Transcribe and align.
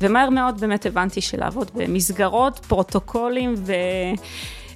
ומהר 0.00 0.30
מאוד 0.30 0.60
באמת 0.60 0.86
הבנתי 0.86 1.20
שלעבוד 1.20 1.70
במסגרות, 1.74 2.58
פרוטוקולים 2.58 3.54
ו... 3.56 3.72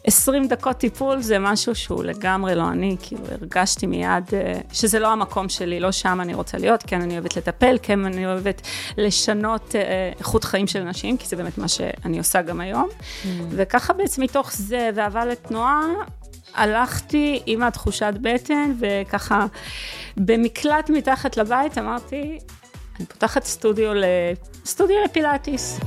20 0.04 0.48
דקות 0.48 0.76
טיפול 0.76 1.20
זה 1.20 1.38
משהו 1.38 1.74
שהוא 1.74 2.04
לגמרי 2.04 2.54
לא 2.54 2.68
אני, 2.68 2.96
כאילו 3.02 3.22
הרגשתי 3.30 3.86
מיד 3.86 4.24
אה, 4.32 4.60
שזה 4.72 4.98
לא 4.98 5.12
המקום 5.12 5.48
שלי, 5.48 5.80
לא 5.80 5.92
שם 5.92 6.20
אני 6.20 6.34
רוצה 6.34 6.58
להיות, 6.58 6.82
כן 6.86 7.00
אני 7.02 7.14
אוהבת 7.14 7.36
לטפל, 7.36 7.76
כן 7.82 8.04
אני 8.04 8.26
אוהבת 8.26 8.62
לשנות 8.98 9.74
אה, 9.76 10.12
איכות 10.18 10.44
חיים 10.44 10.66
של 10.66 10.80
אנשים, 10.80 11.16
כי 11.16 11.26
זה 11.26 11.36
באמת 11.36 11.58
מה 11.58 11.68
שאני 11.68 12.18
עושה 12.18 12.42
גם 12.42 12.60
היום. 12.60 12.88
Mm. 12.90 13.26
וככה 13.50 13.92
בעצם 13.92 14.22
מתוך 14.22 14.52
זה 14.52 14.90
ואהבה 14.94 15.24
לתנועה, 15.24 15.82
הלכתי 16.54 17.42
עם 17.46 17.62
התחושת 17.62 18.14
בטן, 18.22 18.74
וככה 18.78 19.46
במקלט 20.16 20.90
מתחת 20.90 21.36
לבית 21.36 21.78
אמרתי, 21.78 22.38
אני 22.98 23.06
פותחת 23.06 23.44
סטודיו, 23.44 23.92
סטודיו 24.64 24.96
לפילאטיס. 25.04 25.80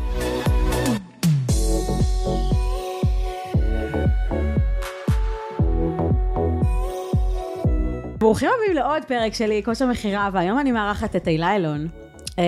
ברוכים 8.17 8.49
הבאים 8.55 8.75
לעוד 8.75 9.03
פרק 9.07 9.33
שלי, 9.33 9.61
כושר 9.65 9.85
מכירה, 9.85 10.29
והיום 10.33 10.59
אני 10.59 10.71
מארחת 10.71 11.15
את 11.15 11.27
אילה 11.27 11.55
אלון. 11.55 11.87
אה, 12.39 12.43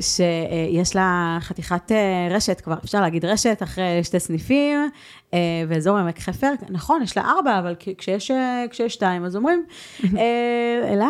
שיש 0.00 0.96
לה 0.96 1.38
חתיכת 1.40 1.92
אה, 1.92 2.28
רשת 2.30 2.60
כבר, 2.60 2.74
אפשר 2.84 3.00
להגיד 3.00 3.24
רשת, 3.24 3.62
אחרי 3.62 4.04
שתי 4.04 4.20
סניפים, 4.20 4.90
אה, 5.34 5.38
באזור 5.68 5.96
עמק 5.98 6.18
חפר, 6.18 6.52
נכון, 6.70 7.02
יש 7.02 7.16
לה 7.16 7.22
ארבע, 7.22 7.58
אבל 7.58 7.74
כשיש, 7.98 8.30
כשיש 8.70 8.94
שתיים, 8.94 9.24
אז 9.24 9.36
אומרים, 9.36 9.64
אלה, 10.92 11.08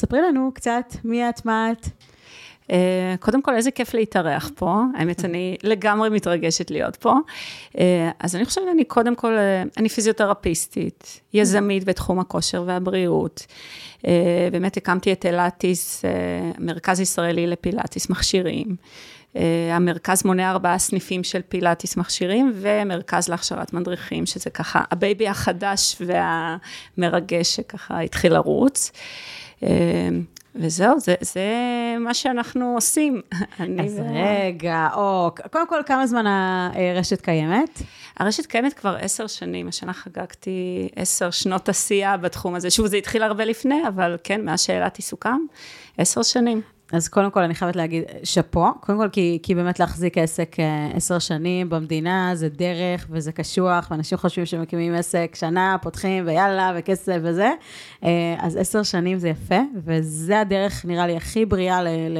ספרי 0.00 0.20
לנו 0.22 0.50
קצת 0.54 0.94
מי 1.04 1.28
את, 1.28 1.46
מה 1.46 1.72
את. 1.72 1.86
אה, 2.70 3.14
קודם 3.20 3.42
כל, 3.42 3.54
איזה 3.54 3.70
כיף 3.70 3.94
להתארח 3.94 4.50
פה. 4.54 4.82
האמת, 4.96 5.24
אני 5.24 5.56
לגמרי 5.62 6.10
מתרגשת 6.10 6.70
להיות 6.70 6.96
פה. 6.96 7.14
אה, 7.78 8.10
אז 8.20 8.36
אני 8.36 8.44
חושבת, 8.44 8.64
אני 8.72 8.84
קודם 8.84 9.14
כל, 9.14 9.38
אה, 9.38 9.62
אני 9.76 9.88
פיזיותרפיסטית, 9.88 11.20
יזמית 11.32 11.84
בתחום 11.84 12.18
הכושר 12.18 12.64
והבריאות. 12.66 13.46
באמת 14.52 14.76
הקמתי 14.76 15.12
את 15.12 15.26
אילטיס, 15.26 16.04
מרכז 16.58 17.00
ישראלי 17.00 17.46
לפילאטיס 17.46 18.10
מכשירים. 18.10 18.76
המרכז 19.72 20.24
מונה 20.24 20.50
ארבעה 20.50 20.78
סניפים 20.78 21.24
של 21.24 21.40
פילאטיס 21.48 21.96
מכשירים 21.96 22.52
ומרכז 22.54 23.28
להכשרת 23.28 23.72
מדריכים, 23.72 24.26
שזה 24.26 24.50
ככה 24.50 24.82
ה 24.90 24.98
baby 24.98 25.28
החדש 25.28 25.96
והמרגש 26.00 27.56
שככה 27.56 28.00
התחיל 28.00 28.32
לרוץ. 28.32 28.92
וזהו, 30.54 31.00
זה, 31.00 31.14
זה 31.20 31.44
מה 32.00 32.14
שאנחנו 32.14 32.74
עושים. 32.74 33.20
אז 33.84 34.00
רגע, 34.14 34.88
או, 34.94 35.30
קודם 35.52 35.68
כל, 35.68 35.80
כמה 35.86 36.06
זמן 36.06 36.24
הרשת 36.26 37.20
קיימת? 37.20 37.82
הרשת 38.16 38.46
קיימת 38.46 38.72
כבר 38.72 38.96
עשר 39.00 39.26
שנים, 39.26 39.68
השנה 39.68 39.92
חגגתי 39.92 40.88
עשר 40.96 41.30
שנות 41.30 41.68
עשייה 41.68 42.16
בתחום 42.16 42.54
הזה. 42.54 42.70
שוב, 42.70 42.86
זה 42.86 42.96
התחיל 42.96 43.22
הרבה 43.22 43.44
לפני, 43.44 43.88
אבל 43.88 44.16
כן, 44.24 44.44
מאז 44.44 44.60
שאלת 44.60 44.96
עיסוקם, 44.96 45.38
עשר 45.98 46.22
שנים. 46.22 46.62
אז 46.92 47.08
קודם 47.08 47.30
כל 47.30 47.42
אני 47.42 47.54
חייבת 47.54 47.76
להגיד 47.76 48.04
שאפו, 48.24 48.66
קודם 48.80 48.98
כל 48.98 49.08
כי, 49.12 49.38
כי 49.42 49.54
באמת 49.54 49.80
להחזיק 49.80 50.18
עסק 50.18 50.60
אה, 50.60 50.90
עשר 50.94 51.18
שנים 51.18 51.70
במדינה 51.70 52.30
זה 52.34 52.48
דרך 52.48 53.06
וזה 53.10 53.32
קשוח, 53.32 53.88
ואנשים 53.90 54.18
חושבים 54.18 54.46
שמקימים 54.46 54.94
עסק 54.94 55.34
שנה, 55.34 55.76
פותחים 55.82 56.26
ויאללה 56.26 56.72
וכסף 56.76 57.16
וזה, 57.22 57.52
אה, 58.04 58.36
אז 58.38 58.56
עשר 58.56 58.82
שנים 58.82 59.18
זה 59.18 59.28
יפה, 59.28 59.60
וזה 59.84 60.40
הדרך 60.40 60.84
נראה 60.84 61.06
לי 61.06 61.16
הכי 61.16 61.46
בריאה 61.46 61.82
ל, 61.82 61.88
ל, 61.88 62.18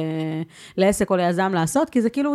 לעסק 0.77 1.09
או 1.09 1.15
ליזם 1.15 1.51
לעשות, 1.53 1.89
כי 1.89 2.01
זה 2.01 2.09
כאילו 2.09 2.33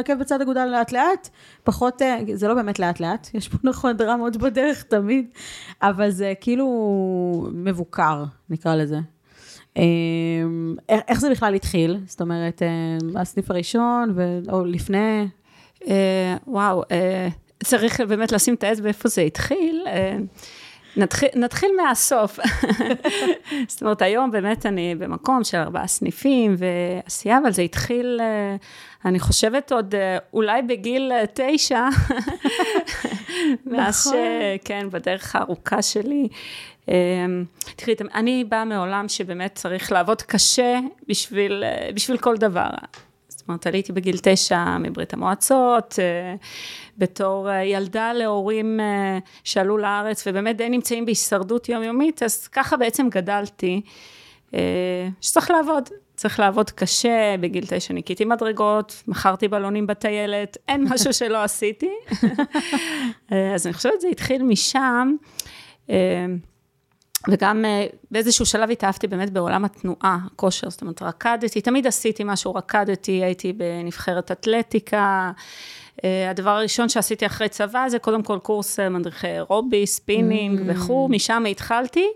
עקב 0.00 0.18
בצד 0.20 0.40
אגודל 0.40 0.64
לאט 0.64 0.92
לאט, 0.92 1.28
פחות, 1.64 2.02
אה, 2.02 2.18
זה 2.34 2.48
לא 2.48 2.54
באמת 2.54 2.78
לאט 2.78 3.00
לאט, 3.00 3.28
יש 3.34 3.48
פה 3.48 3.56
נכון 3.64 3.96
דרמות 3.96 4.36
בדרך 4.36 4.82
תמיד, 4.82 5.26
אבל 5.82 6.10
זה 6.10 6.32
כאילו 6.40 7.48
מבוקר, 7.52 8.24
נקרא 8.50 8.74
לזה. 8.74 9.15
אמ, 9.76 10.74
איך 10.88 11.20
זה 11.20 11.30
בכלל 11.30 11.54
התחיל? 11.54 11.98
זאת 12.06 12.20
אומרת, 12.20 12.62
אה, 12.62 13.20
הסניף 13.20 13.50
הראשון, 13.50 14.12
ו... 14.14 14.38
או 14.52 14.64
לפני? 14.64 15.28
אה, 15.88 16.36
וואו, 16.46 16.82
אה, 16.90 17.28
צריך 17.64 18.00
באמת 18.00 18.32
לשים 18.32 18.54
את 18.54 18.64
האצבע 18.64 18.88
איפה 18.88 19.08
זה 19.08 19.22
התחיל. 19.22 19.84
נתחיל, 20.96 21.28
נתחיל 21.34 21.70
מהסוף. 21.76 22.38
זאת 23.68 23.82
אומרת, 23.82 24.02
היום 24.02 24.30
באמת 24.30 24.66
אני 24.66 24.94
במקום 24.94 25.44
של 25.44 25.58
ארבעה 25.58 25.86
סניפים 25.86 26.56
ועשייה, 26.58 27.38
אבל 27.42 27.52
זה 27.52 27.62
התחיל, 27.62 28.20
אני 29.04 29.20
חושבת 29.20 29.72
עוד 29.72 29.94
אולי 30.32 30.62
בגיל 30.62 31.12
תשע, 31.34 31.88
מאז 33.66 34.06
נכון. 34.06 34.18
שכן, 34.62 34.90
בדרך 34.90 35.36
הארוכה 35.36 35.82
שלי. 35.82 36.28
אמ, 36.88 37.44
תראי, 37.76 37.94
אני 38.14 38.44
באה 38.44 38.64
מעולם 38.64 39.08
שבאמת 39.08 39.54
צריך 39.54 39.92
לעבוד 39.92 40.22
קשה 40.22 40.78
בשביל, 41.08 41.64
אה, 41.64 41.88
בשביל 41.94 42.18
כל 42.18 42.36
דבר. 42.36 42.68
זאת 43.28 43.48
אומרת, 43.48 43.66
עליתי 43.66 43.92
בגיל 43.92 44.16
תשע 44.22 44.78
מברית 44.78 45.12
המועצות, 45.12 45.98
אה, 45.98 46.34
בתור 46.98 47.50
אה, 47.50 47.64
ילדה 47.64 48.12
להורים 48.12 48.80
שעלו 49.44 49.78
לארץ 49.78 50.24
ובאמת 50.26 50.56
די 50.56 50.68
נמצאים 50.68 51.04
בהישרדות 51.04 51.68
יומיומית, 51.68 52.22
אז 52.22 52.46
ככה 52.46 52.76
בעצם 52.76 53.08
גדלתי, 53.08 53.80
שצריך 55.20 55.50
לעבוד. 55.50 55.88
צריך 56.16 56.40
לעבוד 56.40 56.70
קשה, 56.70 57.34
בגיל 57.40 57.64
תשע 57.68 57.94
ניקיתי 57.94 58.24
מדרגות, 58.24 59.02
מכרתי 59.08 59.48
בלונים 59.48 59.86
בטיילת, 59.86 60.56
אין 60.68 60.84
משהו 60.90 61.12
שלא 61.12 61.42
עשיתי. 61.42 61.90
אז 63.54 63.66
אני 63.66 63.74
חושבת 63.74 63.92
שזה 63.98 64.08
התחיל 64.08 64.42
משם. 64.42 65.16
וגם 67.28 67.64
אה, 67.64 67.86
באיזשהו 68.10 68.46
שלב 68.46 68.70
התאהבתי 68.70 69.06
באמת 69.06 69.30
בעולם 69.30 69.64
התנועה, 69.64 70.18
כושר, 70.36 70.70
זאת 70.70 70.80
אומרת 70.80 71.02
רקדתי, 71.02 71.60
תמיד 71.60 71.86
עשיתי 71.86 72.22
משהו, 72.26 72.54
רקדתי, 72.54 73.12
הייתי 73.24 73.52
בנבחרת 73.52 74.32
אתלטיקה. 74.32 75.30
אה, 76.04 76.30
הדבר 76.30 76.50
הראשון 76.50 76.88
שעשיתי 76.88 77.26
אחרי 77.26 77.48
צבא 77.48 77.88
זה 77.88 77.98
קודם 77.98 78.22
כל 78.22 78.38
קורס 78.38 78.80
אה, 78.80 78.88
מדריכי 78.88 79.26
אירובי, 79.26 79.86
ספינינג 79.86 80.60
mm. 80.60 80.62
וכו', 80.66 81.08
משם 81.08 81.44
התחלתי. 81.50 82.06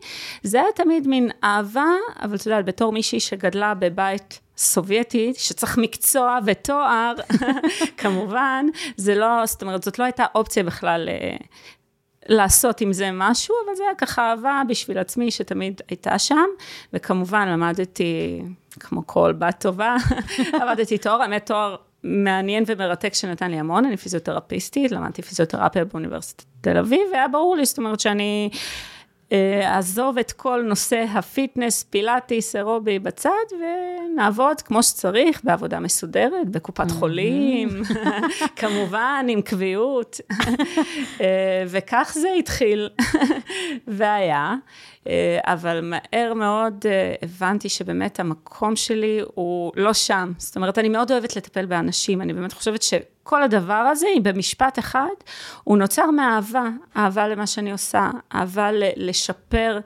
זה 0.43 0.61
היה 0.61 0.73
תמיד 0.75 1.09
מין 1.09 1.31
אהבה, 1.45 1.89
אבל 2.23 2.37
אתה 2.37 2.49
יודע, 2.49 2.63
בתור 2.63 2.93
מישהי 2.93 3.21
שגדלה 3.21 3.75
בבית 3.75 4.41
סובייטי, 4.57 5.33
שצריך 5.37 5.79
מקצוע 5.79 6.39
ותואר, 6.47 7.13
כמובן, 8.01 8.67
זה 8.97 9.15
לא, 9.15 9.47
זאת 9.47 9.63
אומרת, 9.63 9.83
זאת 9.83 9.99
לא 9.99 10.05
הייתה 10.05 10.25
אופציה 10.35 10.63
בכלל 10.63 11.09
לעשות 12.31 12.81
עם 12.81 12.93
זה 12.93 13.11
משהו, 13.13 13.55
אבל 13.67 13.75
זה 13.75 13.83
היה 13.83 13.95
ככה 13.95 14.31
אהבה 14.31 14.63
בשביל 14.69 14.99
עצמי 14.99 15.31
שתמיד 15.31 15.81
הייתה 15.89 16.19
שם, 16.19 16.47
וכמובן 16.93 17.49
למדתי, 17.49 18.43
כמו 18.81 19.07
כל 19.07 19.33
בת 19.39 19.61
טובה, 19.61 19.97
למדתי 20.61 20.99
תואר, 20.99 21.23
האמת 21.23 21.47
תואר 21.47 21.77
מעניין 22.05 22.65
ומרתק 22.67 23.15
שנתן 23.15 23.51
לי 23.51 23.59
המון, 23.59 23.85
אני 23.85 23.97
פיזיותרפיסטית, 23.97 24.93
למדתי 24.93 25.23
פיזיותרפיה 25.23 25.85
באוניברסיטת 25.85 26.45
תל 26.61 26.77
אביב, 26.79 27.01
והיה 27.13 27.29
ברור 27.29 27.57
לי, 27.57 27.65
זאת 27.65 27.79
אומרת 27.79 28.01
שאני... 28.01 28.51
אה, 29.33 29.75
אעזוב 29.75 30.19
את 30.19 30.33
כל 30.33 30.63
נושא 30.67 31.05
הפיטנס, 31.15 31.83
פילאטיס, 31.83 32.57
אירובי 32.57 32.99
בצד, 32.99 33.31
ונעבוד 33.53 34.61
כמו 34.61 34.83
שצריך, 34.83 35.41
בעבודה 35.45 35.81
מסודרת, 35.81 36.49
בקופת 36.49 36.91
חולים, 36.91 37.69
כמובן, 38.57 39.27
עם 39.29 39.43
קביעות. 39.43 40.21
אה, 41.21 41.65
וכך 41.67 42.17
זה 42.21 42.29
התחיל, 42.39 42.89
והיה. 43.89 44.55
אה, 45.07 45.39
אבל 45.45 45.81
מהר 45.81 46.35
מאוד 46.35 46.85
הבנתי 47.23 47.69
שבאמת 47.69 48.21
המקום 48.21 48.77
שלי 48.77 49.21
הוא 49.35 49.73
לא 49.77 49.93
שם. 49.93 50.33
זאת 50.39 50.57
אומרת, 50.57 50.79
אני 50.79 50.89
מאוד 50.89 51.13
אוהבת 51.13 51.37
לטפל 51.37 51.67
באנשים, 51.67 52.21
אני 52.21 52.33
באמת 52.33 52.53
חושבת 52.53 52.83
ש... 52.83 52.95
כל 53.31 53.43
הדבר 53.43 53.73
הזה, 53.75 54.07
אם 54.17 54.23
במשפט 54.23 54.79
אחד, 54.79 55.15
הוא 55.65 55.79
נוצר 55.79 56.11
מאהבה, 56.11 56.69
אהבה 56.97 57.29
למה 57.29 57.47
שאני 57.47 57.73
עושה, 57.73 58.11
אהבה 58.35 58.69
לשפר 58.97 59.81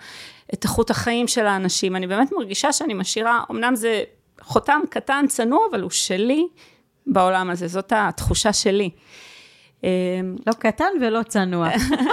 את 0.54 0.64
איכות 0.64 0.90
החיים 0.90 1.28
של 1.28 1.46
האנשים. 1.46 1.96
אני 1.96 2.06
באמת 2.06 2.32
מרגישה 2.32 2.72
שאני 2.72 2.94
משאירה, 2.94 3.42
אמנם 3.50 3.76
זה 3.76 4.02
חותם 4.40 4.80
קטן, 4.90 5.24
צנוע, 5.28 5.58
אבל 5.70 5.80
הוא 5.80 5.90
שלי 5.90 6.46
בעולם 7.06 7.50
הזה, 7.50 7.68
זאת 7.68 7.92
התחושה 7.96 8.52
שלי. 8.52 8.90
אמ, 9.84 10.36
לא 10.46 10.52
קטן 10.52 10.84
ולא 11.00 11.22
צנוע. 11.22 11.68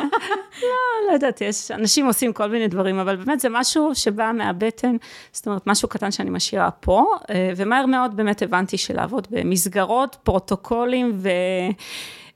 לא, 0.62 1.07
לא 1.07 1.13
יודעת, 1.13 1.41
יש, 1.41 1.71
אנשים 1.71 2.06
עושים 2.06 2.33
כל 2.33 2.47
מיני 2.47 2.68
דברים, 2.68 3.00
אבל 3.00 3.15
באמת 3.15 3.39
זה 3.39 3.50
משהו 3.51 3.95
שבא 3.95 4.31
מהבטן, 4.33 4.95
זאת 5.31 5.47
אומרת, 5.47 5.68
משהו 5.68 5.89
קטן 5.89 6.12
שאני 6.12 6.29
משאירה 6.29 6.71
פה, 6.71 7.06
אה, 7.29 7.51
ומהר 7.56 7.85
מאוד 7.85 8.15
באמת 8.18 8.41
הבנתי 8.41 8.77
שלעבוד 8.77 9.27
במסגרות, 9.31 10.18
פרוטוקולים 10.23 11.12
ו... 11.15 11.29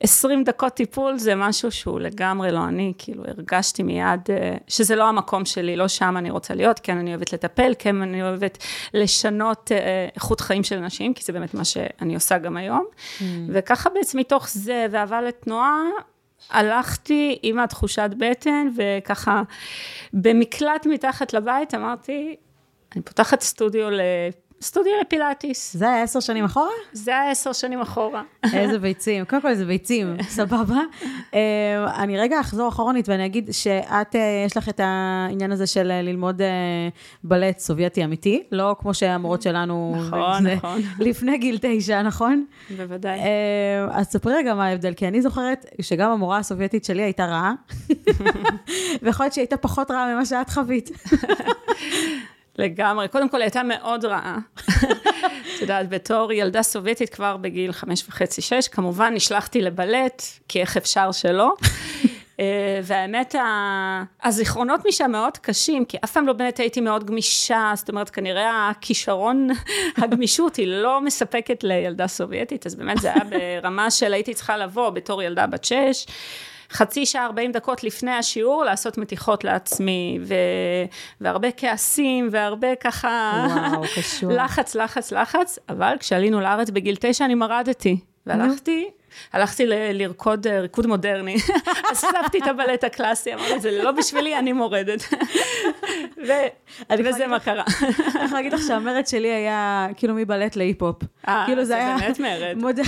20 0.01 0.43
דקות 0.43 0.73
טיפול 0.73 1.17
זה 1.17 1.35
משהו 1.35 1.71
שהוא 1.71 1.99
לגמרי 1.99 2.51
לא 2.51 2.65
אני, 2.65 2.93
כאילו 2.97 3.23
הרגשתי 3.27 3.83
מיד 3.83 4.19
אה, 4.29 4.55
שזה 4.67 4.95
לא 4.95 5.09
המקום 5.09 5.45
שלי, 5.45 5.75
לא 5.75 5.87
שם 5.87 6.17
אני 6.17 6.29
רוצה 6.29 6.53
להיות, 6.53 6.79
כן 6.79 6.97
אני 6.97 7.09
אוהבת 7.09 7.33
לטפל, 7.33 7.73
כן 7.79 8.01
אני 8.01 8.23
אוהבת 8.23 8.57
לשנות 8.93 9.71
אה, 9.71 10.07
איכות 10.15 10.41
חיים 10.41 10.63
של 10.63 10.77
אנשים, 10.77 11.13
כי 11.13 11.23
זה 11.23 11.33
באמת 11.33 11.53
מה 11.53 11.65
שאני 11.65 12.15
עושה 12.15 12.37
גם 12.37 12.57
היום. 12.57 12.85
Mm. 13.19 13.23
וככה 13.49 13.89
בעצם 13.89 14.19
מתוך 14.19 14.49
זה 14.49 14.85
ואהבה 14.91 15.21
לתנועה, 15.21 15.81
הלכתי 16.49 17.39
עם 17.43 17.59
התחושת 17.59 18.09
בטן, 18.17 18.67
וככה 18.77 19.41
במקלט 20.13 20.85
מתחת 20.85 21.33
לבית 21.33 21.73
אמרתי, 21.73 22.35
אני 22.95 23.03
פותחת 23.03 23.41
סטודיו 23.41 23.89
סטודיו 24.61 24.91
לפילאטיס. 25.01 25.73
זה 25.73 25.89
היה 25.89 26.03
עשר 26.03 26.19
שנים 26.19 26.45
אחורה? 26.45 26.69
זה 26.93 27.11
היה 27.11 27.31
עשר 27.31 27.53
שנים 27.53 27.81
אחורה. 27.81 28.23
איזה 28.53 28.79
ביצים. 28.79 29.25
קודם 29.25 29.41
כל, 29.41 29.47
איזה 29.47 29.65
ביצים, 29.65 30.17
סבבה. 30.37 30.79
אה, 31.33 32.03
אני 32.03 32.17
רגע 32.17 32.39
אחזור 32.39 32.69
אחרונית 32.69 33.09
ואני 33.09 33.25
אגיד 33.25 33.49
שאת, 33.51 34.15
אה, 34.15 34.43
יש 34.45 34.57
לך 34.57 34.69
את 34.69 34.79
העניין 34.83 35.51
הזה 35.51 35.67
של 35.67 35.91
אה, 35.91 36.01
ללמוד 36.01 36.41
בלט 37.23 37.59
סובייטי 37.59 38.03
אמיתי, 38.03 38.43
לא 38.51 38.75
כמו 38.79 38.93
שהמורות 38.93 39.41
שלנו... 39.41 39.95
נכון, 40.07 40.47
נכון. 40.47 40.81
לפני 41.07 41.37
גיל 41.37 41.57
תשע, 41.61 42.01
נכון? 42.01 42.45
בוודאי. 42.77 43.19
אז 43.91 44.05
ספרי 44.05 44.33
רגע 44.35 44.53
מה 44.53 44.65
ההבדל, 44.65 44.93
כי 44.93 45.07
אני 45.07 45.21
זוכרת 45.21 45.65
שגם 45.81 46.11
המורה 46.11 46.37
הסובייטית 46.37 46.85
שלי 46.85 47.01
הייתה 47.01 47.25
רעה, 47.25 47.53
ויכול 49.01 49.23
להיות 49.23 49.33
שהיא 49.33 49.41
הייתה 49.41 49.57
פחות 49.57 49.91
רעה 49.91 50.13
ממה 50.13 50.25
שאת 50.25 50.49
חווית. 50.49 50.89
לגמרי. 52.57 53.07
קודם 53.07 53.29
כל, 53.29 53.37
היא 53.37 53.43
הייתה 53.43 53.63
מאוד 53.63 54.05
רעה. 54.05 54.37
את 55.55 55.61
יודעת, 55.61 55.89
בתור 55.89 56.31
ילדה 56.31 56.63
סובייטית 56.63 57.09
כבר 57.09 57.37
בגיל 57.37 57.71
חמש 57.71 58.03
וחצי, 58.09 58.41
שש, 58.41 58.67
כמובן 58.67 59.13
נשלחתי 59.13 59.61
לבלט, 59.61 60.23
כי 60.47 60.61
איך 60.61 60.77
אפשר 60.77 61.11
שלא. 61.11 61.53
אה, 62.39 62.79
והאמת, 62.83 63.35
הזיכרונות 64.23 64.81
משם 64.87 65.11
מאוד 65.11 65.37
קשים, 65.37 65.85
כי 65.85 65.97
אף 66.03 66.11
פעם 66.11 66.27
לא 66.27 66.33
באמת 66.33 66.59
הייתי 66.59 66.81
מאוד 66.81 67.03
גמישה, 67.03 67.71
זאת 67.75 67.89
אומרת, 67.89 68.09
כנראה 68.09 68.69
הכישרון, 68.69 69.47
הגמישות 69.97 70.55
היא 70.55 70.67
לא 70.67 71.01
מספקת 71.01 71.63
לילדה 71.63 72.07
סובייטית, 72.07 72.65
אז 72.65 72.75
באמת 72.75 72.97
זה 72.97 73.13
היה 73.13 73.23
ברמה 73.61 73.91
של 73.91 74.13
הייתי 74.13 74.33
צריכה 74.33 74.57
לבוא 74.57 74.89
בתור 74.89 75.23
ילדה 75.23 75.47
בת 75.47 75.63
שש. 75.63 76.05
חצי 76.71 77.05
שעה, 77.05 77.25
40 77.25 77.51
דקות 77.51 77.83
לפני 77.83 78.11
השיעור, 78.11 78.63
לעשות 78.63 78.97
מתיחות 78.97 79.43
לעצמי, 79.43 80.19
ו... 80.21 80.33
והרבה 81.21 81.51
כעסים, 81.51 82.27
והרבה 82.31 82.75
ככה... 82.75 83.47
וואו, 83.49 83.83
קשור. 83.95 84.31
לחץ, 84.31 84.75
לחץ, 84.75 85.11
לחץ, 85.11 85.59
אבל 85.69 85.95
כשעלינו 85.99 86.41
לארץ 86.41 86.69
בגיל 86.69 86.95
תשע 86.99 87.25
אני 87.25 87.35
מרדתי, 87.35 87.99
והלכתי... 88.25 88.89
הלכתי 89.33 89.65
ל- 89.65 89.91
לרקוד 89.91 90.47
אה, 90.47 90.59
ריקוד 90.59 90.87
מודרני, 90.87 91.35
אספתי 91.93 92.37
את 92.37 92.47
הבלט 92.47 92.83
הקלאסי, 92.83 93.33
אמרתי, 93.33 93.59
זה 93.59 93.83
לא 93.83 93.91
בשבילי, 93.91 94.39
אני 94.39 94.53
מורדת. 94.53 95.03
וזה 96.99 97.27
מה 97.27 97.39
קרה. 97.39 97.63
אני 97.81 98.25
יכולה 98.25 98.25
להגיד 98.31 98.53
לך 98.53 98.61
שהמרד 98.67 99.07
שלי 99.07 99.27
היה 99.27 99.87
כאילו 99.97 100.13
מבלט 100.13 100.55
להיפ-הופ. 100.55 101.03
אה, 101.27 101.43
כאילו 101.45 101.65
זה 101.65 101.75
היה... 101.75 101.97
באמת 101.99 102.19
מרד. 102.19 102.57
מוד... 102.57 102.79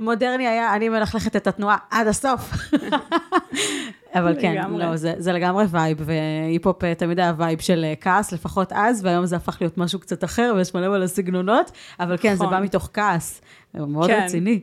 מודרני 0.00 0.48
היה, 0.48 0.74
אני 0.74 0.88
מלכלכת 0.88 1.36
את 1.36 1.46
התנועה 1.46 1.76
עד 1.90 2.06
הסוף. 2.06 2.40
אבל 4.14 4.36
כן. 4.40 4.70
לא, 4.70 4.96
זה, 4.96 5.14
זה 5.18 5.32
לגמרי 5.32 5.64
vibe, 5.70 5.98
והיפ-הופ 6.00 6.84
אה, 6.84 6.94
תמיד 6.94 7.20
היה 7.20 7.32
vibe 7.36 7.60
של 7.60 7.84
כעס, 8.00 8.32
לפחות 8.32 8.72
אז, 8.72 9.04
והיום 9.04 9.26
זה 9.26 9.36
הפך 9.36 9.56
להיות 9.60 9.78
משהו 9.78 9.98
קצת 9.98 10.24
אחר, 10.24 10.52
ויש 10.56 10.74
מלא 10.74 10.88
מלא 10.88 11.06
סגנונות, 11.06 11.70
אבל 12.00 12.16
כן, 12.16 12.32
נכון. 12.32 12.46
זה 12.46 12.50
בא 12.56 12.60
מתוך 12.60 12.90
כעס, 12.92 13.40
מאוד 13.74 14.06
כן. 14.06 14.22
רציני. 14.24 14.60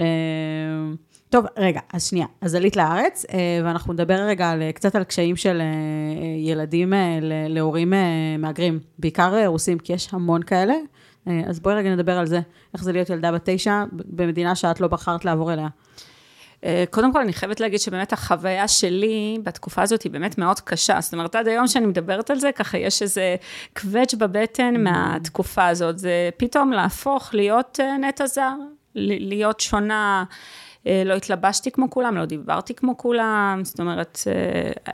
אה, 0.00 0.04
טוב, 1.30 1.44
רגע, 1.56 1.80
אז 1.92 2.06
שנייה. 2.06 2.26
אז 2.40 2.54
עלית 2.54 2.76
לארץ, 2.76 3.26
אה, 3.32 3.60
ואנחנו 3.64 3.92
נדבר 3.92 4.14
רגע 4.14 4.50
על, 4.50 4.62
קצת 4.74 4.94
על 4.94 5.04
קשיים 5.04 5.36
של 5.36 5.60
אה, 5.60 5.66
ילדים 6.38 6.92
להורים 7.48 7.92
מהגרים, 8.38 8.78
בעיקר 8.98 9.46
רוסים, 9.46 9.78
כי 9.78 9.92
יש 9.92 10.08
המון 10.12 10.42
כאלה. 10.42 10.74
אז 11.46 11.60
בואי 11.60 11.74
רגע 11.74 11.90
נדבר 11.90 12.18
על 12.18 12.26
זה, 12.26 12.40
איך 12.74 12.84
זה 12.84 12.92
להיות 12.92 13.10
ילדה 13.10 13.32
בת 13.32 13.40
תשע 13.44 13.84
במדינה 13.92 14.54
שאת 14.54 14.80
לא 14.80 14.88
בחרת 14.88 15.24
לעבור 15.24 15.52
אליה. 15.52 15.68
קודם 16.90 17.12
כל, 17.12 17.20
אני 17.20 17.32
חייבת 17.32 17.60
להגיד 17.60 17.80
שבאמת 17.80 18.12
החוויה 18.12 18.68
שלי 18.68 19.38
בתקופה 19.42 19.82
הזאת 19.82 20.02
היא 20.02 20.12
באמת 20.12 20.38
מאוד 20.38 20.60
קשה. 20.60 21.00
זאת 21.00 21.12
אומרת, 21.12 21.34
עד 21.34 21.48
היום 21.48 21.66
שאני 21.66 21.86
מדברת 21.86 22.30
על 22.30 22.38
זה, 22.38 22.52
ככה 22.52 22.78
יש 22.78 23.02
איזה 23.02 23.36
קווץ' 23.76 24.14
בבטן 24.14 24.74
mm. 24.76 24.78
מהתקופה 24.78 25.66
הזאת. 25.66 25.98
זה 25.98 26.30
פתאום 26.36 26.72
להפוך 26.72 27.34
להיות 27.34 27.80
נטע 28.00 28.26
זר, 28.26 28.54
להיות 28.94 29.60
שונה, 29.60 30.24
אה, 30.86 31.02
לא 31.04 31.14
התלבשתי 31.14 31.70
כמו 31.70 31.90
כולם, 31.90 32.16
לא 32.16 32.24
דיברתי 32.24 32.74
כמו 32.74 32.98
כולם, 32.98 33.60
זאת 33.64 33.80
אומרת, 33.80 34.18
אה, 34.26 34.92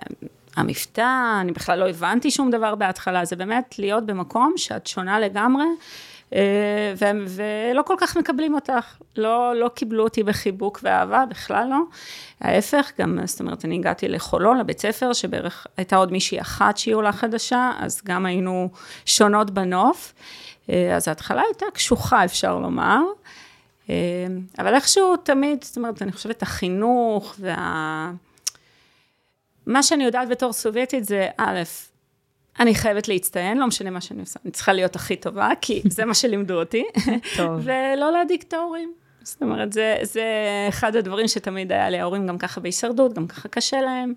המבטא, 0.57 1.41
אני 1.41 1.53
בכלל 1.53 1.79
לא 1.79 1.89
הבנתי 1.89 2.31
שום 2.31 2.51
דבר 2.51 2.75
בהתחלה, 2.75 3.25
זה 3.25 3.37
באמת 3.37 3.75
להיות 3.79 4.07
במקום 4.07 4.53
שאת 4.57 4.87
שונה 4.87 5.21
לגמרי. 5.21 5.65
אה, 6.35 6.95
ולא 7.29 7.83
כל 7.83 7.95
כך 7.99 8.17
מקבלים 8.17 8.55
אותך, 8.55 8.97
לא, 9.17 9.53
לא 9.57 9.69
קיבלו 9.69 10.05
אותי 10.05 10.23
בחיבוק 10.23 10.81
ואהבה, 10.83 11.25
בכלל 11.31 11.67
לא. 11.71 11.81
ההפך, 12.41 12.93
גם, 12.99 13.19
זאת 13.25 13.41
אומרת, 13.41 13.65
אני 13.65 13.75
הגעתי 13.75 14.09
לחולון, 14.09 14.59
לבית 14.59 14.81
ספר, 14.81 15.13
שבערך 15.13 15.67
הייתה 15.77 15.97
עוד 15.97 16.13
מישהי 16.13 16.41
אחת 16.41 16.77
שהיא 16.77 16.95
עולה 16.95 17.13
חדשה, 17.13 17.71
אז 17.79 18.03
גם 18.05 18.27
היינו 18.27 18.69
שונות 19.07 19.51
בנוף. 19.51 20.15
אז 20.69 21.09
ההתחלה 21.09 21.43
הייתה 21.47 21.67
קשוחה, 21.75 22.25
אפשר 22.25 22.59
לומר. 22.59 23.01
אה, 23.91 23.95
אבל 24.59 24.75
איכשהו 24.75 25.17
תמיד, 25.17 25.65
זאת 25.65 25.77
אומרת, 25.77 26.03
אני 26.03 26.13
חושבת, 26.13 26.43
החינוך 26.43 27.35
וה... 27.39 28.13
מה 29.67 29.83
שאני 29.83 30.05
יודעת 30.05 30.29
בתור 30.29 30.53
סובייטית 30.53 31.05
זה, 31.05 31.29
א', 31.37 31.63
אני 32.61 32.75
חייבת 32.75 33.09
להצטיין, 33.09 33.59
לא 33.59 33.67
משנה 33.67 33.91
מה 33.91 34.01
שאני 34.01 34.21
עושה, 34.21 34.41
אני 34.45 34.53
צריכה 34.53 34.73
להיות 34.73 34.97
הכי 34.97 35.17
טובה, 35.17 35.51
כי 35.61 35.83
זה 35.89 36.05
מה 36.05 36.15
שלימדו 36.15 36.61
אותי, 36.61 36.85
ולא 37.65 38.13
להדאיג 38.13 38.43
את 38.49 38.53
ההורים. 38.53 38.93
זאת 39.23 39.43
אומרת, 39.43 39.73
זה, 39.73 39.97
זה 40.03 40.25
אחד 40.69 40.97
הדברים 40.97 41.29
שתמיד 41.29 41.73
היה 41.73 41.91
לי, 41.91 41.99
ההורים 41.99 42.27
גם 42.27 42.39
ככה 42.39 42.61
בהישרדות, 42.61 43.15
גם 43.15 43.27
ככה 43.27 43.49
קשה 43.49 43.81
להם. 43.81 44.15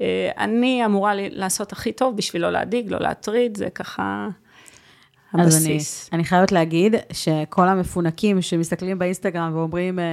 אה, 0.00 0.30
אני 0.38 0.84
אמורה 0.84 1.12
לעשות 1.16 1.72
הכי 1.72 1.92
טוב 1.92 2.16
בשביל 2.16 2.42
לא 2.42 2.50
להדאיג, 2.50 2.90
לא 2.90 2.98
להטריד, 3.00 3.56
זה 3.56 3.70
ככה... 3.70 4.28
הבסיס. 5.32 6.02
אז 6.02 6.08
אני, 6.12 6.18
אני 6.18 6.24
חייבת 6.24 6.52
להגיד 6.52 6.94
שכל 7.12 7.68
המפונקים 7.68 8.42
שמסתכלים 8.42 8.98
באינסטגרם 8.98 9.50
ואומרים, 9.54 9.98
אה, 9.98 10.04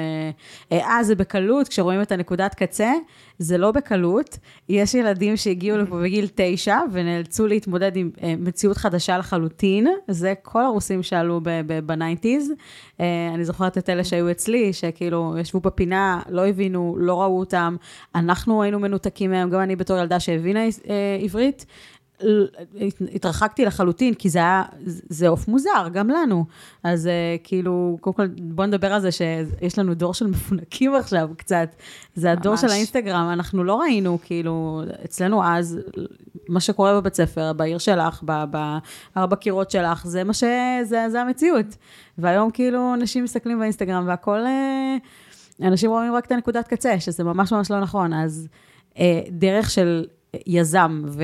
אה, 0.72 0.78
אה, 0.78 1.04
זה 1.04 1.16
בקלות, 1.16 1.68
כשרואים 1.68 2.02
את 2.02 2.12
הנקודת 2.12 2.56
קצה, 2.56 2.92
זה 3.40 3.58
לא 3.58 3.72
בקלות. 3.72 4.38
יש 4.70 4.94
ילדים 4.94 5.38
שהגיעו 5.38 5.78
לפה 5.78 6.02
בגיל 6.02 6.28
תשע 6.36 6.80
ונאלצו 6.92 7.48
להתמודד 7.48 7.96
עם 7.96 8.12
אה, 8.24 8.34
מציאות 8.38 8.78
חדשה 8.78 9.18
לחלוטין. 9.18 9.88
זה 10.08 10.34
כל 10.42 10.64
הרוסים 10.64 11.04
שעלו 11.04 11.42
בניינטיז. 11.86 12.52
אני 13.34 13.46
זוכרת 13.46 13.78
את 13.78 13.90
אלה 13.90 14.04
שהיו 14.04 14.32
אצלי, 14.32 14.74
שכאילו 14.74 15.36
ישבו 15.40 15.60
בפינה, 15.60 16.22
לא 16.30 16.48
הבינו, 16.48 16.96
לא 17.00 17.22
ראו 17.22 17.40
אותם. 17.40 17.76
אנחנו 18.16 18.64
היינו 18.64 18.80
מנותקים 18.80 19.32
מהם, 19.32 19.50
גם 19.50 19.60
אני 19.60 19.76
בתור 19.76 19.98
ילדה 19.98 20.20
שהבינה 20.20 20.60
עברית. 21.22 21.66
התרחקתי 23.16 23.66
לחלוטין, 23.66 24.14
כי 24.14 24.30
זה 24.30 24.40
היה, 24.40 24.64
זה 25.10 25.28
עוף 25.28 25.48
מוזר, 25.48 25.88
גם 25.94 26.10
לנו. 26.10 26.46
אז 26.84 27.06
uh, 27.06 27.10
כאילו, 27.44 27.98
קודם 28.02 28.14
כל, 28.14 28.28
בואו 28.28 28.68
נדבר 28.68 28.94
על 28.94 29.02
זה 29.02 29.12
שיש 29.12 29.80
לנו 29.80 29.94
דור 29.94 30.14
של 30.14 30.28
מפונקים 30.28 30.96
עכשיו 30.96 31.30
קצת. 31.38 31.76
זה 32.16 32.32
הדור 32.32 32.52
ממש. 32.52 32.62
של 32.62 32.68
האינסטגרם, 32.70 33.30
אנחנו 33.34 33.64
לא 33.64 33.76
ראינו, 33.82 34.18
כאילו, 34.24 34.82
אצלנו 35.06 35.44
אז, 35.44 35.80
מה 36.50 36.60
שקורה 36.60 37.02
בבית 37.02 37.16
ספר, 37.16 37.54
בעיר 37.54 37.78
שלך, 37.78 38.24
בארבע 38.24 39.36
קירות 39.36 39.72
שלך, 39.72 40.08
זה 40.08 40.24
מה 40.24 40.34
ש... 40.34 40.44
זה, 40.84 41.06
זה 41.10 41.22
המציאות. 41.22 41.76
והיום 42.18 42.52
כאילו, 42.52 42.94
אנשים 42.94 43.24
מסתכלים 43.24 43.60
באינסטגרם 43.60 44.08
והכל, 44.08 44.40
uh, 44.40 45.66
אנשים 45.66 45.90
רואים 45.90 46.14
רק 46.14 46.26
את 46.26 46.32
הנקודת 46.32 46.68
קצה, 46.68 47.00
שזה 47.00 47.24
ממש 47.24 47.52
ממש 47.54 47.72
לא 47.72 47.80
נכון. 47.80 48.14
אז 48.14 48.48
uh, 48.94 48.98
דרך 49.32 49.70
של 49.70 50.06
יזם 50.48 51.04
ו- 51.08 51.24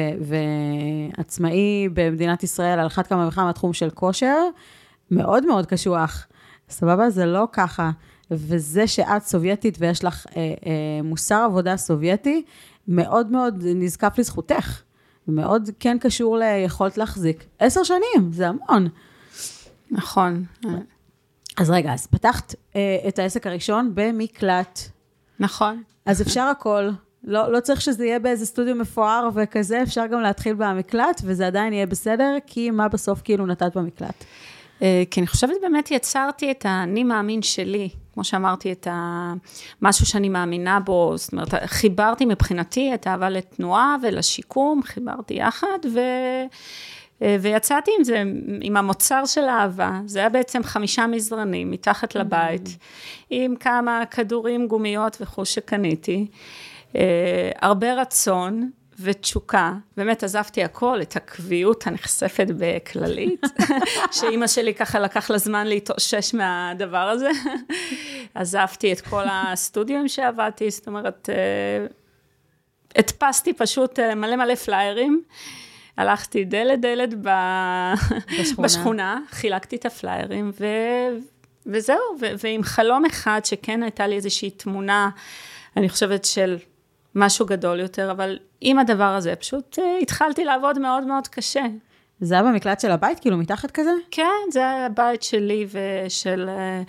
ועצמאי 1.17 1.89
במדינת 1.93 2.43
ישראל, 2.43 2.79
על 2.79 2.87
אחת 2.87 3.07
כמה 3.07 3.27
וכמה 3.27 3.53
תחום 3.53 3.73
של 3.73 3.89
כושר, 3.89 4.37
מאוד 5.11 5.45
מאוד 5.45 5.65
קשוח. 5.65 6.27
סבבה? 6.69 7.09
זה 7.09 7.25
לא 7.25 7.47
ככה. 7.51 7.91
וזה 8.31 8.87
שאת 8.87 9.23
סובייטית 9.23 9.77
ויש 9.79 10.03
לך 10.03 10.25
אה, 10.35 10.41
אה, 10.41 11.01
מוסר 11.03 11.43
עבודה 11.45 11.77
סובייטי, 11.77 12.43
מאוד 12.87 13.31
מאוד 13.31 13.63
נזקף 13.75 14.13
לזכותך. 14.17 14.81
מאוד 15.27 15.69
כן 15.79 15.97
קשור 15.99 16.37
ליכולת 16.37 16.97
להחזיק. 16.97 17.43
עשר 17.59 17.83
שנים, 17.83 18.31
זה 18.31 18.47
המון. 18.47 18.87
נכון. 19.91 20.45
אז 21.57 21.69
רגע, 21.69 21.93
אז 21.93 22.07
פתחת 22.07 22.55
אה, 22.75 22.97
את 23.07 23.19
העסק 23.19 23.47
הראשון 23.47 23.91
במקלט. 23.93 24.79
נכון. 25.39 25.83
אז 26.05 26.21
אפשר 26.21 26.41
הכל. 26.41 26.89
לא, 27.23 27.51
לא 27.51 27.59
צריך 27.59 27.81
שזה 27.81 28.05
יהיה 28.05 28.19
באיזה 28.19 28.45
סטודיו 28.45 28.75
מפואר 28.75 29.29
וכזה, 29.33 29.83
אפשר 29.83 30.07
גם 30.07 30.21
להתחיל 30.21 30.53
במקלט, 30.53 31.21
וזה 31.23 31.47
עדיין 31.47 31.73
יהיה 31.73 31.85
בסדר, 31.85 32.37
כי 32.47 32.71
מה 32.71 32.87
בסוף 32.87 33.21
כאילו 33.23 33.45
נתת 33.45 33.77
במקלט? 33.77 34.23
אה, 34.81 35.03
כי 35.11 35.19
אני 35.19 35.27
חושבת 35.27 35.55
באמת 35.61 35.91
יצרתי 35.91 36.51
את 36.51 36.65
האני 36.65 37.03
מאמין 37.03 37.41
שלי, 37.41 37.89
כמו 38.13 38.23
שאמרתי, 38.23 38.71
את 38.71 38.87
ה... 38.91 39.33
משהו 39.81 40.05
שאני 40.05 40.29
מאמינה 40.29 40.79
בו, 40.79 41.13
זאת 41.15 41.31
אומרת, 41.31 41.53
חיברתי 41.65 42.25
מבחינתי 42.25 42.93
את 42.93 43.07
האהבה 43.07 43.29
לתנועה 43.29 43.95
ולשיקום, 44.01 44.83
חיברתי 44.83 45.33
יחד, 45.33 45.79
ו... 45.93 45.99
אה, 47.21 47.37
ויצאתי 47.41 47.91
עם 47.97 48.03
זה, 48.03 48.23
עם 48.61 48.77
המוצר 48.77 49.25
של 49.25 49.43
האהבה, 49.43 49.99
זה 50.05 50.19
היה 50.19 50.29
בעצם 50.29 50.63
חמישה 50.63 51.07
מזרנים 51.07 51.71
מתחת 51.71 52.15
לבית, 52.15 52.77
עם 53.29 53.55
כמה 53.55 54.03
כדורים, 54.11 54.67
גומיות 54.67 55.17
וכו' 55.21 55.45
שקניתי, 55.45 56.27
הרבה 57.61 57.93
רצון, 57.93 58.71
ותשוקה, 58.99 59.73
באמת 59.97 60.23
עזבתי 60.23 60.63
הכל, 60.63 61.01
את 61.01 61.15
הקביעות 61.15 61.87
הנחשפת 61.87 62.47
בכללית, 62.57 63.41
שאימא 64.11 64.47
שלי 64.47 64.73
ככה 64.73 64.99
לקח 64.99 65.29
לה 65.29 65.37
זמן 65.37 65.67
להתאושש 65.67 66.33
מהדבר 66.33 67.09
הזה. 67.09 67.29
עזבתי 68.35 68.93
את 68.93 69.01
כל 69.01 69.23
הסטודיו 69.31 70.09
שעבדתי, 70.09 70.71
זאת 70.71 70.87
אומרת, 70.87 71.29
אה, 71.29 71.85
הדפסתי 72.95 73.53
פשוט 73.53 73.99
מלא 73.99 74.35
מלא 74.35 74.55
פליירים. 74.55 75.23
הלכתי 75.97 76.45
דלת 76.45 76.81
דלת 76.81 77.13
ב... 77.21 77.29
בשכונה. 78.39 78.67
בשכונה, 78.67 79.19
חילקתי 79.29 79.75
את 79.75 79.85
הפליירים, 79.85 80.51
ו... 80.59 80.65
וזהו, 81.65 81.97
ו... 82.21 82.25
ועם 82.43 82.63
חלום 82.63 83.05
אחד 83.05 83.41
שכן 83.43 83.83
הייתה 83.83 84.07
לי 84.07 84.15
איזושהי 84.15 84.49
תמונה, 84.49 85.09
אני 85.77 85.89
חושבת 85.89 86.25
של 86.25 86.57
משהו 87.15 87.45
גדול 87.45 87.79
יותר, 87.79 88.11
אבל 88.11 88.39
עם 88.61 88.79
הדבר 88.79 89.03
הזה 89.03 89.35
פשוט 89.35 89.79
uh, 89.79 90.01
התחלתי 90.01 90.45
לעבוד 90.45 90.79
מאוד 90.79 91.07
מאוד 91.07 91.27
קשה. 91.27 91.63
זה 92.19 92.35
היה 92.35 92.43
במקלט 92.43 92.79
של 92.79 92.91
הבית, 92.91 93.19
כאילו 93.19 93.37
מתחת 93.37 93.71
כזה? 93.71 93.91
כן, 94.11 94.23
זה 94.51 94.59
היה 94.59 94.85
הבית 94.85 95.23
שלי 95.23 95.65
ושל, 95.71 96.49
אה, 96.49 96.81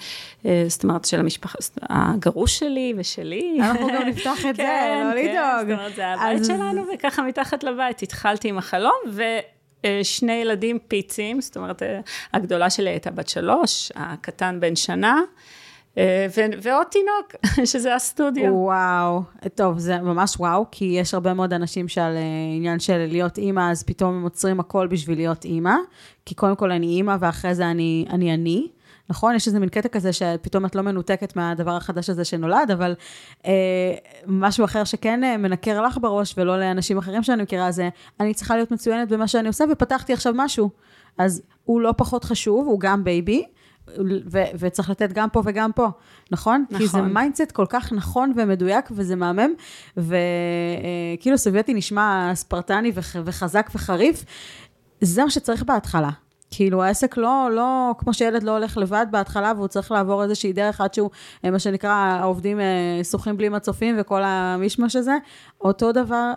אה, 0.46 0.64
זאת 0.68 0.82
אומרת, 0.84 1.04
של 1.04 1.20
המשפחה, 1.20 1.58
הגרוש 1.82 2.58
שלי 2.58 2.94
ושלי. 2.96 3.58
אנחנו 3.60 3.86
גם 3.88 4.02
נפתח 4.08 4.38
את 4.50 4.56
זה, 4.56 4.62
כן, 4.62 5.10
לא 5.14 5.20
כן, 5.20 5.28
לדאוג. 5.28 5.68
זאת 5.68 5.78
אומרת, 5.78 5.94
זה 5.94 6.06
הבית 6.06 6.44
שלנו, 6.44 6.82
וככה 6.94 7.22
מתחת 7.22 7.64
לבית 7.64 8.02
התחלתי 8.02 8.48
עם 8.48 8.58
החלום, 8.58 8.94
ושני 9.86 10.32
ילדים 10.32 10.78
פיצים, 10.88 11.40
זאת 11.40 11.56
אומרת, 11.56 11.82
הגדולה 12.32 12.70
שלי 12.70 12.90
הייתה 12.90 13.10
בת 13.10 13.28
שלוש, 13.28 13.92
הקטן 13.94 14.60
בן 14.60 14.76
שנה. 14.76 15.20
אה, 15.98 16.26
ועוד 16.62 16.86
תינוק, 16.86 17.46
שזה 17.70 17.94
הסטודיו. 17.94 18.54
וואו, 18.54 19.22
טוב, 19.54 19.78
זה 19.78 19.98
ממש 19.98 20.36
וואו, 20.36 20.66
כי 20.70 20.84
יש 20.84 21.14
הרבה 21.14 21.34
מאוד 21.34 21.52
אנשים 21.52 21.88
שעל 21.88 22.16
אה, 22.16 22.22
עניין 22.56 22.78
של 22.78 23.06
להיות 23.08 23.38
אימא, 23.38 23.70
אז 23.70 23.82
פתאום 23.82 24.14
הם 24.14 24.22
עוצרים 24.22 24.60
הכל 24.60 24.86
בשביל 24.86 25.18
להיות 25.18 25.44
אימא, 25.44 25.74
כי 26.26 26.34
קודם 26.34 26.56
כל 26.56 26.70
אני 26.72 26.86
אימא, 26.86 27.16
ואחרי 27.20 27.54
זה 27.54 27.70
אני 27.70 28.06
אני. 28.10 28.34
אני. 28.34 28.68
נכון? 29.08 29.34
יש 29.34 29.46
איזה 29.46 29.58
מין 29.58 29.68
קטע 29.68 29.88
כזה 29.88 30.12
שפתאום 30.12 30.66
את 30.66 30.74
לא 30.74 30.82
מנותקת 30.82 31.36
מהדבר 31.36 31.76
החדש 31.76 32.10
הזה 32.10 32.24
שנולד, 32.24 32.70
אבל 32.72 32.94
אה, 33.46 33.94
משהו 34.26 34.64
אחר 34.64 34.84
שכן 34.84 35.24
אה, 35.24 35.36
מנקר 35.36 35.82
לך 35.82 35.98
בראש 36.00 36.34
ולא 36.38 36.60
לאנשים 36.60 36.98
אחרים 36.98 37.22
שאני 37.22 37.42
מכירה, 37.42 37.72
זה 37.72 37.88
אני 38.20 38.34
צריכה 38.34 38.56
להיות 38.56 38.70
מצוינת 38.70 39.08
במה 39.08 39.28
שאני 39.28 39.48
עושה, 39.48 39.64
ופתחתי 39.72 40.12
עכשיו 40.12 40.32
משהו. 40.36 40.70
אז 41.18 41.42
הוא 41.64 41.80
לא 41.80 41.94
פחות 41.96 42.24
חשוב, 42.24 42.66
הוא 42.66 42.80
גם 42.80 43.04
baby, 43.04 43.44
ו- 44.30 44.42
וצריך 44.58 44.90
לתת 44.90 45.12
גם 45.12 45.28
פה 45.30 45.42
וגם 45.44 45.72
פה, 45.72 45.88
נכון? 46.30 46.64
נכון. 46.70 46.78
כי 46.78 46.86
זה 46.86 47.00
mindset 47.02 47.52
כל 47.52 47.66
כך 47.68 47.92
נכון 47.92 48.32
ומדויק 48.36 48.88
וזה 48.90 49.16
מהמם, 49.16 49.50
וכאילו 49.96 51.38
סובייטי 51.38 51.74
נשמע 51.74 52.30
ספרטני 52.34 52.92
וח- 52.94 53.16
וחזק 53.24 53.70
וחריף, 53.74 54.24
זה 55.00 55.24
מה 55.24 55.30
שצריך 55.30 55.62
בהתחלה. 55.62 56.10
כאילו 56.50 56.82
העסק 56.82 57.16
לא, 57.16 57.48
לא, 57.52 57.92
כמו 57.98 58.14
שילד 58.14 58.42
לא 58.42 58.50
הולך 58.50 58.76
לבד 58.76 59.06
בהתחלה 59.10 59.52
והוא 59.56 59.66
צריך 59.68 59.92
לעבור 59.92 60.22
איזושהי 60.22 60.52
דרך 60.52 60.80
עד 60.80 60.94
שהוא, 60.94 61.10
אה, 61.44 61.50
מה 61.50 61.58
שנקרא, 61.58 61.90
העובדים 61.92 62.60
אה, 62.60 62.64
שוחים 63.04 63.36
בלי 63.36 63.48
מצופים 63.48 63.96
וכל 63.98 64.22
המישמש 64.24 64.96
הזה, 64.96 65.16
אותו 65.60 65.92
דבר, 65.92 66.32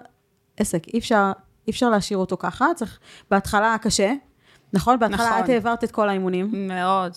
עסק, 0.58 0.88
אי 0.88 1.00
אפשר, 1.00 1.32
אי 1.68 1.72
אפשר 1.72 1.89
להשאיר 1.89 2.18
אותו 2.20 2.38
ככה, 2.38 2.66
צריך 2.75 3.00
בהתחלה 3.32 3.75
קשה, 3.82 4.13
נכון? 4.74 5.00
בהתחלה 5.00 5.30
נכון. 5.30 5.44
את 5.44 5.50
העברת 5.50 5.84
את 5.84 5.92
כל 5.92 6.10
האימונים. 6.10 6.68
מאוד. 6.68 7.12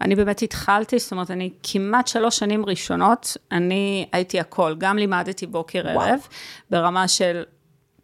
אני 0.00 0.14
באמת 0.14 0.42
התחלתי, 0.42 0.98
זאת 0.98 1.12
אומרת, 1.12 1.30
אני 1.30 1.50
כמעט 1.62 2.08
שלוש 2.08 2.38
שנים 2.38 2.66
ראשונות, 2.66 3.36
אני 3.52 4.06
הייתי 4.12 4.40
הכל, 4.40 4.74
גם 4.78 4.98
לימדתי 4.98 5.46
בוקר 5.46 5.82
וואו. 5.84 6.00
ערב, 6.00 6.20
ברמה 6.70 7.08
של 7.08 7.42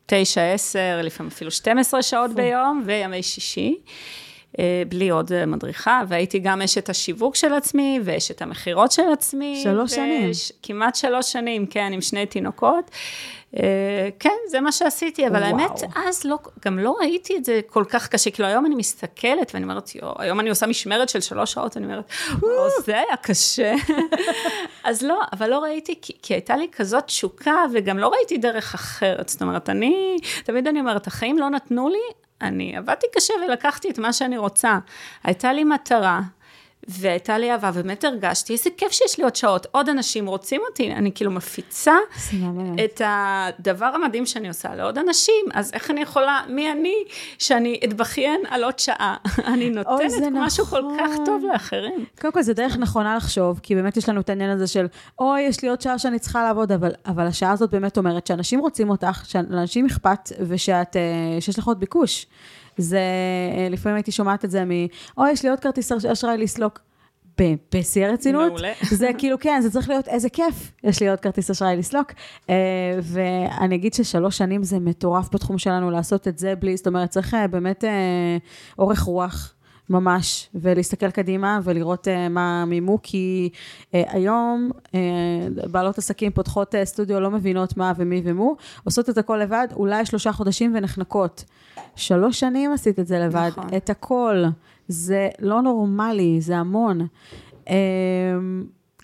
תשע, 0.06 0.52
עשר, 0.52 1.00
לפעמים 1.02 1.30
אפילו 1.32 1.50
12 1.50 2.02
שעות 2.02 2.30
ביום, 2.34 2.82
וימי 2.86 3.22
שישי. 3.22 3.76
אה, 4.58 4.82
בלי 4.88 5.08
עוד 5.08 5.44
מדריכה, 5.46 6.02
והייתי 6.08 6.38
גם 6.38 6.62
אשת 6.62 6.88
השיווק 6.88 7.36
של 7.36 7.52
עצמי, 7.54 8.00
ואשת 8.04 8.42
המכירות 8.42 8.92
של 8.92 9.12
עצמי. 9.12 9.60
שלוש 9.62 9.94
שנים. 9.94 10.30
כמעט 10.62 10.94
שלוש 10.94 11.32
שנים, 11.32 11.66
כן, 11.66 11.90
עם 11.92 12.00
שני 12.00 12.26
תינוקות. 12.26 12.90
אה, 13.56 14.08
כן, 14.18 14.36
זה 14.48 14.60
מה 14.60 14.72
שעשיתי, 14.72 15.26
אבל 15.26 15.42
וואו. 15.42 15.46
האמת, 15.46 15.80
אז 16.08 16.24
לא, 16.24 16.38
גם 16.64 16.78
לא 16.78 16.96
ראיתי 17.00 17.36
את 17.36 17.44
זה 17.44 17.60
כל 17.66 17.84
כך 17.88 18.08
קשה, 18.08 18.30
כאילו 18.30 18.48
היום 18.48 18.66
אני 18.66 18.74
מסתכלת 18.74 19.50
ואני 19.54 19.64
אומרת, 19.64 19.94
יו, 19.94 20.12
היום 20.18 20.40
אני 20.40 20.50
עושה 20.50 20.66
משמרת 20.66 21.08
של 21.08 21.20
שלוש 21.20 21.52
שעות, 21.52 21.76
אני 21.76 21.84
אומרת, 21.84 22.04
וואו, 22.38 22.68
זה 22.84 22.96
היה 22.98 23.16
קשה. 23.22 23.74
אז 24.84 25.02
לא, 25.02 25.20
אבל 25.32 25.50
לא 25.50 25.58
ראיתי, 25.58 25.98
כי, 26.02 26.12
כי 26.22 26.34
הייתה 26.34 26.56
לי 26.56 26.68
כזאת 26.72 27.04
תשוקה, 27.04 27.64
וגם 27.72 27.98
לא 27.98 28.08
ראיתי 28.08 28.38
דרך 28.38 28.74
אחרת, 28.74 29.28
זאת 29.28 29.42
אומרת, 29.42 29.70
אני, 29.70 30.16
תמיד 30.44 30.68
אני 30.68 30.80
אומרת, 30.80 31.06
החיים 31.06 31.38
לא 31.38 31.50
נתנו 31.50 31.88
לי, 31.88 32.20
אני 32.40 32.76
עבדתי 32.76 33.06
קשה 33.14 33.34
ולקחתי 33.46 33.90
את 33.90 33.98
מה 33.98 34.12
שאני 34.12 34.38
רוצה. 34.38 34.78
הייתה 35.24 35.52
לי 35.52 35.64
מטרה, 35.64 36.20
והייתה 36.98 37.38
לי 37.38 37.52
אהבה, 37.52 37.70
ובאמת 37.74 38.04
הרגשתי, 38.04 38.52
איזה 38.52 38.70
כיף 38.76 38.92
שיש 38.92 39.18
לי 39.18 39.24
עוד 39.24 39.36
שעות, 39.36 39.66
עוד 39.70 39.88
אנשים 39.88 40.26
רוצים 40.26 40.60
אותי, 40.68 40.92
אני 40.92 41.12
כאילו 41.14 41.30
מפיצה 41.30 41.94
את 42.84 43.02
הדבר 43.04 43.86
המדהים 43.86 44.26
שאני 44.26 44.48
עושה 44.48 44.74
לעוד 44.74 44.98
אנשים, 44.98 45.44
אז 45.54 45.70
איך 45.72 45.90
אני 45.90 46.00
יכולה, 46.00 46.40
מי 46.48 46.72
אני, 46.72 46.94
שאני 47.38 47.80
אתבכיין 47.84 48.40
על 48.48 48.64
עוד 48.64 48.78
שעה? 48.78 49.16
אני 49.54 49.70
נותנת 49.70 50.12
משהו 50.32 50.64
כל 50.64 50.82
כך 50.98 51.10
נכון. 51.12 51.24
טוב 51.26 51.44
לאחרים. 51.52 52.04
קודם 52.20 52.32
כל, 52.32 52.42
זו 52.42 52.52
דרך 52.52 52.76
נכונה 52.76 53.16
לחשוב, 53.16 53.60
כי 53.62 53.74
באמת 53.74 53.96
יש 53.96 54.08
לנו 54.08 54.20
את 54.20 54.28
העניין 54.28 54.50
הזה 54.50 54.66
של, 54.66 54.86
אוי, 55.18 55.40
יש 55.40 55.62
לי 55.62 55.68
עוד 55.68 55.80
שעה 55.80 55.98
שאני 55.98 56.18
צריכה 56.18 56.42
לעבוד, 56.42 56.72
אבל, 56.72 56.90
אבל 57.06 57.26
השעה 57.26 57.52
הזאת 57.52 57.70
באמת 57.70 57.98
אומרת 57.98 58.26
שאנשים 58.26 58.60
רוצים 58.60 58.90
אותך, 58.90 59.22
שאנשים 59.24 59.86
אכפת, 59.86 60.32
ושאת, 60.48 60.96
אה, 60.96 61.40
שיש 61.40 61.58
לך 61.58 61.66
עוד 61.66 61.80
ביקוש. 61.80 62.26
זה, 62.80 63.00
אה, 63.56 63.68
לפעמים 63.70 63.96
הייתי 63.96 64.12
שומעת 64.12 64.44
את 64.44 64.50
זה 64.50 64.64
מ, 64.64 64.70
אוי, 65.18 65.30
יש 65.30 65.42
לי 65.42 65.50
עוד 65.50 65.60
כרטיס 65.60 65.92
אשראי 65.92 66.38
לסלוק. 66.38 66.80
בשיא 67.74 68.06
הרצינות. 68.06 68.48
מעולה. 68.48 68.72
זה 69.00 69.10
כאילו, 69.18 69.38
כן, 69.38 69.60
זה 69.62 69.70
צריך 69.70 69.88
להיות 69.88 70.08
איזה 70.08 70.28
כיף, 70.28 70.72
יש 70.84 71.00
לי 71.00 71.08
עוד 71.08 71.20
כרטיס 71.20 71.50
אשראי 71.50 71.76
לסלוק. 71.76 72.12
Uh, 72.12 72.50
ואני 73.02 73.74
אגיד 73.74 73.94
ששלוש 73.94 74.38
שנים 74.38 74.62
זה 74.62 74.78
מטורף 74.78 75.28
בתחום 75.34 75.58
שלנו 75.58 75.90
לעשות 75.90 76.28
את 76.28 76.38
זה 76.38 76.54
בלי, 76.56 76.76
זאת 76.76 76.86
אומרת, 76.86 77.10
צריך 77.10 77.34
uh, 77.34 77.48
באמת 77.48 77.84
אורך 78.78 79.00
רוח. 79.00 79.54
ממש, 79.90 80.48
ולהסתכל 80.54 81.10
קדימה 81.10 81.60
ולראות 81.64 82.08
uh, 82.08 82.28
מה 82.30 82.64
מימו, 82.64 82.98
כי 83.02 83.50
uh, 83.52 83.86
היום 83.92 84.70
uh, 84.86 84.90
בעלות 85.70 85.98
עסקים 85.98 86.32
פותחות 86.32 86.74
uh, 86.74 86.78
סטודיו, 86.84 87.20
לא 87.20 87.30
מבינות 87.30 87.76
מה 87.76 87.92
ומי 87.96 88.22
ומו, 88.24 88.56
עושות 88.84 89.10
את 89.10 89.18
הכל 89.18 89.36
לבד, 89.42 89.68
אולי 89.72 90.06
שלושה 90.06 90.32
חודשים 90.32 90.74
ונחנקות. 90.74 91.44
שלוש 91.96 92.40
שנים 92.40 92.72
עשית 92.72 92.98
את 92.98 93.06
זה 93.06 93.18
לבד, 93.18 93.50
נכון. 93.56 93.76
את 93.76 93.90
הכל. 93.90 94.44
זה 94.88 95.28
לא 95.38 95.62
נורמלי, 95.62 96.40
זה 96.40 96.56
המון. 96.56 97.06
Um, 97.66 97.70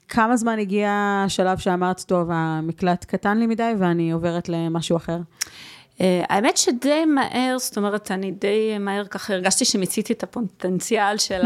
כמה 0.08 0.36
זמן 0.36 0.58
הגיע 0.58 0.90
השלב 1.26 1.58
שאמרת, 1.58 2.00
טוב, 2.00 2.28
המקלט 2.32 3.04
קטן 3.04 3.38
לי 3.38 3.46
מדי 3.46 3.72
ואני 3.78 4.10
עוברת 4.10 4.48
למשהו 4.48 4.96
אחר? 4.96 5.18
Uh, 5.96 6.00
האמת 6.28 6.56
שדי 6.56 7.04
מהר, 7.04 7.58
זאת 7.58 7.76
אומרת, 7.76 8.10
אני 8.10 8.30
די 8.30 8.78
מהר 8.78 9.06
ככה 9.06 9.32
הרגשתי 9.34 9.64
שמיציתי 9.64 10.12
את 10.12 10.22
הפוטנציאל 10.22 11.18
של 11.18 11.42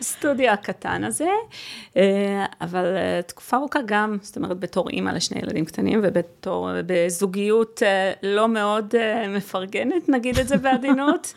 הסטודיו 0.00 0.50
הקטן 0.50 1.04
הזה, 1.04 1.30
uh, 1.94 1.98
אבל 2.60 2.84
uh, 2.84 3.22
תקופה 3.22 3.56
ארוכה 3.56 3.80
גם, 3.86 4.16
זאת 4.22 4.36
אומרת, 4.36 4.58
בתור 4.58 4.88
אימא 4.88 5.10
לשני 5.10 5.38
ילדים 5.38 5.64
קטנים 5.64 6.00
ובתור, 6.02 6.68
בזוגיות 6.86 7.82
לא 8.22 8.48
מאוד 8.48 8.94
מפרגנת, 9.28 10.08
נגיד 10.08 10.38
את 10.38 10.48
זה 10.48 10.56
בעדינות. 10.56 11.34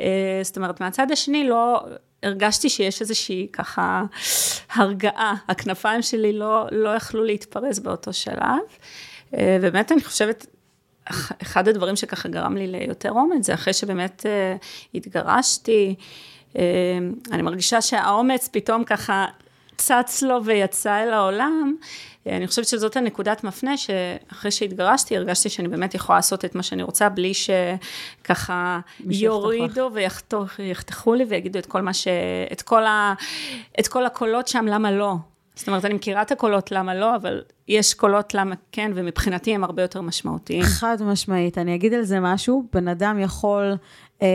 אה, 0.00 0.40
זאת 0.42 0.56
אומרת, 0.56 0.80
מהצד 0.80 1.10
השני 1.10 1.48
לא, 1.48 1.84
הרגשתי 2.22 2.68
שיש 2.68 3.00
איזושהי 3.00 3.46
ככה 3.52 4.04
הרגעה, 4.74 5.34
הכנפיים 5.48 6.02
שלי 6.02 6.32
לא, 6.32 6.66
לא 6.70 6.90
יכלו 6.90 7.24
להתפרס 7.24 7.78
באותו 7.78 8.12
שלב. 8.12 8.58
אה, 9.34 9.58
באמת 9.60 9.92
אני 9.92 10.04
חושבת, 10.04 10.46
אחד 11.42 11.68
הדברים 11.68 11.96
שככה 11.96 12.28
גרם 12.28 12.56
לי 12.56 12.66
ליותר 12.66 13.10
אומץ, 13.10 13.46
זה 13.46 13.54
אחרי 13.54 13.72
שבאמת 13.72 14.26
אה, 14.26 14.56
התגרשתי, 14.94 15.94
אני 17.32 17.42
מרגישה 17.42 17.80
שהאומץ 17.80 18.48
פתאום 18.52 18.84
ככה 18.84 19.26
צץ 19.76 20.22
לו 20.22 20.44
ויצא 20.44 21.02
אל 21.02 21.12
העולם, 21.12 21.74
אני 22.26 22.46
חושבת 22.46 22.66
שזאת 22.66 22.96
הנקודת 22.96 23.44
מפנה, 23.44 23.76
שאחרי 23.76 24.50
שהתגרשתי, 24.50 25.16
הרגשתי 25.16 25.48
שאני 25.48 25.68
באמת 25.68 25.94
יכולה 25.94 26.18
לעשות 26.18 26.44
את 26.44 26.54
מה 26.54 26.62
שאני 26.62 26.82
רוצה, 26.82 27.08
בלי 27.08 27.32
שככה 27.34 28.80
יורידו 29.10 29.90
ויחתכו 30.58 31.14
לי 31.14 31.24
ויגידו 31.24 31.58
את 31.58 31.66
כל 31.66 31.82
מה 31.82 31.92
ש... 31.92 32.08
את 32.52 32.62
כל, 32.62 32.84
ה... 32.84 33.14
את 33.80 33.88
כל 33.88 34.06
הקולות 34.06 34.48
שם, 34.48 34.66
למה 34.66 34.92
לא. 34.92 35.14
זאת 35.54 35.68
אומרת, 35.68 35.84
אני 35.84 35.94
מכירה 35.94 36.22
את 36.22 36.32
הקולות 36.32 36.72
למה 36.72 36.94
לא, 36.94 37.16
אבל 37.16 37.42
יש 37.68 37.94
קולות 37.94 38.34
למה 38.34 38.54
כן, 38.72 38.92
ומבחינתי 38.94 39.54
הם 39.54 39.64
הרבה 39.64 39.82
יותר 39.82 40.00
משמעותיים. 40.00 40.62
חד 40.62 40.96
משמעית. 41.00 41.58
אני 41.58 41.74
אגיד 41.74 41.94
על 41.94 42.02
זה 42.02 42.20
משהו, 42.20 42.64
בן 42.72 42.88
אדם 42.88 43.18
יכול 43.18 43.76
אה, 44.22 44.28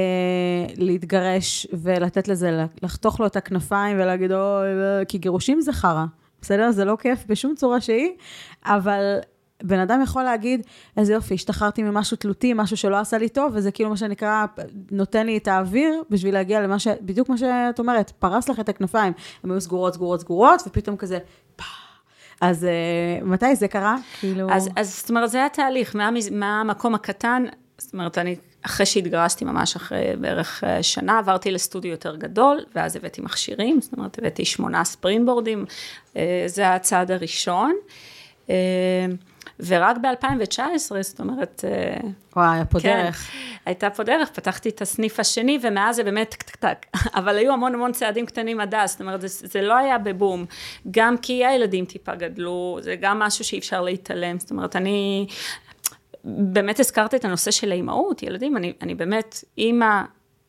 להתגרש 0.78 1.68
ולתת 1.74 2.28
לזה, 2.28 2.66
לחתוך 2.84 3.20
לו 3.20 3.26
את 3.26 3.36
הכנפיים 3.36 3.98
ולהגיד, 4.00 4.32
אוי, 4.32 4.68
לא, 4.76 5.04
כי 5.04 5.18
גירושים 5.18 5.62
זה 5.62 5.74
חרא. 5.74 6.06
בסדר? 6.42 6.72
זה 6.72 6.86
לא 6.86 6.98
כיף 7.00 7.26
בשום 7.28 7.56
צורה 7.56 7.82
שהיא, 7.82 8.12
אבל 8.66 9.20
בן 9.64 9.80
אדם 9.80 10.02
יכול 10.04 10.24
להגיד, 10.24 10.62
איזה 10.98 11.14
יופי, 11.14 11.34
השתחררתי 11.34 11.84
ממשהו 11.84 12.18
תלותי, 12.18 12.54
משהו 12.56 12.78
שלא 12.78 12.98
עשה 12.98 13.18
לי 13.18 13.30
טוב, 13.30 13.52
וזה 13.56 13.72
כאילו 13.72 13.90
מה 13.90 13.98
שנקרא, 13.98 14.46
נותן 14.92 15.26
לי 15.26 15.38
את 15.38 15.48
האוויר 15.48 16.04
בשביל 16.10 16.34
להגיע 16.34 16.62
למה 16.62 16.80
ש... 16.80 16.88
בדיוק 17.02 17.30
מה 17.30 17.38
שאת 17.38 17.80
אומרת, 17.80 18.12
פרס 18.20 18.50
לך 18.50 18.60
את 18.60 18.70
הכנפיים. 18.70 19.14
הן 19.44 19.52
היו 19.52 19.62
סגורות, 19.62 19.94
סגורות, 19.94 20.20
סגורות, 20.22 20.62
ופתאום 20.68 20.98
כזה, 20.98 21.18
אז 22.42 22.68
uh, 23.22 23.26
מתי 23.26 23.56
זה 23.56 23.68
קרה? 23.68 23.96
כאילו... 24.20 24.48
אז, 24.52 24.70
אז 24.76 25.00
זאת 25.00 25.10
אומרת, 25.10 25.30
זה 25.30 25.38
היה 25.38 25.50
תהליך, 25.50 25.96
מהמקום 26.32 26.96
הקטן, 26.96 27.44
זאת 27.78 27.94
אומרת, 27.94 28.18
אני 28.18 28.36
אחרי 28.62 28.86
שהתגרשתי 28.86 29.46
ממש 29.46 29.76
אחרי 29.76 30.16
בערך 30.20 30.64
אה, 30.64 30.84
שנה, 30.84 31.20
עברתי 31.20 31.52
לסטודיו 31.52 31.92
יותר 31.92 32.16
גדול, 32.16 32.60
ואז 32.76 32.96
הבאתי 32.96 33.22
מכשירים, 33.22 33.82
זאת 33.82 33.94
אומרת, 33.94 34.20
הבאתי 34.20 34.46
שמונה 34.46 34.84
ספרינבורדים, 34.84 35.66
אה, 36.18 36.44
זה 36.46 36.74
הצעד 36.74 37.12
הראשון. 37.12 37.76
אה, 39.62 39.66
ורק 39.68 39.98
ב-2019, 39.98 41.02
זאת 41.02 41.20
אומרת... 41.20 41.64
וואי, 42.36 42.56
היה 42.56 42.66
פה 42.66 42.80
כן, 42.80 43.04
דרך. 43.04 43.32
הייתה 43.66 43.90
פה 43.90 44.04
דרך, 44.04 44.30
פתחתי 44.30 44.70
את 44.70 44.82
הסניף 44.82 45.20
השני, 45.20 45.60
ומאז 45.62 45.96
זה 45.96 46.04
באמת 46.04 46.30
טק 46.30 46.44
טק 46.44 46.56
טק. 46.56 46.86
אבל 47.20 47.38
היו 47.38 47.54
המון 47.54 47.74
המון 47.74 47.92
צעדים 47.92 48.26
קטנים 48.26 48.60
עד 48.60 48.76
אז, 48.76 48.92
זאת 48.92 49.02
אומרת, 49.02 49.22
זה, 49.22 49.28
זה 49.28 49.62
לא 49.62 49.78
היה 49.78 49.98
בבום. 49.98 50.46
גם 50.92 51.18
כי 51.18 51.46
הילדים 51.46 51.86
טיפה 51.86 52.16
גדלו, 52.16 52.78
זה 52.82 52.96
גם 52.96 53.20
משהו 53.20 53.46
שאי 53.46 53.60
אפשר 53.60 53.82
להתעלם. 53.82 54.40
זאת 54.40 54.52
אומרת, 54.52 54.76
אני, 54.76 55.28
באמת 56.28 56.80
הזכרת 56.80 57.16
את 57.16 57.26
הנושא 57.26 57.52
של 57.52 57.72
האימהות, 57.72 58.24
ילדים, 58.24 58.58
אני, 58.58 58.74
אני 58.82 58.96
באמת 58.96 59.44
אימא, 59.58 60.02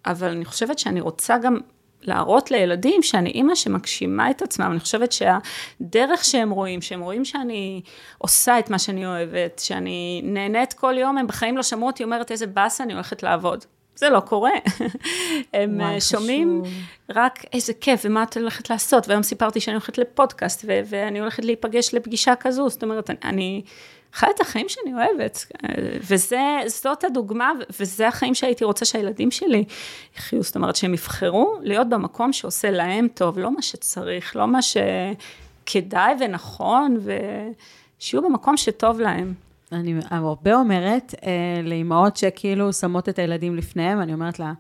אבל 0.06 0.30
אני 0.30 0.44
חושבת 0.44 0.78
שאני 0.78 1.00
רוצה 1.00 1.38
גם 1.38 1.58
להראות 2.02 2.50
לילדים 2.50 3.02
שאני 3.02 3.30
אימא 3.30 3.54
שמגשימה 3.54 4.30
את 4.30 4.42
עצמם, 4.42 4.68
אני 4.70 4.80
חושבת 4.80 5.12
שהדרך 5.12 6.24
שהם 6.24 6.50
רואים, 6.50 6.82
שהם 6.82 7.00
רואים 7.00 7.24
שאני 7.24 7.82
עושה 8.18 8.58
את 8.58 8.70
מה 8.70 8.78
שאני 8.78 9.06
אוהבת, 9.06 9.58
שאני 9.64 10.20
נהנית 10.24 10.72
כל 10.72 10.94
יום, 10.98 11.18
הם 11.18 11.26
בחיים 11.26 11.56
לא 11.56 11.62
שמעו 11.62 11.86
אותי 11.86 12.04
אומרת 12.04 12.30
איזה 12.30 12.46
באסה 12.46 12.84
אני 12.84 12.92
הולכת 12.92 13.22
לעבוד. 13.22 13.64
זה 13.98 14.08
לא 14.08 14.20
קורה. 14.20 14.50
הם 15.54 15.80
וואי, 15.80 16.00
שומעים 16.00 16.62
חשוב. 16.64 16.74
רק 17.16 17.44
איזה 17.52 17.72
כיף 17.74 18.00
ומה 18.04 18.22
את 18.22 18.36
הולכת 18.36 18.70
לעשות, 18.70 19.08
והיום 19.08 19.22
סיפרתי 19.22 19.60
שאני 19.60 19.74
הולכת 19.74 19.98
לפודקאסט 19.98 20.64
ו- 20.68 20.80
ואני 20.84 21.20
הולכת 21.20 21.44
להיפגש 21.44 21.94
לפגישה 21.94 22.34
כזו, 22.34 22.68
זאת 22.68 22.82
אומרת, 22.82 23.10
אני, 23.24 23.62
חי 24.12 24.26
את 24.34 24.40
החיים 24.40 24.66
שאני 24.68 24.94
אוהבת, 24.94 25.52
וזאת 26.10 27.04
הדוגמה, 27.04 27.52
וזה 27.80 28.08
החיים 28.08 28.34
שהייתי 28.34 28.64
רוצה 28.64 28.84
שהילדים 28.84 29.30
שלי 29.30 29.64
יחיו, 30.16 30.42
זאת 30.42 30.56
אומרת 30.56 30.76
שהם 30.76 30.94
יבחרו 30.94 31.58
להיות 31.62 31.88
במקום 31.88 32.32
שעושה 32.32 32.70
להם 32.70 33.08
טוב, 33.14 33.38
לא 33.38 33.54
מה 33.54 33.62
שצריך, 33.62 34.36
לא 34.36 34.48
מה 34.48 34.58
שכדאי 34.62 36.14
ונכון, 36.20 36.96
ושיהיו 37.98 38.22
במקום 38.22 38.56
שטוב 38.56 39.00
להם. 39.00 39.34
אני 39.72 39.94
הרבה 40.10 40.54
אומרת 40.54 41.14
אה, 41.22 41.62
לאימהות 41.62 42.16
שכאילו 42.16 42.72
שמות 42.72 43.08
את 43.08 43.18
הילדים 43.18 43.56
לפניהם, 43.56 44.00
אני 44.00 44.12
אומרת 44.12 44.38
לה, 44.38 44.52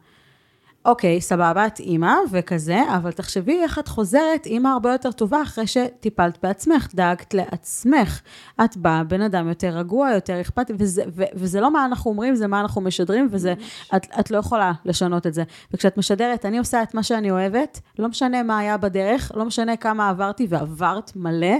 אוקיי, 0.84 1.20
סבבה, 1.20 1.66
את 1.66 1.80
אימא 1.80 2.14
וכזה, 2.30 2.82
אבל 2.96 3.12
תחשבי 3.12 3.60
איך 3.62 3.78
את 3.78 3.88
חוזרת 3.88 4.46
אימא 4.46 4.68
הרבה 4.68 4.92
יותר 4.92 5.12
טובה 5.12 5.42
אחרי 5.42 5.66
שטיפלת 5.66 6.38
בעצמך, 6.42 6.88
דאגת 6.94 7.34
לעצמך. 7.34 8.20
את 8.64 8.76
באה 8.76 9.04
בן 9.04 9.20
אדם 9.20 9.48
יותר 9.48 9.68
רגוע, 9.68 10.10
יותר 10.10 10.40
אכפתי, 10.40 10.72
וזה, 10.78 11.02
ו, 11.16 11.22
וזה 11.34 11.60
לא 11.60 11.70
מה 11.70 11.84
אנחנו 11.84 12.10
אומרים, 12.10 12.34
זה 12.34 12.46
מה 12.46 12.60
אנחנו 12.60 12.80
משדרים, 12.80 13.28
וזה, 13.30 13.54
את, 13.96 14.06
את 14.20 14.30
לא 14.30 14.38
יכולה 14.38 14.72
לשנות 14.84 15.26
את 15.26 15.34
זה. 15.34 15.42
וכשאת 15.72 15.96
משדרת, 15.96 16.44
אני 16.44 16.58
עושה 16.58 16.82
את 16.82 16.94
מה 16.94 17.02
שאני 17.02 17.30
אוהבת, 17.30 17.80
לא 17.98 18.08
משנה 18.08 18.42
מה 18.42 18.58
היה 18.58 18.76
בדרך, 18.76 19.32
לא 19.34 19.44
משנה 19.44 19.76
כמה 19.76 20.08
עברתי, 20.08 20.46
ועברת 20.48 21.12
מלא, 21.16 21.56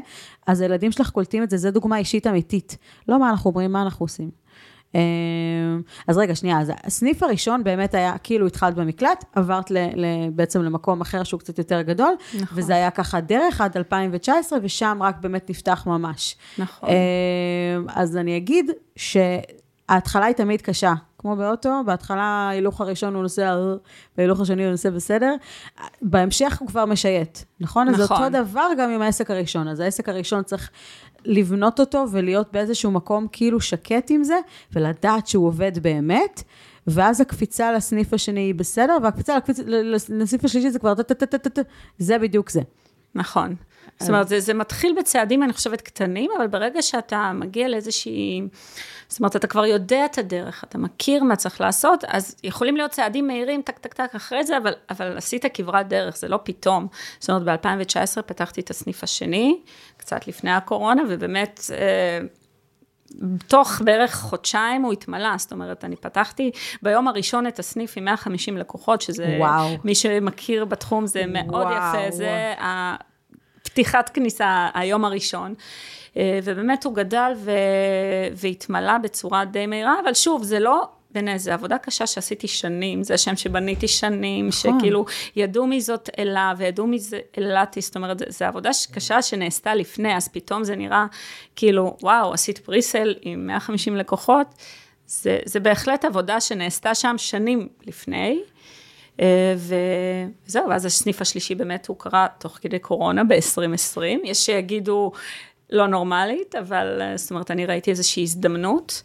אז 0.47 0.61
הילדים 0.61 0.93
שלך 0.93 1.11
קולטים 1.11 1.43
את 1.43 1.51
זה, 1.51 1.57
זו 1.57 1.71
דוגמה 1.71 1.99
אישית 1.99 2.27
אמיתית. 2.27 2.77
לא 3.09 3.19
מה 3.19 3.31
אנחנו 3.31 3.51
אומרים, 3.51 3.73
מה 3.73 3.83
אנחנו 3.83 4.05
עושים. 4.05 4.31
אמ, 4.95 5.01
אז 6.09 6.19
רגע, 6.19 6.35
שנייה, 6.35 6.61
אז 6.61 6.73
הסניף 6.85 7.23
הראשון 7.23 7.65
באמת 7.65 7.95
היה, 7.95 8.19
כאילו 8.23 8.47
התחלת 8.47 8.75
במקלט, 8.75 9.25
עברת 9.35 9.71
ל, 9.71 9.77
ל, 9.77 10.07
בעצם 10.33 10.63
למקום 10.63 11.01
אחר 11.01 11.25
שהוא 11.25 11.41
קצת 11.41 11.59
יותר 11.59 11.83
גדול, 11.83 12.15
נכון. 12.35 12.59
וזה 12.59 12.75
היה 12.75 12.91
ככה 12.91 13.21
דרך 13.21 13.61
עד 13.61 13.77
2019, 13.77 14.59
ושם 14.63 14.99
רק 15.01 15.17
באמת 15.21 15.51
נפתח 15.51 15.87
ממש. 15.87 16.37
נכון. 16.59 16.89
אמ, 16.89 17.87
אז 17.95 18.17
אני 18.17 18.37
אגיד 18.37 18.71
שההתחלה 18.97 20.25
היא 20.25 20.35
תמיד 20.35 20.63
קשה. 20.63 20.95
כמו 21.19 21.37
באוטו, 21.37 21.71
בהתחלה 21.87 22.23
ההילוך 22.23 22.81
הראשון 22.81 23.15
הוא 23.15 23.23
נוסע, 23.23 23.57
בהילוך 24.17 24.41
השני 24.41 24.65
הוא 24.65 24.71
נוסע 24.71 24.91
בסדר, 24.91 25.35
בהמשך 26.03 26.57
הוא 26.61 26.69
כבר 26.69 26.85
משייט, 26.85 27.39
נכון? 27.61 27.89
נכון. 27.89 28.03
אז 28.03 28.11
אותו 28.11 28.29
דבר 28.29 28.69
גם 28.79 28.91
עם 28.91 29.03
העסק 29.03 29.31
הראשון. 29.31 29.69
אז 29.69 29.81
העסק 29.81 30.09
הראשון 30.09 30.43
צריך 30.43 30.71
לבנות 31.25 31.81
אותו 31.81 32.05
ולהיות 32.11 32.53
באיזשהו 32.53 32.91
מקום 32.91 33.27
כאילו 33.33 33.61
שקט 33.61 34.11
עם 34.11 34.25
זה, 34.25 34.39
ולדעת 34.73 35.27
שהוא 35.27 35.47
עובד 35.47 35.79
באמת. 35.79 36.43
ואז 36.87 37.21
הקפיצה 37.21 37.73
לסניף 37.73 38.15
השני 38.15 38.41
היא 38.41 38.55
בסדר, 38.55 38.97
והקפיצה 39.03 39.37
לסניף 39.67 40.45
השלישי 40.45 40.71
זה 40.71 40.79
כבר 40.79 40.95
טה-טה-טה-טה, 40.95 41.63
זה 41.99 42.19
בדיוק 42.19 42.51
זה. 42.51 42.61
נכון. 43.15 43.55
זאת 44.01 44.09
אומרת, 44.09 44.29
זה, 44.29 44.41
זה 44.41 44.55
מתחיל 44.55 44.95
בצעדים, 44.99 45.43
אני 45.43 45.53
חושבת, 45.53 45.81
קטנים, 45.81 46.31
אבל 46.39 46.47
ברגע 46.47 46.83
שאתה 46.83 47.33
מגיע 47.35 47.69
לאיזושהי... 47.69 48.43
זאת 49.09 49.21
אומרת, 49.21 49.37
אתה 49.37 49.47
כבר 49.47 49.67
יודע 49.67 50.05
את 50.05 50.19
הדרך, 50.19 50.65
אתה 50.65 50.79
מכיר 50.79 51.25
מה 51.25 51.37
צריך 51.37 51.61
לעשות, 51.61 52.05
אז 52.09 52.37
יכולים 52.45 52.77
להיות 52.77 52.91
צעדים 52.91 53.27
מהירים, 53.27 53.63
טק, 53.63 53.79
טק, 53.79 53.95
טק, 53.95 54.15
אחרי 54.15 54.45
זה, 54.45 54.57
אבל, 54.57 54.73
אבל 54.91 55.17
עשית 55.17 55.45
כברת 55.55 55.89
דרך, 55.89 56.17
זה 56.17 56.29
לא 56.29 56.39
פתאום. 56.43 56.87
זאת 57.21 57.31
אומרת, 57.31 57.65
ב-2019 57.65 58.23
פתחתי 58.23 58.61
את 58.61 58.71
הסניף 58.71 59.03
השני, 59.03 59.61
קצת 59.97 60.29
לפני 60.29 60.51
הקורונה, 60.51 61.03
ובאמת... 61.09 61.61
אה, 61.75 62.27
תוך 63.47 63.81
בערך 63.85 64.15
חודשיים 64.15 64.83
הוא 64.83 64.93
התמלא, 64.93 65.37
זאת 65.37 65.53
אומרת, 65.53 65.85
אני 65.85 65.97
פתחתי 65.97 66.51
ביום 66.83 67.09
הראשון 67.09 67.47
את 67.47 67.59
הסניף 67.59 67.95
עם 67.97 68.05
150 68.05 68.57
לקוחות, 68.57 69.01
שזה, 69.01 69.37
וואו. 69.39 69.69
מי 69.85 69.95
שמכיר 69.95 70.65
בתחום, 70.65 71.07
זה 71.07 71.27
מאוד 71.27 71.67
וואו. 71.67 71.77
יפה, 71.77 72.11
זה 72.11 72.55
פתיחת 73.69 74.09
כניסה, 74.09 74.69
היום 74.75 75.05
הראשון. 75.05 75.55
אה, 76.17 76.39
ובאמת 76.45 76.85
הוא 76.85 76.95
גדל 76.95 77.33
ו... 77.37 77.51
והתמלא 78.33 78.99
בצורה 78.99 79.45
די 79.45 79.67
מהירה, 79.67 79.95
אבל 80.05 80.15
שוב, 80.15 80.43
זה 80.43 80.59
לא 80.59 80.89
בעיניי, 81.11 81.39
זו 81.39 81.53
עבודה 81.53 81.79
קשה 81.79 82.07
שעשיתי 82.07 82.49
שנים, 82.49 83.03
זה 83.03 83.19
שם 83.19 83.37
שבניתי 83.37 83.89
שנים, 83.89 84.49
נכון. 84.49 84.79
שכאילו 84.79 85.05
ידעו 85.37 85.67
מי 85.67 85.81
זאת 85.81 86.11
אלה 86.19 86.53
וידעו 86.57 86.87
מי 86.87 86.99
זה 86.99 87.21
אלתי, 87.39 87.81
זאת 87.81 87.97
אומרת, 87.97 88.23
זו 88.29 88.45
עבודה 88.45 88.71
קשה 88.93 89.23
שנעשתה 89.23 89.75
לפני, 89.75 90.17
אז 90.17 90.29
פתאום 90.29 90.65
זה 90.65 90.77
נראה 90.77 91.07
כאילו, 91.57 91.97
וואו, 92.03 92.33
עשית 92.33 92.59
פריסל 92.59 93.15
עם 93.23 93.47
150 93.47 93.97
לקוחות, 93.97 94.47
זה, 95.07 95.39
זה 95.45 95.61
בהחלט 95.61 96.05
עבודה 96.05 96.41
שנעשתה 96.41 96.95
שם 96.95 97.15
שנים 97.19 97.69
לפני. 97.87 98.41
אה, 99.21 99.55
וזהו, 100.47 100.69
ואז 100.69 100.85
הסניף 100.85 101.21
השלישי 101.21 101.55
באמת 101.55 101.87
הוא 101.87 101.97
קרה 101.99 102.27
תוך 102.39 102.59
כדי 102.61 102.79
קורונה 102.79 103.25
ב-2020. 103.25 104.01
יש 104.25 104.47
שיגידו 104.47 105.13
לא 105.71 105.87
נורמלית, 105.87 106.55
אבל 106.55 106.99
אה, 107.01 107.17
זאת 107.17 107.31
אומרת, 107.31 107.51
אני 107.51 107.67
ראיתי 107.67 107.91
איזושהי 107.91 108.23
הזדמנות. 108.23 109.03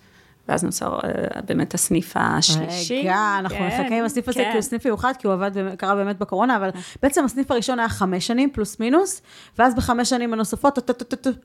ואז 0.48 0.64
נוצר 0.64 1.00
אה, 1.04 1.42
באמת 1.42 1.74
הסניף 1.74 2.14
השלישי. 2.16 3.00
רגע, 3.00 3.36
אנחנו 3.40 3.58
כן, 3.58 3.68
נחכה 3.68 3.98
עם 3.98 4.06
הסניף 4.06 4.30
הזה, 4.30 4.40
כן. 4.40 4.50
כי 4.50 4.58
הוא 4.58 4.62
סניף 4.62 4.86
מיוחד, 4.86 5.14
כי 5.20 5.28
הוא 5.28 5.34
עבד, 5.34 5.52
קרה 5.78 5.96
באמת 5.96 6.18
בקורונה, 6.18 6.58
אבל 6.58 6.70
בעצם 7.04 7.26
הסניף 7.26 7.52
הראשון 7.52 7.80
היה 7.80 7.90
חמש 7.90 8.28
שנים, 8.28 8.50
פלוס 8.50 8.80
מינוס, 8.80 9.22
ואז 9.60 9.76
בחמש 9.76 10.10
שנים 10.10 10.34
הנוספות, 10.34 10.92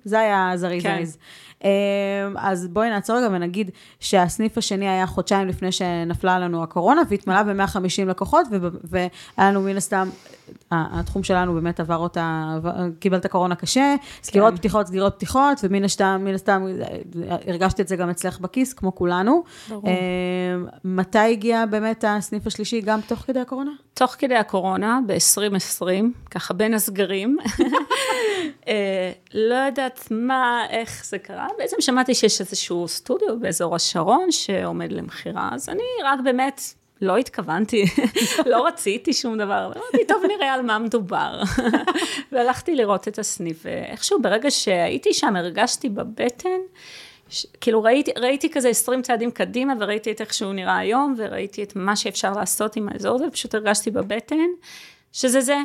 זה 0.05 0.19
היה 0.19 0.53
זריז 0.55 0.83
כן. 0.83 0.95
זריז. 0.95 1.19
אמ, 1.65 1.69
אז 2.37 2.69
בואי 2.69 2.91
נעצור 2.91 3.17
רגע 3.17 3.29
ונגיד 3.33 3.71
שהסניף 4.01 4.59
השני 4.59 4.89
היה 4.89 5.07
חודשיים 5.07 5.49
לפני 5.49 5.73
שנפלה 5.73 6.39
לנו 6.39 6.63
הקורונה, 6.63 7.03
והתמלא 7.09 7.43
ב-150 7.43 8.05
לקוחות, 8.07 8.47
והיה 8.85 9.09
לנו 9.39 9.63
מן 9.63 9.77
הסתם 9.77 10.09
התחום 10.71 11.23
שלנו 11.23 11.55
באמת 11.55 11.81
עבר 11.81 11.97
אותה, 11.97 12.59
קיבל 12.99 13.19
את 13.19 13.25
הקורונה 13.25 13.55
קשה, 13.55 13.95
סגירות 14.23 14.51
כן. 14.51 14.57
פתיחות, 14.57 14.87
סגירות 14.87 15.15
פתיחות, 15.15 15.61
ומן 15.63 15.85
הסתם, 15.85 16.21
מן 16.25 16.35
הסתם, 16.35 16.67
הרגשתי 17.47 17.83
את 17.83 17.89
זה 17.89 17.97
גם 17.97 18.11
אצלך 18.11 18.41
בכיס, 18.41 18.73
כמו 18.73 18.95
כולנו. 18.95 19.43
ברור. 19.69 19.85
מתי 20.85 21.19
הגיע 21.19 21.67
באמת 21.67 22.05
הסניף 22.09 22.47
השלישי, 22.47 22.81
גם 22.81 23.01
תוך 23.01 23.19
כדי 23.19 23.41
הקורונה? 23.41 23.71
תוך 23.95 24.15
כדי 24.19 24.37
הקורונה, 24.37 25.01
ב-2020, 25.07 25.85
ככה 26.31 26.55
בין 26.55 26.75
הסגרים. 26.75 27.37
לא 29.35 29.55
יודעת 29.55 30.09
מה, 30.11 30.63
איך 30.71 31.05
זה 31.05 31.19
קרה, 31.19 31.47
בעצם 31.59 31.77
שמעתי 31.81 32.15
שיש 32.15 32.41
איזשהו 32.41 32.89
סטודיו 32.89 33.41
באזור 33.41 33.75
השרון 33.75 34.31
שעומד 34.31 34.93
למכירה, 34.93 35.49
אז 35.53 35.69
אני 35.69 35.83
רק 36.05 36.21
באמת 36.25 36.61
לא 37.01 37.17
התכוונתי, 37.17 37.85
לא 38.47 38.67
רציתי 38.67 39.13
שום 39.13 39.39
דבר, 39.39 39.67
אמרתי, 39.67 40.07
טוב, 40.09 40.23
נראה 40.29 40.55
על 40.55 40.63
מה 40.63 40.79
מדובר. 40.79 41.43
והלכתי 42.33 42.75
לראות 42.75 43.09
את 43.09 43.19
הסניף, 43.19 43.61
ואיכשהו 43.65 44.23
ברגע 44.23 44.51
שהייתי 44.51 45.15
שם, 45.15 45.37
הרגשתי 45.37 45.89
בבטן, 45.89 46.59
ש... 47.29 47.47
כאילו 47.61 47.83
ראיתי, 47.83 48.11
ראיתי 48.17 48.51
כזה 48.51 48.69
20 48.69 49.03
צעדים 49.03 49.31
קדימה, 49.31 49.75
וראיתי 49.81 50.11
את 50.11 50.21
איך 50.21 50.35
שהוא 50.35 50.53
נראה 50.53 50.79
היום, 50.79 51.15
וראיתי 51.19 51.63
את 51.63 51.77
מה 51.77 51.97
שאפשר 51.97 52.33
לעשות 52.33 52.77
עם 52.77 52.89
האזור 52.89 53.15
הזה, 53.15 53.27
ופשוט 53.29 53.55
הרגשתי 53.55 53.91
בבטן, 53.91 54.37
שזה 55.13 55.41
זה, 55.41 55.57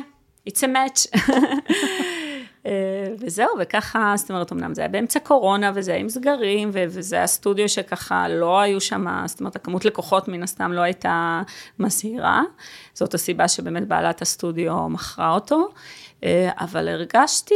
it's 0.48 0.60
a 0.60 0.66
match. 0.66 1.20
אה, 2.66 2.70
וזהו, 3.18 3.48
וככה, 3.60 4.12
זאת 4.16 4.30
אומרת, 4.30 4.52
אמנם 4.52 4.74
זה 4.74 4.80
היה 4.80 4.88
באמצע 4.88 5.20
קורונה, 5.20 5.72
וזה 5.74 5.90
היה 5.90 6.00
עם 6.00 6.08
סגרים, 6.08 6.70
וזה 6.72 7.16
היה 7.16 7.26
סטודיו 7.26 7.68
שככה 7.68 8.28
לא 8.28 8.60
היו 8.60 8.80
שם, 8.80 9.06
זאת 9.26 9.40
אומרת, 9.40 9.56
הכמות 9.56 9.84
לקוחות 9.84 10.28
מן 10.28 10.42
הסתם 10.42 10.72
לא 10.72 10.80
הייתה 10.80 11.42
מזהירה. 11.78 12.42
זאת 12.94 13.14
הסיבה 13.14 13.48
שבאמת 13.48 13.88
בעלת 13.88 14.22
הסטודיו 14.22 14.88
מכרה 14.88 15.34
אותו, 15.34 15.68
אה, 16.24 16.50
אבל 16.60 16.88
הרגשתי 16.88 17.54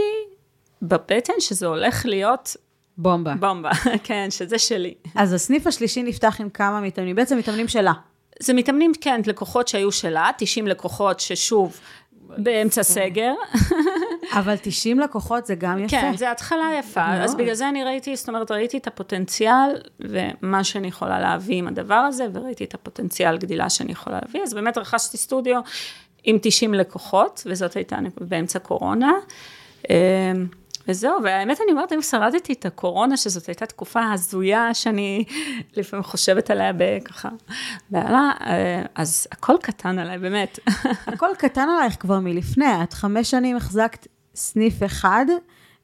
בבטן 0.83 1.33
שזה 1.39 1.67
הולך 1.67 2.07
להיות 2.07 2.57
בומבה. 2.99 3.35
בומבה, 3.35 3.71
כן, 4.05 4.27
שזה 4.31 4.59
שלי. 4.59 4.95
אז 5.15 5.33
הסניף 5.33 5.67
השלישי 5.67 6.03
נפתח 6.03 6.37
עם 6.41 6.51
כמה 6.51 6.81
מתאמנים? 6.81 7.17
בעצם 7.17 7.39
מתאמנים 7.39 7.69
שלה. 7.69 7.93
זה 8.41 8.55
מתאמנים, 8.55 8.93
כן, 9.01 9.21
לקוחות 9.27 9.69
שהיו 9.69 9.93
שלה, 9.93 10.31
90 10.39 10.67
לקוחות 10.67 11.21
ששוב, 11.21 11.81
באמצע 12.37 12.83
סגר. 12.83 13.33
אבל 14.33 14.55
90 14.63 15.01
לקוחות 15.01 15.47
זה 15.47 15.55
גם 15.55 15.79
יפה. 15.79 16.01
כן, 16.01 16.17
זה 16.17 16.31
התחלה 16.31 16.71
יפה. 16.79 17.07
אז 17.07 17.35
בגלל 17.35 17.55
זה 17.55 17.69
אני 17.69 17.85
ראיתי, 17.85 18.17
זאת 18.17 18.29
אומרת, 18.29 18.51
ראיתי 18.51 18.79
את 18.79 18.87
הפוטנציאל 18.87 19.71
ומה 20.01 20.65
שאני 20.65 20.89
יכולה 20.89 21.21
להביא 21.21 21.57
עם 21.57 21.69
הדבר 21.69 21.95
הזה, 21.95 22.27
וראיתי 22.33 22.65
את 22.65 22.75
הפוטנציאל 22.75 23.37
גדילה 23.37 23.71
שאני 23.71 23.93
יכולה 23.93 24.19
להביא. 24.23 24.43
אז 24.43 24.55
באמת 24.55 24.79
רכשתי 24.79 25.17
סטודיו 25.17 25.61
עם 26.25 26.39
90 26.43 26.75
לקוחות, 26.75 27.43
וזאת 27.47 27.75
הייתה 27.77 27.97
באמצע 28.21 28.59
קורונה. 28.59 29.13
וזהו, 30.89 31.23
והאמת 31.23 31.59
אני 31.65 31.73
אומרת, 31.73 31.93
אם 31.93 32.03
שרדתי 32.03 32.53
את 32.53 32.67
הקורונה, 32.67 33.17
שזאת 33.17 33.47
הייתה 33.47 33.67
תקופה 33.67 34.13
הזויה 34.13 34.75
שאני 34.75 35.25
לפעמים 35.77 36.03
חושבת 36.03 36.51
עליה 36.51 36.73
בככה, 36.77 37.29
בעלה, 37.91 38.31
אה, 38.41 38.83
אז 38.95 39.27
הכל 39.33 39.57
קטן 39.63 39.99
עליי, 39.99 40.19
באמת. 40.19 40.59
הכל 41.07 41.31
קטן 41.39 41.69
עלייך 41.69 41.97
כבר 42.01 42.21
מלפני, 42.21 42.83
את 42.83 42.93
חמש 42.93 43.31
שנים 43.31 43.57
החזקת 43.57 44.07
סניף 44.35 44.83
אחד, 44.83 45.27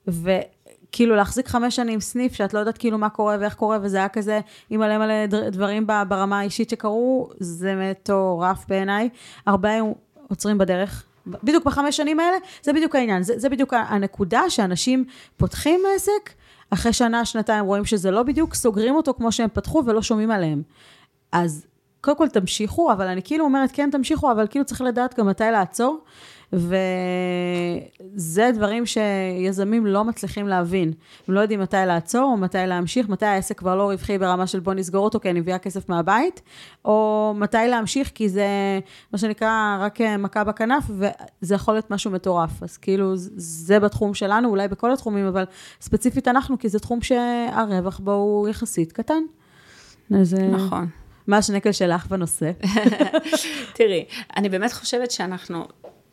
וכאילו 0.09 1.17
להחזיק 1.17 1.49
חמש 1.49 1.77
שנים 1.77 2.01
סניף 2.01 2.35
שאת 2.35 2.55
לא 2.55 2.59
יודעת 2.59 2.79
כאילו 2.79 2.99
מה 2.99 3.09
קורה 3.09 3.37
ואיך 3.41 3.55
קורה, 3.55 3.79
וזה 3.83 3.97
היה 3.97 4.09
כזה 4.09 4.41
עם 4.71 4.81
מלא 4.81 4.99
מלא 4.99 5.27
דברים 5.27 5.87
ברמה 5.87 6.39
האישית 6.39 6.71
שקרו, 6.71 7.31
זה 7.41 7.75
מטורף 7.75 8.65
בעיניי. 8.69 9.09
הרבה 9.47 9.71
היו 9.71 9.93
עוצרים 10.29 10.59
בדרך. 10.59 11.07
בדיוק 11.27 11.65
בחמש 11.65 11.97
שנים 11.97 12.21
האלה, 12.21 12.37
זה 12.63 12.73
בדיוק 12.73 12.95
העניין, 12.95 13.23
זה, 13.23 13.39
זה 13.39 13.49
בדיוק 13.49 13.75
הנקודה 13.75 14.51
שאנשים 14.51 15.05
פותחים 15.37 15.81
עסק, 15.97 16.31
אחרי 16.71 16.93
שנה, 16.93 17.25
שנתיים 17.25 17.65
רואים 17.65 17.85
שזה 17.85 18.11
לא 18.11 18.23
בדיוק, 18.23 18.55
סוגרים 18.55 18.95
אותו 18.95 19.15
כמו 19.15 19.33
שהם 19.33 19.49
פתחו 19.53 19.83
ולא 19.87 20.03
שומעים 20.03 20.31
עליהם. 20.31 20.63
אז 21.33 21.67
קודם 22.01 22.17
כל 22.17 22.29
תמשיכו, 22.29 22.93
אבל 22.93 23.07
אני 23.07 23.23
כאילו 23.23 23.45
אומרת, 23.45 23.71
כן 23.73 23.91
תמשיכו, 23.91 24.33
אבל 24.33 24.47
כאילו 24.47 24.65
צריך 24.65 24.81
לדעת 24.81 25.19
גם 25.19 25.27
מתי 25.27 25.45
לעצור, 25.53 25.99
וזה 26.55 28.51
דברים 28.55 28.85
שיזמים 28.87 29.87
לא 29.87 30.05
מצליחים 30.05 30.49
להבין. 30.49 30.93
הם 31.29 31.35
לא 31.35 31.41
יודעים 31.41 31.61
מתי 31.61 31.77
לעצור, 31.87 32.23
או 32.23 32.37
מתי 32.37 32.59
להמשיך, 32.67 33.09
מתי 33.09 33.27
העסק 33.27 33.59
כבר 33.59 33.77
לא 33.77 33.91
רווחי 33.91 34.19
ברמה 34.19 34.47
של 34.47 34.61
בוא 34.61 34.75
נסגור 34.75 35.05
אותו 35.05 35.21
כי 35.21 35.31
אני 35.31 35.41
מביאה 35.41 35.59
כסף 35.59 35.89
מהבית, 35.89 36.43
או 36.85 37.33
מתי 37.37 37.59
להמשיך 37.69 38.11
כי 38.15 38.29
זה 38.29 38.47
מה 39.13 39.19
שנקרא 39.19 39.79
רק 39.81 40.01
מכה 40.01 40.45
בכנף, 40.45 40.85
וזה 40.89 41.55
יכול 41.55 41.75
להיות 41.75 41.91
משהו 41.91 42.11
מטורף. 42.11 42.63
אז 42.63 42.77
כאילו, 42.77 43.13
זה 43.37 43.81
בתחום 43.81 44.15
שלנו, 44.15 44.49
אולי 44.49 44.69
בכל 44.69 44.93
התחומים, 44.93 45.27
אבל 45.27 45.45
ספציפית 45.81 46.29
אנחנו, 46.29 46.59
כי 46.59 46.69
זה 46.69 46.79
תחום 46.79 47.03
שהרווח 47.03 47.99
בו 47.99 48.13
הוא 48.13 48.49
יחסית 48.49 48.93
קטן. 48.93 49.23
אז... 50.21 50.35
נכון. 50.35 50.87
מה 51.27 51.37
השנקל 51.37 51.73
שלך 51.73 52.07
בנושא? 52.07 52.51
תראי, 53.77 54.05
אני 54.37 54.49
באמת 54.49 54.73
חושבת 54.73 55.11
שאנחנו, 55.11 55.65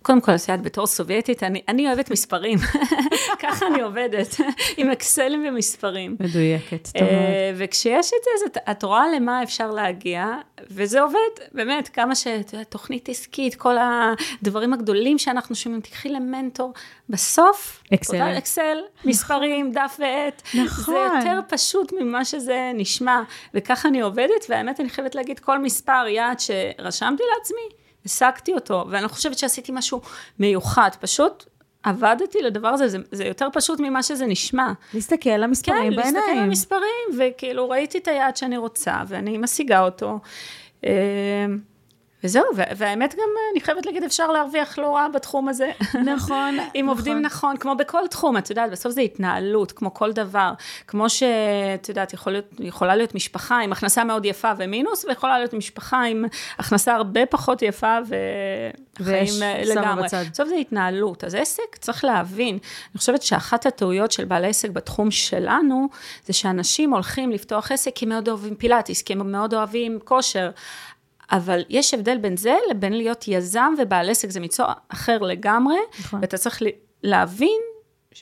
קודם 0.02 0.22
כל, 0.22 0.36
את 0.36 0.42
יודעת, 0.42 0.62
בתור 0.62 0.88
סובייטית, 0.88 1.44
אני, 1.44 1.62
אני 1.68 1.88
אוהבת 1.88 2.12
מספרים. 2.12 2.58
ככה 3.44 3.68
אני 3.68 3.82
עובדת, 3.82 4.36
עם 4.78 4.90
אקסלים 4.90 5.46
ומספרים. 5.48 6.16
מדויקת, 6.20 6.88
טוב 6.88 7.04
מאוד. 7.04 7.14
וכשיש 7.56 8.08
את 8.08 8.40
זה, 8.40 8.46
את, 8.46 8.58
את 8.72 8.84
רואה 8.84 9.06
למה 9.16 9.44
אפשר 9.44 9.72
להגיע, 9.72 10.26
וזה 10.72 11.02
עובד, 11.02 11.18
באמת, 11.52 11.88
כמה 11.88 12.16
ש... 12.16 12.28
תוכנית 12.70 13.10
עסקית, 13.10 13.56
כל 13.56 13.76
הדברים 13.80 14.74
הגדולים 14.74 15.18
שאנחנו 15.18 15.56
שומעים, 15.56 15.82
תקחי 15.82 16.10
למנטור, 16.10 16.74
בסוף, 17.10 17.84
אקסל, 17.94 18.38
אקסל 18.38 18.78
מספרים, 19.06 19.72
דף 19.72 20.00
ועט. 20.00 20.42
נכון. 20.54 20.96
זה 20.96 21.00
יותר 21.18 21.40
פשוט 21.48 21.94
ממה 22.00 22.26
שזה 22.26 22.72
נשמע, 22.74 23.22
וככה 23.54 23.88
אני 23.88 24.02
עובדת, 24.02 24.46
והאמת, 24.50 24.80
אני 24.80 24.90
חייבת 24.90 25.16
להגיד, 25.16 25.40
כל 25.40 25.60
מספר 25.60 26.08
יעד 26.08 26.40
שרשמתי 26.40 27.24
לעצמי, 27.38 27.81
השגתי 28.06 28.54
אותו, 28.54 28.86
ואני 28.90 29.04
לא 29.04 29.08
חושבת 29.08 29.38
שעשיתי 29.38 29.72
משהו 29.76 30.02
מיוחד, 30.40 30.90
פשוט 31.00 31.46
עבדתי 31.84 32.42
לדבר 32.42 32.68
הזה, 32.68 32.88
זה, 32.88 32.98
זה 33.12 33.24
יותר 33.24 33.48
פשוט 33.54 33.80
ממה 33.80 34.04
שזה 34.04 34.26
נשמע. 34.26 34.72
להסתכל 34.94 35.30
על 35.30 35.44
המספרים 35.44 35.78
כן, 35.78 35.96
בעיניים. 35.96 36.14
כן, 36.14 36.20
להסתכל 36.20 36.38
על 36.38 36.44
המספרים, 36.44 37.20
וכאילו 37.20 37.70
ראיתי 37.70 37.98
את 37.98 38.08
היעד 38.08 38.38
שאני 38.38 38.58
רוצה, 38.58 38.96
ואני 39.08 39.38
משיגה 39.38 39.82
אותו. 39.82 40.20
וזהו, 42.24 42.44
והאמת 42.78 43.16
גם, 43.16 43.30
אני 43.54 43.62
חייבת 43.62 43.86
להגיד, 43.86 44.04
אפשר 44.04 44.28
להרוויח 44.28 44.80
לא 44.80 44.96
רע 44.96 45.08
בתחום 45.08 45.50
הזה. 45.50 45.72
נכון, 46.06 46.58
אם 46.76 46.86
עובדים 46.90 47.22
נכון, 47.22 47.58
כמו 47.58 47.76
בכל 47.76 48.08
תחום, 48.10 48.38
את 48.38 48.50
יודעת, 48.50 48.72
בסוף 48.72 48.94
זה 48.94 49.02
התנהלות, 49.02 49.72
כמו 49.72 49.94
כל 49.94 50.12
דבר. 50.12 50.52
כמו 50.88 51.10
שאת 51.10 51.90
יודעת, 51.90 52.14
יכול 52.14 52.34
להיות, 52.34 52.46
יכולה 52.60 52.96
להיות 52.96 53.16
משפחה 53.16 53.60
עם 53.60 53.72
הכנסה 53.72 54.04
מאוד 54.04 54.26
יפה 54.26 54.52
ומינוס, 54.58 55.06
ויכולה 55.06 55.38
להיות 55.38 55.54
משפחה 55.54 56.04
עם 56.04 56.26
הכנסה 56.58 56.96
הרבה 56.96 57.26
פחות 57.26 57.62
יפה 57.62 57.98
וחיים 59.00 59.34
לגמרי. 59.66 60.08
בסוף 60.32 60.50
זה 60.50 60.56
התנהלות. 60.56 61.24
אז 61.24 61.36
עסק, 61.36 61.76
צריך 61.80 62.06
להבין. 62.06 62.58
אני 62.92 62.98
חושבת 62.98 63.22
שאחת 63.22 63.66
הטעויות 63.66 64.12
של 64.12 64.26
בעלי 64.26 64.48
עסק 64.48 64.70
בתחום 64.70 65.12
שלנו, 65.12 65.90
זה 66.26 66.34
שאנשים 66.34 66.94
הולכים 66.94 67.32
לפתוח 67.32 67.72
עסק 67.72 67.96
כי 67.96 68.06
הם 68.06 68.10
מאוד 68.10 68.30
אוהבים 68.30 68.56
פילאטיס, 68.56 69.02
כי 69.02 69.14
הם 69.14 69.32
מאוד 69.32 69.54
אוהבים 69.54 70.00
כושר. 70.04 70.50
אבל 71.32 71.64
יש 71.70 71.94
הבדל 71.94 72.18
בין 72.18 72.38
זה 72.38 72.56
לבין 72.70 72.94
להיות 72.94 73.28
יזם 73.28 73.74
ובעל 73.78 74.10
עסק, 74.10 74.30
זה 74.30 74.40
מקצוע 74.40 74.74
אחר 74.90 75.18
לגמרי, 75.18 75.78
נכון. 76.00 76.20
ואתה 76.22 76.38
צריך 76.38 76.62
להבין, 77.04 77.62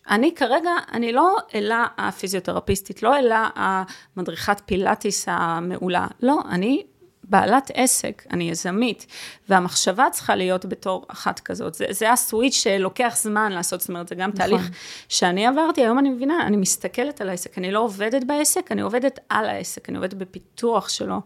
אני 0.10 0.36
כרגע, 0.36 0.72
אני 0.92 1.12
לא 1.12 1.38
אלה 1.56 1.86
הפיזיותרפיסטית, 1.98 3.04
לא 3.04 3.18
אלה 3.18 3.50
המדריכת 3.56 4.62
פילאטיס 4.66 5.26
המעולה, 5.28 6.08
לא, 6.22 6.40
אני 6.50 6.84
בעלת 7.30 7.72
עסק, 7.74 8.24
אני 8.32 8.50
יזמית, 8.50 9.06
והמחשבה 9.50 10.06
צריכה 10.12 10.36
להיות 10.36 10.66
בתור 10.66 11.06
אחת 11.08 11.40
כזאת. 11.40 11.74
זה, 11.74 11.86
זה 11.90 12.12
הסוויץ' 12.12 12.54
שלוקח 12.54 13.14
זמן 13.18 13.52
לעשות, 13.52 13.80
זאת 13.82 13.90
אומרת, 13.90 14.08
זה 14.08 14.16
גם 14.16 14.30
נכון. 14.30 14.38
תהליך 14.38 14.70
שאני 15.10 15.48
עברתי, 15.48 15.82
היום 15.82 16.00
אני 16.00 16.10
מבינה, 16.10 16.48
אני 16.48 16.58
מסתכלת 16.58 17.22
על 17.22 17.30
העסק, 17.30 17.58
אני 17.58 17.72
לא 17.72 17.80
עובדת 17.80 18.24
בעסק, 18.24 18.72
אני 18.72 18.82
עובדת 18.82 19.20
על 19.30 19.46
העסק, 19.46 19.90
אני 19.90 19.98
עובדת 19.98 20.14
בפיתוח 20.14 20.90
שלו, 20.90 21.22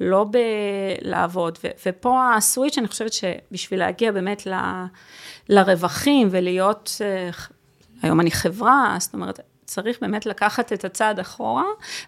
לא 0.00 0.26
בלעבוד. 0.30 1.58
ו, 1.64 1.68
ופה 1.86 2.34
הסוויץ', 2.36 2.78
אני 2.78 2.88
חושבת 2.88 3.12
שבשביל 3.12 3.80
להגיע 3.80 4.12
באמת 4.12 4.46
ל, 4.46 4.52
לרווחים 5.48 6.28
ולהיות, 6.30 6.92
אה, 7.00 7.30
היום 8.02 8.20
אני 8.20 8.30
חברה, 8.30 8.96
זאת 9.00 9.14
אומרת, 9.14 9.40
צריך 9.70 9.98
באמת 10.00 10.26
לקחת 10.26 10.72
את 10.72 10.84
הצעד 10.84 11.18
אחורה, 11.18 11.64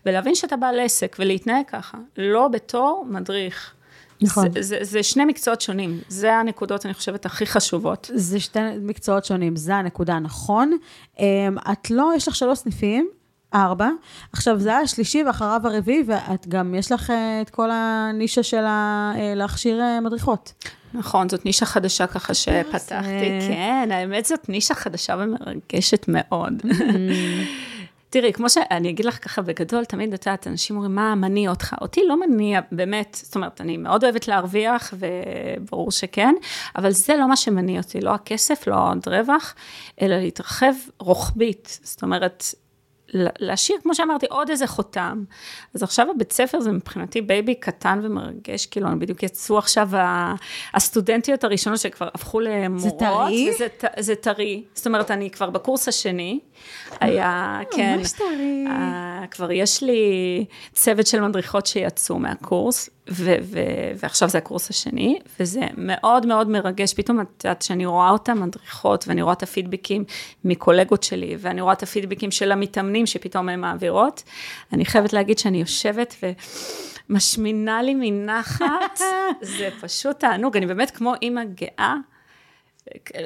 ולהבין 0.07 0.35
שאתה 0.35 0.57
בעל 0.57 0.81
עסק, 0.81 1.17
ולהתנהג 1.19 1.65
ככה, 1.67 1.99
לא 2.17 2.49
בתור 2.49 3.07
מדריך. 3.09 3.75
נכון. 4.21 4.53
זה, 4.53 4.63
זה, 4.63 4.79
זה 4.81 5.03
שני 5.03 5.25
מקצועות 5.25 5.61
שונים, 5.61 6.01
זה 6.09 6.35
הנקודות, 6.35 6.87
אני 6.87 6.95
חושבת, 6.95 7.27
הכי 7.27 7.47
חשובות. 7.47 8.11
זה 8.15 8.41
שתי 8.41 8.59
מקצועות 8.81 9.25
שונים, 9.25 9.57
זה 9.57 9.75
הנקודה, 9.75 10.19
נכון. 10.19 10.79
אמ, 11.19 11.25
את 11.73 11.91
לא, 11.91 12.13
יש 12.17 12.29
לך 12.29 12.35
שלוש 12.35 12.59
סניפים, 12.59 13.09
ארבע. 13.55 13.89
עכשיו, 14.33 14.59
זה 14.59 14.69
היה 14.69 14.79
השלישי 14.79 15.23
ואחריו 15.25 15.61
הרביעי, 15.65 16.05
ואת 16.07 16.49
גם, 16.49 16.75
יש 16.75 16.93
לך 16.93 17.11
אה, 17.11 17.41
את 17.41 17.51
כל 17.51 17.69
הנישה 17.73 18.43
של 18.43 18.65
ה- 18.65 19.13
אה, 19.17 19.35
להכשיר 19.35 19.81
אה, 19.81 20.01
מדריכות. 20.01 20.53
נכון, 20.95 21.29
זאת 21.29 21.45
נישה 21.45 21.67
חדשה 21.67 22.07
ככה 22.07 22.35
שפתחתי, 22.35 23.39
כן, 23.49 23.89
האמת 23.93 24.25
זאת 24.25 24.49
נישה 24.49 24.75
חדשה 24.75 25.17
ומרגשת 25.19 26.05
מאוד. 26.09 26.53
תראי, 28.11 28.33
כמו 28.33 28.51
שאני 28.51 28.91
אגיד 28.91 29.07
לך 29.07 29.25
ככה 29.25 29.43
בגדול, 29.43 29.85
תמיד 29.85 30.15
את 30.15 30.27
יודעת, 30.27 30.47
אנשים 30.47 30.77
אומרים, 30.77 30.95
מה 30.95 31.15
מניע 31.15 31.51
אותך? 31.51 31.75
אותי 31.81 32.01
לא 32.09 32.21
מניע, 32.21 32.61
באמת, 32.73 33.19
זאת 33.23 33.35
אומרת, 33.35 33.61
אני 33.61 33.77
מאוד 33.77 34.05
אוהבת 34.05 34.29
להרוויח, 34.29 34.95
וברור 34.99 35.91
שכן, 35.91 36.35
אבל 36.77 36.91
זה 36.91 37.17
לא 37.17 37.29
מה 37.29 37.37
שמניע 37.37 37.81
אותי, 37.81 38.01
לא 38.01 38.15
הכסף, 38.15 38.67
לא 38.67 38.89
עוד 38.91 39.09
רווח, 39.09 39.55
אלא 40.03 40.17
להתרחב 40.17 40.73
רוחבית. 40.99 41.79
זאת 41.83 42.03
אומרת, 42.03 42.45
להשאיר, 43.15 43.79
כמו 43.83 43.95
שאמרתי, 43.95 44.27
עוד 44.31 44.51
איזה 44.51 44.67
חותם. 44.67 45.25
אז 45.75 45.83
עכשיו 45.83 46.07
הבית 46.11 46.33
ספר 46.33 46.61
זה 46.61 46.73
מבחינתי 46.73 47.21
baby 47.21 47.55
קטן 47.55 48.01
ומרגש, 48.03 48.67
כאילו, 48.67 48.89
הם 48.89 48.99
בדיוק 48.99 49.23
יצאו 49.23 49.59
עכשיו 49.59 49.91
הסטודנטיות 50.75 51.45
הראשונות 51.45 51.79
שכבר 51.79 52.09
הפכו 52.15 52.41
למורות. 52.41 52.83
זה 52.83 52.91
טרי? 52.99 53.53
זה 53.99 54.15
טרי. 54.15 54.65
זאת 54.75 54.87
אומרת, 54.87 55.11
אני 55.11 55.31
כבר 55.31 55.51
בקורס 55.51 55.89
השני, 55.89 56.41
היה, 57.01 57.61
כן. 57.71 57.97
ממש 57.99 58.13
טרי. 58.13 58.65
Uh, 58.67 59.27
כבר 59.27 59.53
יש 59.53 59.83
לי 59.83 60.45
צוות 60.73 61.07
של 61.07 61.21
מדריכות 61.21 61.67
שיצאו 61.67 62.19
מהקורס, 62.19 62.91
ו- 63.11 63.35
ו- 63.43 63.93
ועכשיו 63.97 64.29
זה 64.29 64.39
הקורס 64.39 64.71
השני, 64.71 65.19
וזה 65.41 65.61
מאוד 65.77 66.27
מאוד 66.27 66.49
מרגש, 66.49 66.95
פתאום 66.95 67.21
את 67.21 67.45
יודעת 67.45 67.63
שאני 67.63 67.87
רואה 67.87 68.11
אותן 68.11 68.39
מדריכות, 68.39 69.05
ואני 69.09 69.23
רואה 69.23 69.33
את 69.33 69.43
הפידבקים 69.43 70.05
מקולגות 70.45 71.03
שלי, 71.03 71.37
ואני 71.39 71.61
רואה 71.61 71.73
את 71.73 71.83
הפידבקים 71.83 72.31
של 72.31 72.53
המתאמנים 72.53 73.07
שפתאום 73.07 73.49
הן 73.49 73.61
מעבירות. 73.61 74.23
אני 74.73 74.85
חייבת 74.85 75.13
להגיד 75.13 75.39
שאני 75.39 75.61
יושבת 75.61 76.15
ומשמינה 77.11 77.83
לי 77.83 77.95
מנחת, 77.95 79.01
זה 79.57 79.69
פשוט 79.81 80.19
תענוג, 80.19 80.57
אני 80.57 80.67
באמת 80.67 80.91
כמו 80.91 81.15
אימא 81.23 81.43
גאה. 81.45 81.95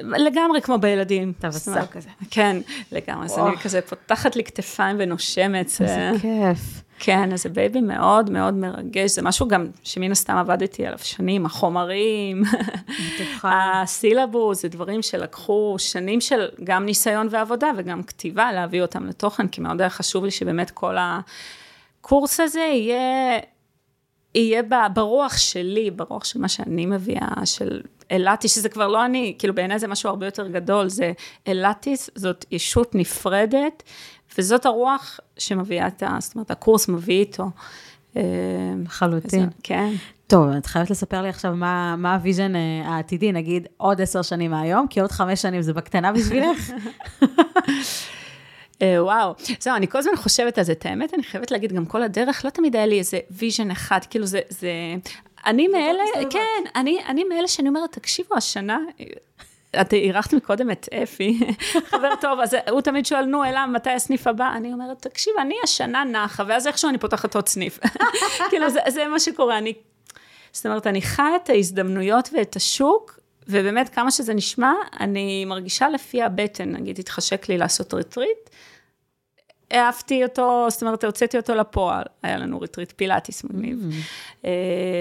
לגמרי 0.03 0.61
כמו 0.61 0.79
בילדים. 0.79 1.33
אתה 1.39 1.49
בשר 1.49 1.87
כזה. 1.87 2.09
כן, 2.31 2.57
לגמרי, 2.93 3.25
אז 3.25 3.39
אני 3.39 3.57
כזה 3.57 3.81
פותחת 3.81 4.37
לי 4.37 4.45
כתפיים 4.45 4.97
ונושמת. 4.99 5.67
איזה 5.67 6.11
כיף. 6.23 6.83
כן, 6.99 7.33
אז 7.33 7.43
זה 7.43 7.49
baby 7.49 7.81
מאוד 7.81 8.31
מאוד 8.31 8.55
מרגש, 8.55 9.11
זה 9.11 9.23
משהו 9.23 9.49
גם 9.49 9.67
שמן 9.83 10.13
הסתם 10.13 10.37
עבדתי 10.37 10.87
עליו 10.87 10.99
שנים, 11.03 11.47
החומרים, 11.47 12.43
הסילבוס, 13.43 14.63
זה 14.63 14.69
דברים 14.69 15.03
שלקחו 15.03 15.77
שנים 15.79 16.21
של 16.21 16.49
גם 16.65 16.85
ניסיון 16.85 17.29
ועבודה 17.31 17.71
וגם 17.77 18.03
כתיבה, 18.03 18.53
להביא 18.53 18.83
אותם 18.83 19.07
לתוכן, 19.07 19.49
כי 19.49 19.61
מאוד 19.61 19.81
היה 19.81 19.91
חשוב 19.91 20.25
לי 20.25 20.31
שבאמת 20.31 20.71
כל 20.71 20.97
הקורס 20.99 22.41
הזה 22.41 22.61
יהיה, 22.61 23.39
יהיה 24.35 24.63
ברוח 24.95 25.37
שלי, 25.37 25.91
ברוח 25.91 26.25
של 26.25 26.41
מה 26.41 26.49
שאני 26.49 26.87
מביאה, 26.87 27.31
של 27.45 27.81
אילטיס, 28.11 28.49
שזה 28.49 28.69
כבר 28.69 28.89
לא 28.89 29.05
אני, 29.05 29.35
כאילו 29.39 29.55
בעיניי 29.55 29.79
זה 29.79 29.89
משהו 29.89 30.11
הרבה 30.11 30.27
יותר 30.27 30.49
גדול, 30.49 30.89
זה 30.89 31.13
אילטיס, 31.47 32.11
זאת 32.15 32.45
ישות 32.51 32.95
נפרדת, 32.95 33.83
וזאת 34.39 34.67
הרוח 34.67 35.21
שמביאה 35.39 35.87
את 35.87 36.03
ה... 36.03 36.17
זאת 36.21 36.35
אומרת, 36.35 36.51
הקורס 36.51 36.89
מביא 36.89 37.21
איתו. 37.21 37.45
לחלוטין. 38.85 39.49
כן. 39.63 39.93
טוב, 40.27 40.49
את 40.49 40.67
חייבת 40.67 40.91
לספר 40.91 41.23
לי 41.23 41.29
עכשיו 41.29 41.57
מה, 41.57 41.97
מה 41.99 42.15
ה 42.15 42.20
vision 42.20 42.53
העתידי, 42.85 43.33
נגיד 43.33 43.67
עוד 43.77 44.01
עשר 44.01 44.23
שנים 44.23 44.51
מהיום, 44.51 44.87
כי 44.89 45.01
עוד 45.01 45.13
חמש 45.13 45.43
שנים 45.43 45.63
זה 45.63 45.73
בקטנה 45.73 46.13
בשבילך. 46.13 46.73
וואו, 48.99 49.35
זהו, 49.61 49.77
אני 49.77 49.89
כל 49.89 49.99
הזמן 49.99 50.17
חושבת 50.17 50.59
על 50.59 50.65
זה, 50.65 50.73
את 50.73 50.87
האמת, 50.87 51.15
אני 51.15 51.23
חייבת 51.23 51.51
להגיד, 51.51 51.73
גם 51.73 51.87
כל 51.87 52.03
הדרך, 52.03 52.45
לא 52.45 52.51
תמיד 52.51 52.77
היה 52.77 52.87
לי 52.87 52.99
איזה 52.99 53.19
vision 53.31 53.71
אחד, 53.71 53.99
כאילו 54.11 54.27
זה, 54.27 54.41
זה, 54.49 54.71
אני 55.47 55.69
מאלה, 55.69 56.03
כן, 56.31 56.65
אני, 56.77 57.05
אני 57.09 57.25
מאלה 57.25 57.49
שאני 57.49 57.69
אומרת, 57.69 57.93
תקשיבו, 57.93 58.35
השנה, 58.37 58.79
את 59.81 59.93
אירחת 59.93 60.33
מקודם 60.35 60.71
את 60.71 60.89
אפי, 61.03 61.39
חבר 61.91 62.15
טוב, 62.21 62.41
אז 62.41 62.57
הוא 62.71 62.81
תמיד 62.81 63.07
שואל, 63.07 63.25
נו, 63.25 63.45
אלה, 63.45 63.67
מתי 63.67 63.91
הסניף 63.91 64.27
הבא? 64.27 64.53
אני 64.57 64.73
אומרת, 64.73 65.03
תקשיב, 65.03 65.33
אני 65.41 65.55
השנה 65.65 66.05
נחה, 66.05 66.43
ואז 66.47 66.67
איכשהו 66.67 66.89
אני 66.89 66.99
פותחת 66.99 67.35
עוד 67.35 67.49
סניף. 67.49 67.79
כאילו, 68.51 68.71
זה, 68.71 68.81
זה 68.89 69.07
מה 69.07 69.21
שקורה, 69.21 69.59
אני, 69.59 69.73
זאת 70.53 70.67
אומרת, 70.67 70.87
אני 70.87 71.03
חיה 71.03 71.37
את 71.37 71.51
ההזדמנויות 71.51 72.29
ואת 72.33 72.57
השוק, 72.57 73.19
ובאמת, 73.49 73.89
כמה 73.89 74.11
שזה 74.11 74.35
נשמע, 74.35 74.73
אני 75.01 75.45
מרגישה 75.45 75.89
לפי 75.89 76.23
הבטן, 76.23 76.73
נגיד, 76.73 76.99
התחשק 76.99 77.49
לי 77.49 77.59
לעשות 77.59 77.95
retreat, 77.95 78.51
העפתי 79.71 80.25
אותו, 80.25 80.67
זאת 80.71 80.83
אומרת, 80.83 81.05
הוצאתי 81.05 81.37
אותו 81.37 81.55
לפועל, 81.55 82.05
היה 82.23 82.37
לנו 82.37 82.61
retreat 82.61 82.93
פילאטיס 82.97 83.45
מגניב. 83.45 83.79
Mm. 83.91 84.47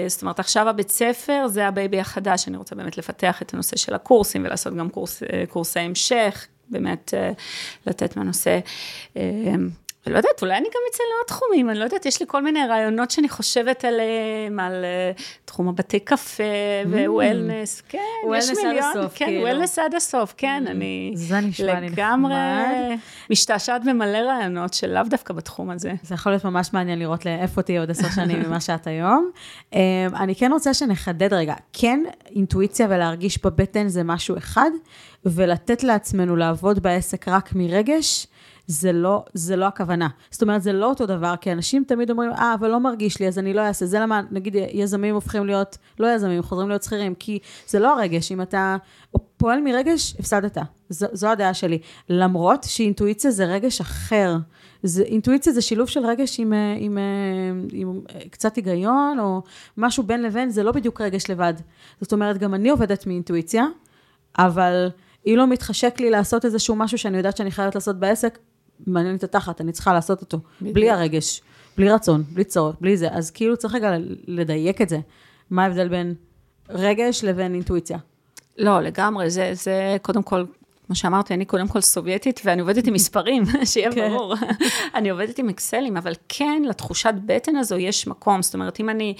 זאת 0.08 0.22
אומרת, 0.22 0.40
עכשיו 0.40 0.68
הבית 0.68 0.90
ספר, 0.90 1.46
זה 1.48 1.66
ה 1.66 1.73
baby 1.73 2.00
החדש, 2.00 2.48
אני 2.48 2.56
רוצה 2.56 2.74
באמת 2.74 2.98
לפתח 2.98 3.42
את 3.42 3.54
הנושא 3.54 3.76
של 3.76 3.94
הקורסים, 3.94 4.44
ולעשות 4.44 4.76
גם 4.76 4.88
קורס, 4.88 5.22
קורסי 5.48 5.80
המשך, 5.80 6.46
באמת 6.68 7.14
לתת 7.86 8.16
מהנושא. 8.16 8.58
ולא 10.06 10.16
יודעת, 10.16 10.42
אולי 10.42 10.54
אני 10.54 10.64
גם 10.64 10.80
אצא 10.90 11.02
לעוד 11.14 11.26
תחומים, 11.26 11.70
אני 11.70 11.78
לא 11.78 11.84
יודעת, 11.84 12.06
יש 12.06 12.20
לי 12.20 12.26
כל 12.28 12.42
מיני 12.42 12.66
רעיונות 12.66 13.10
שאני 13.10 13.28
חושבת 13.28 13.84
עליהם, 13.84 14.60
על 14.60 14.84
תחום 15.44 15.68
הבתי 15.68 16.00
קפה 16.00 16.42
ו 16.86 16.96
wellness, 16.96 17.82
כן, 17.88 17.98
יש 18.36 18.50
מיליון, 18.50 19.08
כן, 19.14 19.38
wellness 19.40 19.78
עד 19.78 19.94
הסוף, 19.94 20.34
כן, 20.36 20.64
אני 20.66 21.14
לגמרי 21.62 22.34
משתעשעת 23.30 23.84
במלא 23.84 24.18
רעיונות 24.18 24.74
של 24.74 24.94
לאו 24.94 25.02
דווקא 25.02 25.34
בתחום 25.34 25.70
הזה. 25.70 25.92
זה 26.02 26.14
יכול 26.14 26.32
להיות 26.32 26.44
ממש 26.44 26.72
מעניין 26.72 26.98
לראות 26.98 27.26
איפה 27.26 27.62
תהיה 27.62 27.80
עוד 27.80 27.90
עשר 27.90 28.08
שנים 28.14 28.42
ממה 28.42 28.60
שאת 28.60 28.86
היום. 28.86 29.30
אני 30.14 30.34
כן 30.34 30.52
רוצה 30.52 30.74
שנחדד 30.74 31.32
רגע, 31.32 31.54
כן, 31.72 32.04
אינטואיציה 32.26 32.86
ולהרגיש 32.90 33.44
בבטן 33.44 33.88
זה 33.88 34.04
משהו 34.04 34.38
אחד, 34.38 34.70
ולתת 35.24 35.82
לעצמנו 35.82 36.36
לעבוד 36.36 36.82
בעסק 36.82 37.28
רק 37.28 37.50
מרגש, 37.54 38.26
זה 38.66 38.92
לא, 38.92 39.24
זה 39.34 39.56
לא 39.56 39.66
הכוונה. 39.66 40.08
זאת 40.30 40.42
אומרת, 40.42 40.62
זה 40.62 40.72
לא 40.72 40.88
אותו 40.88 41.06
דבר, 41.06 41.34
כי 41.40 41.52
אנשים 41.52 41.84
תמיד 41.84 42.10
אומרים, 42.10 42.30
אה, 42.30 42.54
אבל 42.54 42.70
לא 42.70 42.80
מרגיש 42.80 43.20
לי, 43.20 43.28
אז 43.28 43.38
אני 43.38 43.54
לא 43.54 43.60
אעשה. 43.60 43.86
זה 43.86 44.00
למה, 44.00 44.20
נגיד, 44.30 44.56
יזמים 44.72 45.14
הופכים 45.14 45.46
להיות, 45.46 45.78
לא 46.00 46.14
יזמים, 46.14 46.42
חוזרים 46.42 46.68
להיות 46.68 46.82
שכירים, 46.82 47.14
כי 47.14 47.38
זה 47.68 47.78
לא 47.78 47.98
הרגש. 47.98 48.32
אם 48.32 48.42
אתה 48.42 48.76
פועל 49.36 49.60
מרגש, 49.60 50.16
הפסדת. 50.18 50.58
זו, 50.88 51.06
זו 51.12 51.28
הדעה 51.28 51.54
שלי. 51.54 51.78
למרות 52.08 52.64
שאינטואיציה 52.64 53.30
זה 53.30 53.44
רגש 53.44 53.80
אחר. 53.80 54.36
זה, 54.82 55.02
אינטואיציה 55.02 55.52
זה 55.52 55.62
שילוב 55.62 55.88
של 55.88 56.06
רגש 56.06 56.40
עם, 56.40 56.52
עם, 56.78 56.98
עם, 56.98 57.66
עם 57.72 58.00
קצת 58.30 58.56
היגיון, 58.56 59.18
או 59.20 59.42
משהו 59.76 60.02
בין 60.02 60.22
לבין, 60.22 60.50
זה 60.50 60.62
לא 60.62 60.72
בדיוק 60.72 61.00
רגש 61.00 61.30
לבד. 61.30 61.54
זאת 62.00 62.12
אומרת, 62.12 62.38
גם 62.38 62.54
אני 62.54 62.68
עובדת 62.68 63.06
מאינטואיציה, 63.06 63.64
אבל... 64.38 64.90
אם 65.26 65.34
לא 65.36 65.46
מתחשק 65.46 66.00
לי 66.00 66.10
לעשות 66.10 66.44
איזשהו 66.44 66.76
משהו 66.76 66.98
שאני 66.98 67.16
יודעת 67.16 67.36
שאני 67.36 67.50
חייבת 67.50 67.74
לעשות 67.74 67.98
בעסק, 67.98 68.38
מעניין 68.86 69.12
לי 69.12 69.18
את 69.18 69.24
התחת, 69.24 69.60
אני 69.60 69.72
צריכה 69.72 69.92
לעשות 69.92 70.20
אותו. 70.20 70.38
בדיוק. 70.60 70.74
בלי 70.74 70.90
הרגש, 70.90 71.40
בלי 71.76 71.90
רצון, 71.90 72.22
בלי 72.28 72.44
צורך, 72.44 72.76
בלי 72.80 72.96
זה. 72.96 73.08
אז 73.10 73.30
כאילו 73.30 73.56
צריך 73.56 73.74
רגע 73.74 73.96
לדייק 74.26 74.82
את 74.82 74.88
זה. 74.88 74.98
מה 75.50 75.64
ההבדל 75.64 75.88
בין 75.88 76.14
רגש 76.68 77.24
לבין 77.24 77.54
אינטואיציה? 77.54 77.98
לא, 78.58 78.80
לגמרי, 78.80 79.30
זה, 79.30 79.50
זה 79.54 79.96
קודם 80.02 80.22
כל, 80.22 80.44
כמו 80.86 80.96
שאמרתי, 80.96 81.34
אני 81.34 81.44
קודם 81.44 81.68
כל 81.68 81.80
סובייטית, 81.80 82.40
ואני 82.44 82.60
עובדת 82.60 82.86
עם 82.86 82.94
מספרים, 82.98 83.42
שיהיה 83.64 83.92
כן. 83.92 84.08
ברור. 84.08 84.34
אני 84.94 85.10
עובדת 85.10 85.38
עם 85.38 85.48
אקסלים, 85.48 85.96
אבל 85.96 86.12
כן, 86.28 86.62
לתחושת 86.68 87.14
בטן 87.26 87.56
הזו 87.56 87.76
יש 87.76 88.06
מקום. 88.06 88.42
זאת 88.42 88.54
אומרת, 88.54 88.80
אם 88.80 88.88
אני 88.88 89.14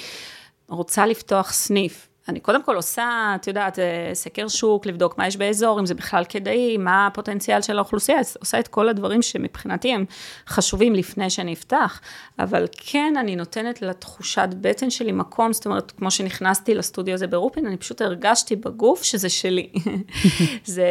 רוצה 0.68 1.06
לפתוח 1.06 1.52
סניף, 1.52 2.08
אני 2.28 2.40
קודם 2.40 2.62
כל 2.62 2.76
עושה, 2.76 3.32
את 3.34 3.46
יודעת, 3.46 3.78
סקר 4.12 4.48
שוק, 4.48 4.86
לבדוק 4.86 5.18
מה 5.18 5.26
יש 5.26 5.36
באזור, 5.36 5.80
אם 5.80 5.86
זה 5.86 5.94
בכלל 5.94 6.24
כדאי, 6.28 6.76
מה 6.76 7.06
הפוטנציאל 7.06 7.62
של 7.62 7.78
האוכלוסייה, 7.78 8.18
עושה 8.38 8.60
את 8.60 8.68
כל 8.68 8.88
הדברים 8.88 9.22
שמבחינתי 9.22 9.92
הם 9.92 10.04
חשובים 10.48 10.94
לפני 10.94 11.30
שאני 11.30 11.52
אפתח, 11.52 12.00
אבל 12.38 12.66
כן, 12.72 13.14
אני 13.20 13.36
נותנת 13.36 13.82
לתחושת 13.82 14.48
בטן 14.60 14.90
שלי 14.90 15.12
מקום, 15.12 15.52
זאת 15.52 15.66
אומרת, 15.66 15.90
כמו 15.90 16.10
שנכנסתי 16.10 16.74
לסטודיו 16.74 17.14
הזה 17.14 17.26
ברופין, 17.26 17.66
אני 17.66 17.76
פשוט 17.76 18.02
הרגשתי 18.02 18.56
בגוף 18.56 19.02
שזה 19.02 19.28
שלי. 19.28 19.72
זה... 20.64 20.86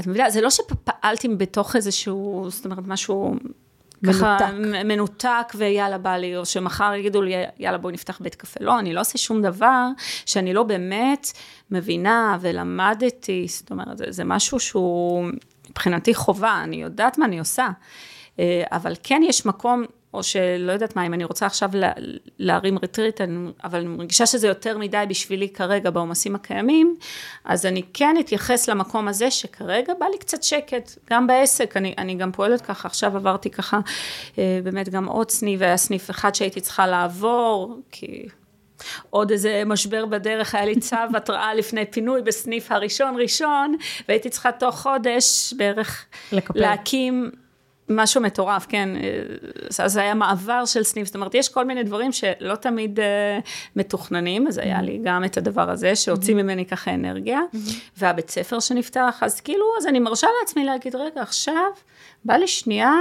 את 0.00 0.06
מבינה, 0.06 0.30
זה 0.30 0.40
לא 0.40 0.50
שפעלתי 0.50 1.28
בתוך 1.28 1.76
איזשהו, 1.76 2.46
זאת 2.48 2.64
אומרת, 2.64 2.86
משהו 2.86 3.34
ככה 4.06 4.38
מנותק 4.84 5.52
ויאללה 5.54 5.98
בא 5.98 6.16
לי, 6.16 6.36
או 6.36 6.46
שמחר 6.46 6.94
יגידו 6.94 7.22
לי 7.22 7.34
יאללה 7.58 7.78
בואי 7.78 7.94
נפתח 7.94 8.18
בית 8.20 8.34
קפה. 8.34 8.64
לא, 8.64 8.78
אני 8.78 8.92
לא 8.94 9.00
עושה 9.00 9.18
שום 9.18 9.42
דבר 9.42 9.86
שאני 10.26 10.54
לא 10.54 10.62
באמת 10.62 11.32
מבינה 11.70 12.38
ולמדתי, 12.40 13.46
זאת 13.48 13.70
אומרת, 13.70 13.98
זה, 13.98 14.04
זה 14.08 14.24
משהו 14.24 14.60
שהוא 14.60 15.28
מבחינתי 15.70 16.14
חובה, 16.14 16.60
אני 16.62 16.76
יודעת 16.76 17.18
מה 17.18 17.24
אני 17.24 17.38
עושה. 17.38 17.68
אבל 18.72 18.94
כן 19.02 19.22
יש 19.24 19.46
מקום 19.46 19.84
או 20.14 20.22
שלא 20.22 20.72
יודעת 20.72 20.96
מה, 20.96 21.06
אם 21.06 21.14
אני 21.14 21.24
רוצה 21.24 21.46
עכשיו 21.46 21.70
לה, 21.74 21.92
להרים 22.38 22.78
רטריט, 22.82 23.20
אבל 23.64 23.78
אני 23.78 23.88
מרגישה 23.88 24.26
שזה 24.26 24.48
יותר 24.48 24.78
מדי 24.78 25.04
בשבילי 25.08 25.48
כרגע 25.48 25.90
בעומסים 25.90 26.34
הקיימים, 26.34 26.96
אז 27.44 27.66
אני 27.66 27.82
כן 27.94 28.16
אתייחס 28.20 28.68
למקום 28.68 29.08
הזה 29.08 29.30
שכרגע 29.30 29.92
בא 30.00 30.06
לי 30.06 30.18
קצת 30.18 30.42
שקט, 30.42 30.90
גם 31.10 31.26
בעסק, 31.26 31.76
אני, 31.76 31.94
אני 31.98 32.14
גם 32.14 32.32
פועלת 32.32 32.60
ככה, 32.60 32.88
עכשיו 32.88 33.16
עברתי 33.16 33.50
ככה 33.50 33.80
אה, 34.38 34.60
באמת 34.64 34.88
גם 34.88 35.06
עוד 35.08 35.30
סניף, 35.30 35.60
והיה 35.60 35.76
סניף 35.76 36.10
אחד 36.10 36.34
שהייתי 36.34 36.60
צריכה 36.60 36.86
לעבור, 36.86 37.80
כי 37.90 38.28
עוד 39.10 39.30
איזה 39.30 39.62
משבר 39.66 40.06
בדרך, 40.06 40.54
היה 40.54 40.64
לי 40.64 40.80
צו 40.80 40.96
התראה 41.16 41.54
לפני 41.54 41.86
פינוי 41.86 42.22
בסניף 42.22 42.72
הראשון 42.72 43.16
ראשון, 43.20 43.76
והייתי 44.08 44.30
צריכה 44.30 44.52
תוך 44.52 44.80
חודש 44.80 45.54
בערך 45.56 46.06
לקפל. 46.32 46.60
להקים 46.60 47.30
משהו 47.88 48.20
מטורף, 48.20 48.66
כן, 48.68 48.88
אז 49.84 49.92
זה 49.92 50.00
היה 50.00 50.14
מעבר 50.14 50.64
של 50.64 50.82
סניף, 50.82 51.06
זאת 51.06 51.14
אומרת, 51.14 51.34
יש 51.34 51.48
כל 51.48 51.64
מיני 51.64 51.82
דברים 51.82 52.12
שלא 52.12 52.54
תמיד 52.54 52.98
uh, 52.98 53.02
מתוכננים, 53.76 54.46
אז 54.46 54.58
היה 54.58 54.82
לי 54.82 55.00
גם 55.04 55.24
את 55.24 55.36
הדבר 55.36 55.70
הזה, 55.70 55.96
שהוציא 55.96 56.34
ממני 56.34 56.66
ככה 56.66 56.94
אנרגיה, 56.94 57.40
והבית 57.96 58.30
ספר 58.30 58.60
שנפתח, 58.60 59.18
אז 59.22 59.40
כאילו, 59.40 59.64
אז 59.78 59.86
אני 59.86 59.98
מרשה 59.98 60.26
לעצמי 60.40 60.64
להגיד, 60.64 60.96
רגע, 60.96 61.22
עכשיו, 61.22 61.70
בא 62.24 62.34
לי 62.34 62.48
שנייה 62.48 62.92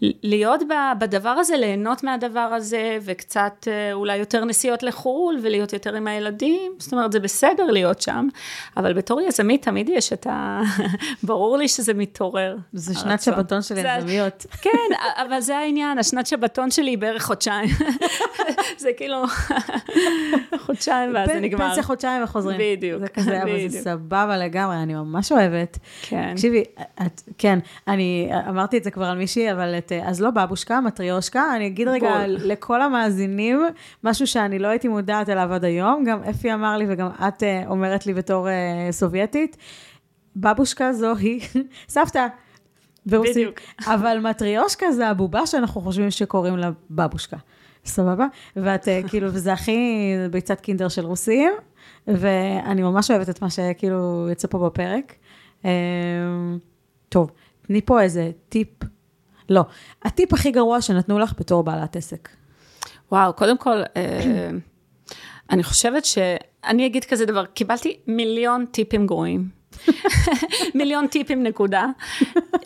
להיות 0.00 0.62
בדבר 0.98 1.28
הזה, 1.28 1.56
ליהנות 1.56 2.04
מהדבר 2.04 2.40
הזה, 2.40 2.98
וקצת 3.02 3.68
אה, 3.68 3.92
אולי 3.92 4.16
יותר 4.16 4.44
נסיעות 4.44 4.82
לחו"ל, 4.82 5.38
ולהיות 5.42 5.72
יותר 5.72 5.94
עם 5.94 6.06
הילדים, 6.06 6.72
זאת 6.78 6.92
אומרת, 6.92 7.12
זה 7.12 7.20
בסדר 7.20 7.64
להיות 7.64 8.00
שם, 8.00 8.28
אבל 8.76 8.92
בתור 8.92 9.20
יזמית 9.20 9.62
תמיד 9.62 9.88
יש 9.88 10.12
את 10.12 10.26
ה... 10.26 10.60
ברור 11.22 11.56
לי 11.56 11.68
שזה 11.68 11.94
מתעורר. 11.94 12.56
זה 12.72 12.94
שנת 12.94 13.22
שבתון 13.22 13.62
של 13.62 13.74
יזמיות. 13.78 14.46
כן, 14.62 14.94
אבל 15.16 15.40
זה 15.40 15.56
העניין, 15.56 15.98
השנת 15.98 16.26
שבתון 16.26 16.70
שלי 16.70 16.90
היא 16.90 16.98
בערך 16.98 17.22
חודשיים. 17.24 17.68
זה 18.78 18.90
כאילו 18.96 19.24
חודשיים 20.58 21.14
ואז 21.14 21.28
זה 21.28 21.40
נגמר. 21.40 21.68
פנסיה 21.68 21.82
חודשיים 21.82 22.22
וחוזרים. 22.22 22.58
בדיוק. 22.60 23.00
זה 23.00 23.08
כזה, 23.08 23.42
אבל 23.42 23.68
זה 23.68 23.80
סבבה 23.80 24.36
לגמרי, 24.36 24.76
אני 24.76 24.94
ממש 24.94 25.32
אוהבת. 25.32 25.78
כן. 26.02 26.34
תקשיבי, 26.34 26.64
כן, 27.38 27.58
אני 27.88 28.15
אמרתי 28.48 28.78
את 28.78 28.84
זה 28.84 28.90
כבר 28.90 29.04
על 29.04 29.18
מישהי, 29.18 29.52
אבל 29.52 29.78
את, 29.78 29.92
אז 30.04 30.20
לא 30.20 30.30
בבושקה, 30.30 30.80
מטריושקה, 30.80 31.56
אני 31.56 31.66
אגיד 31.66 31.88
רגע 31.88 32.18
בול. 32.18 32.36
לכל 32.38 32.82
המאזינים, 32.82 33.62
משהו 34.04 34.26
שאני 34.26 34.58
לא 34.58 34.68
הייתי 34.68 34.88
מודעת 34.88 35.28
אליו 35.28 35.52
עד 35.52 35.64
היום, 35.64 36.04
גם 36.04 36.22
אפי 36.30 36.54
אמר 36.54 36.76
לי 36.76 36.84
וגם 36.88 37.08
את 37.28 37.42
אה, 37.42 37.62
אומרת 37.66 38.06
לי 38.06 38.14
בתור 38.14 38.48
אה, 38.48 38.88
סובייטית, 38.90 39.56
בבושקה 40.36 40.92
זו 40.92 41.16
היא 41.16 41.40
סבתא. 41.88 42.26
ברוסית. 43.06 43.36
בדיוק. 43.36 43.60
אבל 43.94 44.18
מטריושקה 44.18 44.92
זה 44.92 45.08
הבובה 45.08 45.46
שאנחנו 45.46 45.80
חושבים 45.80 46.10
שקוראים 46.10 46.56
לה 46.56 46.70
בבושקה. 46.90 47.36
סבבה? 47.84 48.26
ואת 48.56 48.88
אה, 48.88 49.00
כאילו, 49.08 49.28
וזה 49.32 49.52
הכי 49.52 49.78
ביצת 50.30 50.60
קינדר 50.60 50.88
של 50.88 51.04
רוסים, 51.04 51.52
ואני 52.06 52.82
ממש 52.82 53.10
אוהבת 53.10 53.28
את 53.28 53.42
מה 53.42 53.50
שכאילו 53.50 54.26
יוצא 54.28 54.48
פה 54.48 54.58
בפרק. 54.58 55.14
טוב, 57.08 57.30
תני 57.66 57.80
פה 57.80 58.02
איזה 58.02 58.30
טיפ. 58.48 58.68
לא, 59.48 59.62
הטיפ 60.02 60.32
הכי 60.32 60.50
גרוע 60.50 60.80
שנתנו 60.80 61.18
לך 61.18 61.34
בתור 61.38 61.64
בעלת 61.64 61.96
עסק. 61.96 62.28
וואו, 63.12 63.32
קודם 63.32 63.58
כל, 63.58 63.82
אה, 63.96 64.50
אני 65.50 65.62
חושבת 65.62 66.04
ש... 66.04 66.18
אני 66.64 66.86
אגיד 66.86 67.04
כזה 67.04 67.26
דבר, 67.26 67.46
קיבלתי 67.46 67.96
מיליון 68.06 68.66
טיפים 68.66 69.06
גרועים. 69.06 69.55
מיליון 70.74 71.06
טיפים 71.06 71.42
נקודה. 71.42 71.86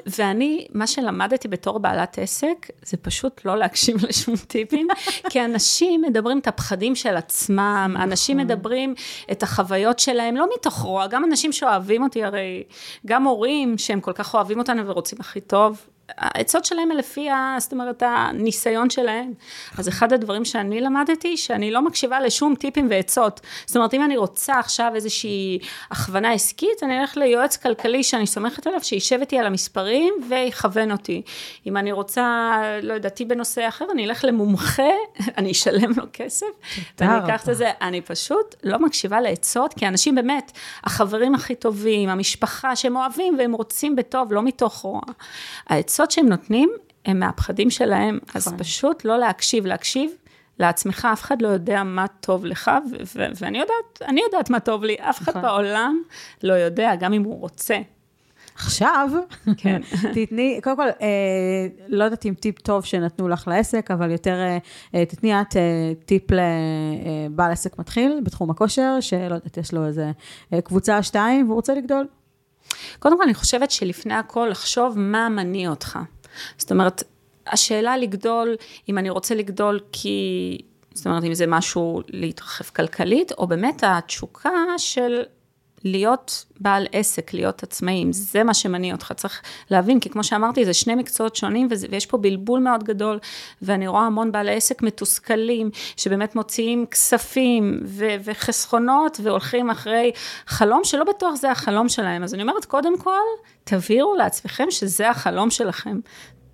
ואני, 0.07 0.67
מה 0.75 0.87
שלמדתי 0.87 1.49
בתור 1.49 1.79
בעלת 1.79 2.19
עסק, 2.19 2.67
זה 2.83 2.97
פשוט 2.97 3.45
לא 3.45 3.57
להקשיב 3.57 4.05
לשום 4.09 4.37
טיפים, 4.37 4.89
כי 5.31 5.45
אנשים 5.45 6.03
מדברים 6.03 6.39
את 6.39 6.47
הפחדים 6.47 6.95
של 6.95 7.17
עצמם, 7.17 7.97
אנשים 7.99 8.37
נכון. 8.37 8.51
מדברים 8.51 8.95
את 9.33 9.43
החוויות 9.43 9.99
שלהם, 9.99 10.37
לא 10.37 10.47
מתוך 10.59 10.75
רוע, 10.75 11.07
גם 11.07 11.25
אנשים 11.25 11.53
שאוהבים 11.53 12.03
אותי, 12.03 12.25
הרי 12.25 12.63
גם 13.07 13.25
הורים 13.25 13.79
שהם 13.79 14.01
כל 14.01 14.13
כך 14.13 14.35
אוהבים 14.35 14.59
אותנו 14.59 14.87
ורוצים 14.87 15.19
הכי 15.21 15.41
טוב, 15.41 15.87
העצות 16.17 16.65
שלהם 16.65 16.91
לפי, 16.91 17.29
זאת 17.59 17.73
אומרת, 17.73 18.03
הניסיון 18.07 18.91
שלהם. 18.91 19.33
אז 19.79 19.89
אחד 19.89 20.13
הדברים 20.13 20.45
שאני 20.45 20.81
למדתי, 20.81 21.37
שאני 21.37 21.71
לא 21.71 21.83
מקשיבה 21.83 22.21
לשום 22.21 22.55
טיפים 22.55 22.87
ועצות. 22.91 23.41
זאת 23.67 23.77
אומרת, 23.77 23.95
אם 23.95 24.05
אני 24.05 24.17
רוצה 24.17 24.59
עכשיו 24.59 24.93
איזושהי 24.95 25.59
הכוונה 25.91 26.33
עסקית, 26.33 26.83
אני 26.83 27.01
אלך 27.01 27.17
ליועץ 27.17 27.57
כלכלי 27.57 28.05
שאני 28.05 28.27
סומכת 28.27 28.67
עליו, 28.67 28.85
שישב 28.85 29.21
איתי 29.21 29.39
על 29.39 29.47
המספרים 29.47 30.15
ויכוון 30.29 30.93
אותי. 30.93 31.23
אם 31.67 31.77
אני 31.77 31.93
רוצה, 31.93 32.53
לא 32.83 32.93
יודעתי 32.93 33.25
בנושא 33.25 33.69
אחר, 33.69 33.85
אני 33.93 34.07
אלך 34.07 34.25
למומחה, 34.25 34.83
אני 35.39 35.53
אשלם 35.53 35.91
לו 35.97 36.05
כסף, 36.13 36.47
ואני 36.99 37.19
אקח 37.19 37.49
את 37.49 37.57
זה. 37.57 37.71
אני 37.81 38.01
פשוט 38.01 38.55
לא 38.65 38.79
מקשיבה 38.79 39.21
לעצות, 39.21 39.75
כי 39.75 39.89
אנשים 39.89 40.15
באמת, 40.15 40.53
החברים 40.85 41.35
הכי 41.35 41.55
טובים, 41.55 42.09
המשפחה 42.09 42.77
שהם 42.77 42.97
אוהבים 42.97 43.35
והם 43.39 43.53
רוצים 43.53 43.97
בטוב, 43.97 44.33
לא 44.33 44.43
מתוך 44.43 44.75
רוע. 44.77 45.01
העצות 45.69 46.00
העצות 46.01 46.11
שהם 46.11 46.29
נותנים, 46.29 46.71
הם 47.05 47.21
מהפחדים 47.21 47.71
שלהם, 47.71 48.19
אז 48.35 48.47
נכון. 48.47 48.59
פשוט 48.59 49.05
לא 49.05 49.19
להקשיב, 49.19 49.67
להקשיב 49.67 50.11
לעצמך, 50.59 51.09
אף 51.13 51.23
אחד 51.23 51.43
לא 51.43 51.49
יודע 51.49 51.83
מה 51.83 52.07
טוב 52.21 52.45
לך, 52.45 52.71
ואני 53.41 53.59
יודעת, 53.59 54.03
אני 54.09 54.21
יודעת 54.21 54.51
מה 54.51 54.61
טוב 54.61 54.85
לי, 54.85 54.97
אף 55.01 55.23
אחד 55.23 55.31
נכון. 55.31 55.43
בעולם 55.43 56.03
לא 56.43 56.53
יודע, 56.53 56.95
גם 56.95 57.13
אם 57.13 57.23
הוא 57.23 57.41
רוצה. 57.41 57.79
עכשיו, 58.55 59.11
כן. 59.57 59.81
תתני, 60.15 60.61
קודם 60.63 60.77
כל, 60.77 60.89
אה, 61.03 61.67
לא 61.89 62.05
יודעת 62.05 62.27
אם 62.27 62.35
טיפ 62.35 62.59
טוב 62.59 62.85
שנתנו 62.85 63.29
לך 63.29 63.49
לעסק, 63.49 63.91
אבל 63.91 64.11
יותר 64.11 64.35
אה, 64.35 64.59
אה 64.95 65.05
תתני 65.05 65.41
את 65.41 65.57
אה, 65.57 65.93
טיפ 66.05 66.23
לבעל 66.31 67.47
אה, 67.47 67.53
עסק 67.53 67.79
מתחיל 67.79 68.21
בתחום 68.25 68.51
הכושר, 68.51 68.97
שלא 69.01 69.35
יודעת, 69.35 69.57
יש 69.57 69.75
לו 69.75 69.87
איזה 69.87 70.11
אה, 70.53 70.61
קבוצה 70.61 71.03
שתיים 71.03 71.47
והוא 71.47 71.57
רוצה 71.57 71.75
לגדול. 71.75 72.07
קודם 72.99 73.17
כל, 73.17 73.23
אני 73.23 73.35
חושבת 73.35 73.71
שלפני 73.71 74.15
הכל, 74.15 74.49
לחשוב 74.51 74.99
מה 74.99 75.29
מניע 75.29 75.71
אותך. 75.71 75.99
זאת 76.59 76.73
אומרת, 76.73 77.03
השאלה 77.47 77.97
לגדול, 77.97 78.57
אם 78.89 78.99
אני 78.99 79.11
רוצה 79.11 79.35
לגדול 79.35 79.81
כי, 79.93 80.59
זאת 80.95 81.07
אומרת, 81.07 81.25
אם 81.25 81.35
זה 81.35 81.47
משהו 81.47 82.03
להתרחב 82.09 82.65
כלכלית, 82.65 83.33
או 83.33 83.47
באמת 83.47 83.85
התשוקה 83.87 84.51
של 84.79 85.23
להיות 85.85 86.45
בעל 86.61 86.87
עסק, 86.93 87.35
להיות 87.35 87.63
עצמאי, 87.63 88.05
זה 88.11 88.45
מה 88.45 88.55
שמניע 88.55 88.95
אותך, 88.95 89.13
צריך 89.17 89.43
להבין, 89.71 90.01
כי 90.01 90.11
כמו 90.11 90.25
שאמרתי, 90.25 90.65
זה 90.65 90.75
שני 90.75 90.95
מקצועות 90.95 91.37
שונים, 91.37 91.69
וזה, 91.71 91.87
ויש 91.91 92.07
פה 92.07 92.19
בלבול 92.19 92.61
מאוד 92.61 92.85
גדול, 92.85 93.19
ואני 93.63 93.89
רואה 93.89 94.03
המון 94.03 94.33
בעלי 94.33 94.55
עסק 94.55 94.83
מתוסכלים, 94.83 95.71
שבאמת 95.97 96.37
מוציאים 96.37 96.87
כספים 96.87 97.81
ו- 97.85 98.17
וחסכונות, 98.25 99.21
והולכים 99.23 99.71
אחרי 99.71 100.13
חלום 100.47 100.85
שלא 100.85 101.05
בטוח 101.05 101.35
זה 101.35 101.51
החלום 101.51 101.89
שלהם. 101.89 102.23
אז 102.23 102.35
אני 102.35 102.43
אומרת, 102.43 102.65
קודם 102.65 102.99
כל, 102.99 103.11
תבהירו 103.65 104.15
לעצמכם 104.15 104.71
שזה 104.71 105.11
החלום 105.11 105.51
שלכם. 105.51 106.01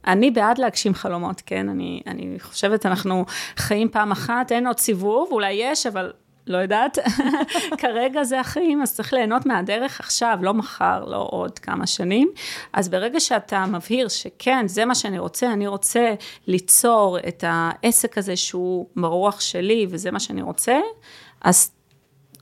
אני 0.07 0.31
בעד 0.31 0.59
להגשים 0.59 0.95
חלומות, 0.95 1.43
כן? 1.47 1.69
אני, 1.69 2.03
אני 2.07 2.37
חושבת, 2.41 2.87
אנחנו 2.87 3.25
חיים 3.57 3.89
פעם 3.89 4.13
אחת, 4.13 4.53
אין 4.53 4.67
עוד 4.67 4.79
סיבוב, 4.79 5.29
אולי 5.33 5.53
יש, 5.53 5.87
אבל 5.87 6.13
לא 6.47 6.59
יודעת, 6.59 6.99
כרגע 7.81 8.25
זה 8.25 8.41
החיים, 8.41 8.83
אז 8.83 8.95
צריך 8.95 9.13
ליהנות 9.13 9.47
מהדרך 9.47 10.01
עכשיו, 10.01 10.39
לא 10.43 10.55
מחר, 10.55 11.05
לא 11.05 11.29
עוד 11.31 11.59
כמה 11.59 11.87
שנים. 11.87 12.31
אז 12.73 12.89
ברגע 12.89 13.21
שאתה 13.21 13.67
מבהיר 13.67 14.09
שכן, 14.09 14.69
זה 14.69 14.85
מה 14.85 14.95
שאני 14.95 15.19
רוצה, 15.19 15.53
אני 15.53 15.67
רוצה 15.67 16.15
ליצור 16.47 17.19
את 17.29 17.45
העסק 17.47 18.19
הזה 18.19 18.37
שהוא 18.37 18.87
ברוח 18.97 19.41
שלי, 19.41 19.87
וזה 19.91 20.11
מה 20.11 20.21
שאני 20.21 20.43
רוצה, 20.43 20.79
אז 21.41 21.71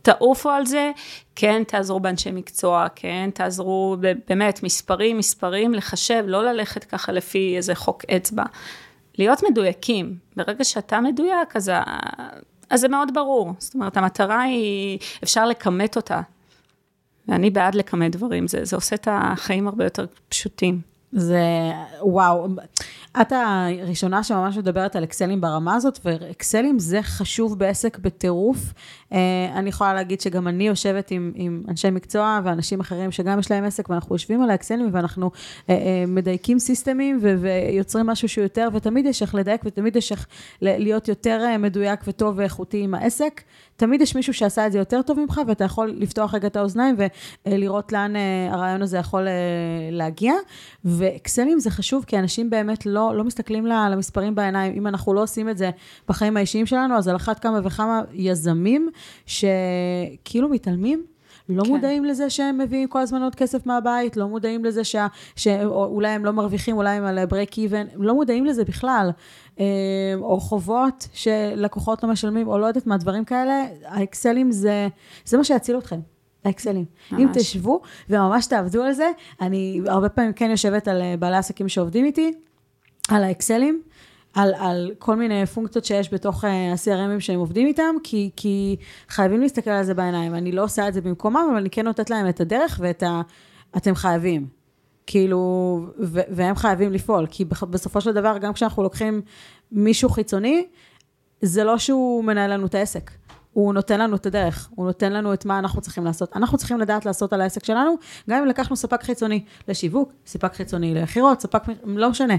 תעופו 0.02 0.50
על 0.50 0.66
זה, 0.66 0.90
כן 1.36 1.62
תעזרו 1.64 2.00
באנשי 2.00 2.30
מקצוע, 2.30 2.86
כן 2.94 3.30
תעזרו 3.34 3.96
באמת 4.28 4.62
מספרים, 4.62 5.18
מספרים, 5.18 5.74
לחשב, 5.74 6.24
לא 6.26 6.44
ללכת 6.44 6.84
ככה 6.84 7.12
לפי 7.12 7.56
איזה 7.56 7.74
חוק 7.74 8.04
אצבע. 8.16 8.44
להיות 9.18 9.42
מדויקים, 9.50 10.16
ברגע 10.36 10.64
שאתה 10.64 11.00
מדויק, 11.00 11.56
אז 11.56 11.72
אז 12.70 12.80
זה 12.80 12.88
מאוד 12.88 13.14
ברור. 13.14 13.52
זאת 13.58 13.74
אומרת, 13.74 13.96
המטרה 13.96 14.40
היא, 14.40 14.98
אפשר 15.22 15.46
לכמת 15.46 15.96
אותה. 15.96 16.20
ואני 17.28 17.50
בעד 17.50 17.74
לכמת 17.74 18.12
דברים, 18.12 18.48
זה, 18.48 18.64
זה 18.64 18.76
עושה 18.76 18.96
את 18.96 19.08
החיים 19.10 19.68
הרבה 19.68 19.84
יותר 19.84 20.06
פשוטים. 20.28 20.80
זה, 21.12 21.42
וואו, 22.00 22.48
את 23.20 23.32
הראשונה 23.32 24.24
שממש 24.24 24.56
מדברת 24.56 24.96
על 24.96 25.04
אקסלים 25.04 25.40
ברמה 25.40 25.74
הזאת, 25.74 25.98
ואקסלים 26.04 26.78
זה 26.78 27.02
חשוב 27.02 27.58
בעסק 27.58 27.98
בטירוף. 27.98 28.58
אה, 29.14 29.58
אני 29.58 29.68
יכולה 29.68 29.94
להגיד 29.94 30.20
שגם 30.20 30.48
אני 30.48 30.66
יושבת 30.66 31.10
עם, 31.10 31.32
עם 31.34 31.62
אנשי 31.68 31.90
מקצוע 31.90 32.40
ואנשים 32.44 32.80
אחרים 32.80 33.12
שגם 33.12 33.38
יש 33.38 33.50
להם 33.50 33.64
עסק, 33.64 33.88
ואנחנו 33.88 34.14
יושבים 34.14 34.42
על 34.42 34.50
האקסלים 34.50 34.88
ואנחנו 34.92 35.30
אה, 35.68 35.74
אה, 35.74 36.04
מדייקים 36.06 36.58
סיסטמים 36.58 37.18
ו- 37.22 37.34
ויוצרים 37.40 38.06
משהו 38.06 38.28
שהוא 38.28 38.42
יותר, 38.42 38.68
ותמיד 38.72 39.06
יש 39.06 39.22
איך 39.22 39.34
לדייק 39.34 39.60
ותמיד 39.64 39.96
יש 39.96 40.12
איך 40.12 40.26
להיות 40.62 41.08
יותר 41.08 41.56
מדויק 41.58 42.00
וטוב 42.06 42.38
ואיכותי 42.38 42.82
עם 42.82 42.94
העסק. 42.94 43.42
תמיד 43.76 44.00
יש 44.00 44.16
מישהו 44.16 44.34
שעשה 44.34 44.66
את 44.66 44.72
זה 44.72 44.78
יותר 44.78 45.02
טוב 45.02 45.20
ממך, 45.20 45.40
ואתה 45.46 45.64
יכול 45.64 45.94
לפתוח 45.96 46.34
רגע 46.34 46.46
את 46.46 46.56
האוזניים 46.56 46.96
ולראות 47.46 47.92
לאן 47.92 48.12
הרעיון 48.50 48.82
הזה 48.82 48.98
יכול 48.98 49.26
להגיע. 49.90 50.34
ואקסלים 50.84 51.60
זה 51.60 51.70
חשוב, 51.70 52.04
כי 52.04 52.18
אנשים 52.18 52.50
באמת 52.50 52.86
לא, 52.86 53.12
לא 53.16 53.24
מסתכלים 53.24 53.66
למספרים 53.66 54.34
בעיניים. 54.34 54.74
אם 54.76 54.86
אנחנו 54.86 55.14
לא 55.14 55.22
עושים 55.22 55.48
את 55.48 55.58
זה 55.58 55.70
בחיים 56.08 56.36
האישיים 56.36 56.66
שלנו, 56.66 56.96
אז 56.96 57.08
על 57.08 57.16
אחת 57.16 57.38
כמה 57.38 57.60
וכמה 57.64 58.02
יזמים 58.12 58.90
שכאילו 59.26 60.48
מתעלמים 60.48 61.04
לא 61.48 61.64
כן. 61.64 61.70
מודעים 61.70 62.04
לזה 62.04 62.30
שהם 62.30 62.58
מביאים 62.58 62.88
כל 62.88 63.00
הזמן 63.00 63.22
עוד 63.22 63.34
כסף 63.34 63.66
מהבית, 63.66 64.16
לא 64.16 64.28
מודעים 64.28 64.64
לזה 64.64 64.84
שה, 64.84 65.06
שאולי 65.36 66.08
הם 66.08 66.24
לא 66.24 66.30
מרוויחים, 66.30 66.76
אולי 66.76 66.90
הם 66.90 67.04
על 67.04 67.18
break 67.18 67.52
even, 67.52 67.96
לא 67.96 68.14
מודעים 68.14 68.46
לזה 68.46 68.64
בכלל. 68.64 69.10
אה, 69.60 69.64
או 70.20 70.40
חובות 70.40 71.08
שלקוחות 71.12 72.02
לא 72.02 72.08
משלמים, 72.08 72.48
או 72.48 72.58
לא 72.58 72.66
יודעת 72.66 72.86
מה, 72.86 72.96
דברים 72.96 73.24
כאלה, 73.24 73.64
האקסלים 73.84 74.52
זה, 74.52 74.88
זה 75.24 75.36
מה 75.36 75.44
שיציל 75.44 75.78
אתכם. 75.78 76.00
האקסלים. 76.44 76.84
ממש. 77.12 77.22
אם 77.22 77.28
תשבו 77.34 77.80
וממש 78.10 78.46
תעבדו 78.46 78.82
על 78.82 78.92
זה, 78.92 79.10
אני 79.40 79.80
הרבה 79.86 80.08
פעמים 80.08 80.32
כן 80.32 80.50
יושבת 80.50 80.88
על 80.88 81.02
אה, 81.02 81.14
בעלי 81.18 81.36
עסקים 81.36 81.68
שעובדים 81.68 82.04
איתי, 82.04 82.32
על 83.08 83.24
האקסלים. 83.24 83.82
על, 84.34 84.54
על 84.58 84.90
כל 84.98 85.16
מיני 85.16 85.46
פונקציות 85.46 85.84
שיש 85.84 86.14
בתוך 86.14 86.44
אה, 86.44 86.72
ה-CRMים 86.72 87.20
שהם 87.20 87.38
עובדים 87.38 87.66
איתם, 87.66 87.94
כי, 88.02 88.30
כי 88.36 88.76
חייבים 89.08 89.40
להסתכל 89.40 89.70
על 89.70 89.84
זה 89.84 89.94
בעיניים. 89.94 90.34
אני 90.34 90.52
לא 90.52 90.64
עושה 90.64 90.88
את 90.88 90.94
זה 90.94 91.00
במקומם, 91.00 91.46
אבל 91.50 91.56
אני 91.56 91.70
כן 91.70 91.84
נותנת 91.84 92.10
להם 92.10 92.28
את 92.28 92.40
הדרך 92.40 92.80
ואת 92.82 93.02
ה... 93.02 93.22
אתם 93.76 93.94
חייבים. 93.94 94.46
כאילו, 95.06 95.80
ו- 95.98 96.20
והם 96.30 96.54
חייבים 96.54 96.92
לפעול, 96.92 97.26
כי 97.26 97.44
בסופו 97.44 98.00
של 98.00 98.12
דבר, 98.12 98.38
גם 98.38 98.52
כשאנחנו 98.52 98.82
לוקחים 98.82 99.22
מישהו 99.72 100.08
חיצוני, 100.08 100.66
זה 101.42 101.64
לא 101.64 101.78
שהוא 101.78 102.24
מנהל 102.24 102.52
לנו 102.52 102.66
את 102.66 102.74
העסק. 102.74 103.10
הוא 103.54 103.74
נותן 103.74 104.00
לנו 104.00 104.16
את 104.16 104.26
הדרך, 104.26 104.68
הוא 104.74 104.86
נותן 104.86 105.12
לנו 105.12 105.34
את 105.34 105.44
מה 105.44 105.58
אנחנו 105.58 105.80
צריכים 105.80 106.04
לעשות. 106.04 106.36
אנחנו 106.36 106.58
צריכים 106.58 106.80
לדעת 106.80 107.06
לעשות 107.06 107.32
על 107.32 107.40
העסק 107.40 107.64
שלנו, 107.64 107.94
גם 108.30 108.42
אם 108.42 108.46
לקחנו 108.48 108.76
ספק 108.76 109.02
חיצוני 109.02 109.44
לשיווק, 109.68 110.12
ספק 110.26 110.54
חיצוני 110.54 110.94
למכירות, 110.94 111.40
ספק, 111.40 111.62
לא 111.84 112.10
משנה. 112.10 112.34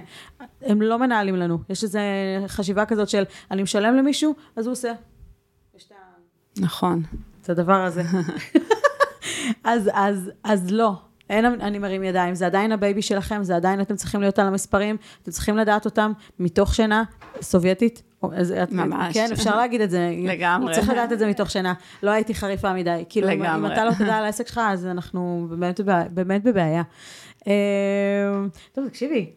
הם 0.62 0.82
לא 0.82 1.00
מנהלים 1.00 1.36
לנו. 1.36 1.60
יש 1.70 1.84
איזו 1.84 2.00
חשיבה 2.48 2.86
כזאת 2.86 3.10
של, 3.10 3.24
אני 3.52 3.64
משלם 3.64 3.96
למישהו, 3.96 4.36
אז 4.56 4.66
הוא 4.66 4.72
עושה. 4.72 4.94
נכון. 6.58 7.04
את 7.42 7.50
הדבר 7.50 7.84
הזה. 7.84 8.04
אז, 9.64 9.90
אז, 9.94 10.32
אז 10.44 10.72
לא, 10.72 10.94
אין 11.30 11.46
אני 11.46 11.80
מרים 11.80 12.04
ידיים, 12.04 12.36
זה 12.36 12.46
עדיין 12.46 12.72
ה 12.72 12.78
baby 12.78 13.02
שלכם, 13.02 13.44
זה 13.44 13.56
עדיין 13.56 13.82
אתם 13.82 13.96
צריכים 13.96 14.22
להיות 14.22 14.40
על 14.40 14.48
המספרים, 14.48 14.98
אתם 15.24 15.32
צריכים 15.32 15.58
לדעת 15.58 15.86
אותם 15.86 16.12
מתוך 16.40 16.76
שינה 16.76 17.04
סובייטית. 17.42 18.04
ממש. 18.72 19.14
כן, 19.14 19.30
אפשר 19.34 19.58
להגיד 19.58 19.82
את 19.82 19.90
זה. 19.90 20.12
לגמרי. 20.34 20.76
צריך 20.76 20.90
לדעת 20.90 21.12
את 21.12 21.20
זה 21.20 21.28
מתוך 21.28 21.52
שינה. 21.52 21.74
לא 22.04 22.12
הייתי 22.12 22.36
חריפה 22.36 22.74
מדי. 22.74 23.04
כאילו, 23.10 23.28
לגמרי. 23.28 23.56
אם 23.56 23.74
אתה 23.74 23.86
לא 23.86 23.92
תדע 23.92 24.16
על 24.16 24.24
העסק 24.24 24.48
שלך, 24.48 24.62
אז 24.64 24.86
אנחנו 24.86 25.48
באמת, 25.50 25.80
באמת 26.10 26.44
בבעיה. 26.44 26.84
אמ, 27.48 27.52
טוב, 28.72 28.88
תקשיבי, 28.88 29.30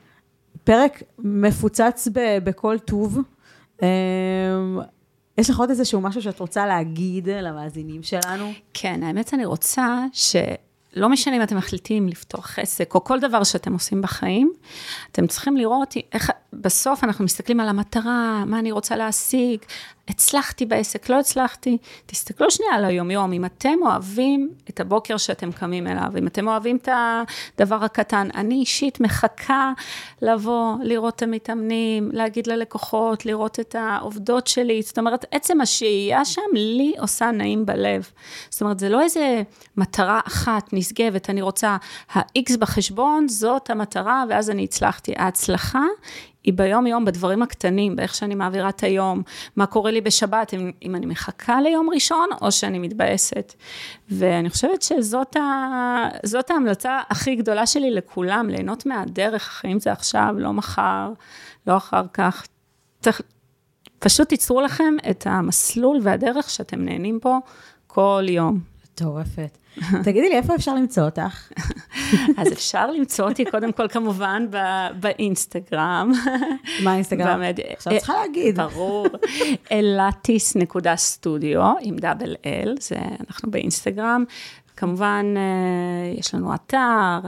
פרק 0.64 1.02
מפוצץ 1.18 2.08
בכל 2.44 2.78
טוב. 2.78 3.18
אמ, 3.82 3.86
יש 5.38 5.50
לך 5.50 5.58
עוד 5.58 5.70
איזשהו 5.70 6.00
משהו 6.00 6.22
שאת 6.22 6.40
רוצה 6.40 6.66
להגיד 6.66 7.28
למאזינים 7.28 8.02
שלנו? 8.02 8.52
כן, 8.74 9.02
האמת 9.02 9.34
אני 9.34 9.44
רוצה 9.44 10.04
ש... 10.12 10.36
לא 10.96 11.08
משנה 11.08 11.36
אם 11.36 11.42
אתם 11.42 11.56
מחליטים 11.56 12.08
לפתוח 12.08 12.58
עסק, 12.58 12.94
או 12.94 13.04
כל 13.04 13.20
דבר 13.20 13.44
שאתם 13.44 13.72
עושים 13.72 14.02
בחיים, 14.02 14.52
אתם 15.12 15.26
צריכים 15.26 15.56
לראות 15.56 15.94
איך, 16.12 16.30
בסוף 16.52 17.04
אנחנו 17.04 17.24
מסתכלים 17.24 17.60
על 17.60 17.68
המטרה, 17.68 18.44
מה 18.46 18.58
אני 18.58 18.72
רוצה 18.72 18.96
להשיג, 18.96 19.60
הצלחתי 20.08 20.66
בעסק, 20.66 21.08
לא 21.08 21.18
הצלחתי. 21.18 21.78
תסתכלו 22.06 22.50
שנייה 22.50 22.74
על 22.74 22.84
היומיום, 22.84 23.32
אם 23.32 23.44
אתם 23.44 23.74
אוהבים 23.82 24.50
את 24.70 24.80
הבוקר 24.80 25.16
שאתם 25.16 25.52
קמים 25.52 25.86
אליו, 25.86 26.12
אם 26.18 26.26
אתם 26.26 26.48
אוהבים 26.48 26.76
את 26.76 26.88
הדבר 27.58 27.84
הקטן, 27.84 28.28
אני 28.34 28.54
אישית 28.54 29.00
מחכה 29.00 29.72
לבוא, 30.22 30.74
לראות 30.82 31.16
את 31.16 31.22
המתאמנים, 31.22 32.10
להגיד 32.12 32.46
ללקוחות, 32.46 33.26
לראות 33.26 33.60
את 33.60 33.74
העובדות 33.78 34.46
שלי, 34.46 34.82
זאת 34.82 34.98
אומרת, 34.98 35.24
עצם 35.30 35.60
השהייה 35.60 36.24
שם 36.24 36.42
לי 36.52 36.94
עושה 36.98 37.30
נעים 37.30 37.66
בלב. 37.66 38.10
זאת 38.50 38.60
אומרת, 38.60 38.78
זה 38.78 38.88
לא 38.88 39.02
איזה 39.02 39.42
מטרה 39.76 40.20
אחת 40.26 40.72
נשגבת, 40.72 41.30
אני 41.30 41.42
רוצה 41.42 41.76
ה-X 42.14 42.56
בחשבון, 42.58 43.28
זאת 43.28 43.70
המטרה, 43.70 44.24
ואז 44.28 44.50
אני 44.50 44.64
הצלחתי. 44.64 45.12
ההצלחה 45.16 45.84
היא 46.48 46.54
ביום-יום, 46.54 47.04
בדברים 47.04 47.42
הקטנים, 47.42 47.96
באיך 47.96 48.14
שאני 48.14 48.34
מעבירה 48.34 48.68
את 48.68 48.82
היום, 48.82 49.22
מה 49.56 49.66
קורה 49.66 49.90
לי 49.90 50.00
בשבת, 50.00 50.54
אם, 50.54 50.70
אם 50.82 50.94
אני 50.94 51.06
מחכה 51.06 51.60
ליום 51.60 51.90
ראשון, 51.94 52.28
או 52.42 52.52
שאני 52.52 52.78
מתבאסת. 52.78 53.54
ואני 54.10 54.50
חושבת 54.50 54.82
שזאת 54.82 55.36
ה, 55.36 56.50
ההמלצה 56.50 57.00
הכי 57.10 57.36
גדולה 57.36 57.66
שלי 57.66 57.90
לכולם, 57.90 58.48
ליהנות 58.50 58.86
מהדרך, 58.86 59.48
החיים 59.48 59.80
זה 59.80 59.92
עכשיו, 59.92 60.34
לא 60.38 60.52
מחר, 60.52 61.12
לא 61.66 61.76
אחר 61.76 62.02
כך. 62.12 62.46
צריך, 63.00 63.22
פשוט 63.98 64.28
תיצרו 64.28 64.60
לכם 64.60 64.94
את 65.10 65.26
המסלול 65.26 65.98
והדרך 66.02 66.50
שאתם 66.50 66.84
נהנים 66.84 67.18
פה 67.20 67.38
כל 67.86 68.26
יום. 68.28 68.60
מטורפת. 68.84 69.58
תגידי 70.04 70.28
לי, 70.28 70.36
איפה 70.36 70.54
אפשר 70.54 70.74
למצוא 70.74 71.02
אותך? 71.02 71.52
אז 72.38 72.52
אפשר 72.52 72.90
למצוא 72.90 73.28
אותי 73.28 73.44
קודם 73.44 73.72
כל 73.72 73.88
כמובן 73.88 74.46
באינסטגרם. 75.00 76.12
מה 76.84 76.92
האינסטגרם? 76.92 77.42
עכשיו 77.76 77.92
צריכה 77.98 78.14
להגיד. 78.20 78.60
ברור. 78.60 79.06
אלטיס.סטודיו 79.72 81.72
עם 81.80 81.96
דאבל 81.96 82.36
אל, 82.46 82.74
זה 82.80 82.96
אנחנו 83.28 83.50
באינסטגרם. 83.50 84.24
כמובן, 84.78 85.34
אה, 85.36 86.18
יש 86.18 86.34
לנו 86.34 86.54
אתר. 86.54 87.18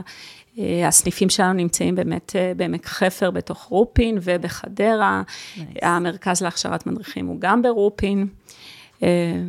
אה, 0.59 0.87
הסניפים 0.87 1.29
שלנו 1.29 1.53
נמצאים 1.53 1.95
באמת 1.95 2.35
אה, 2.35 2.53
בעמק 2.57 2.85
חפר 2.85 3.31
בתוך 3.31 3.63
רופין 3.63 4.17
ובחדרה. 4.21 5.21
Nice. 5.25 5.59
המרכז 5.81 6.41
להכשרת 6.41 6.87
מדריכים 6.87 7.27
הוא 7.27 7.35
גם 7.39 7.61
ברופין. 7.61 8.27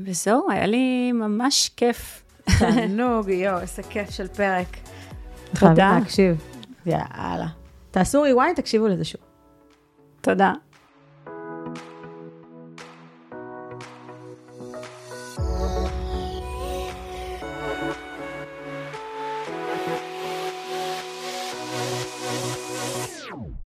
וזהו, 0.05 0.51
היה 0.51 0.67
לי 0.67 1.13
ממש 1.13 1.71
כיף 1.77 2.22
תענוג, 2.59 3.29
יואו, 3.29 3.61
איזה 3.61 3.83
כיף 3.83 4.11
של 4.11 4.29
פרק. 4.29 4.67
תודה. 5.61 5.99
להקשיב. 5.99 6.37
יאללה. 6.87 7.47
תעשו 7.91 8.25
rewind, 8.25 8.57
תקשיבו 8.57 8.89
לזה 8.89 9.05
שוב. 9.05 9.21
תודה. 10.21 10.53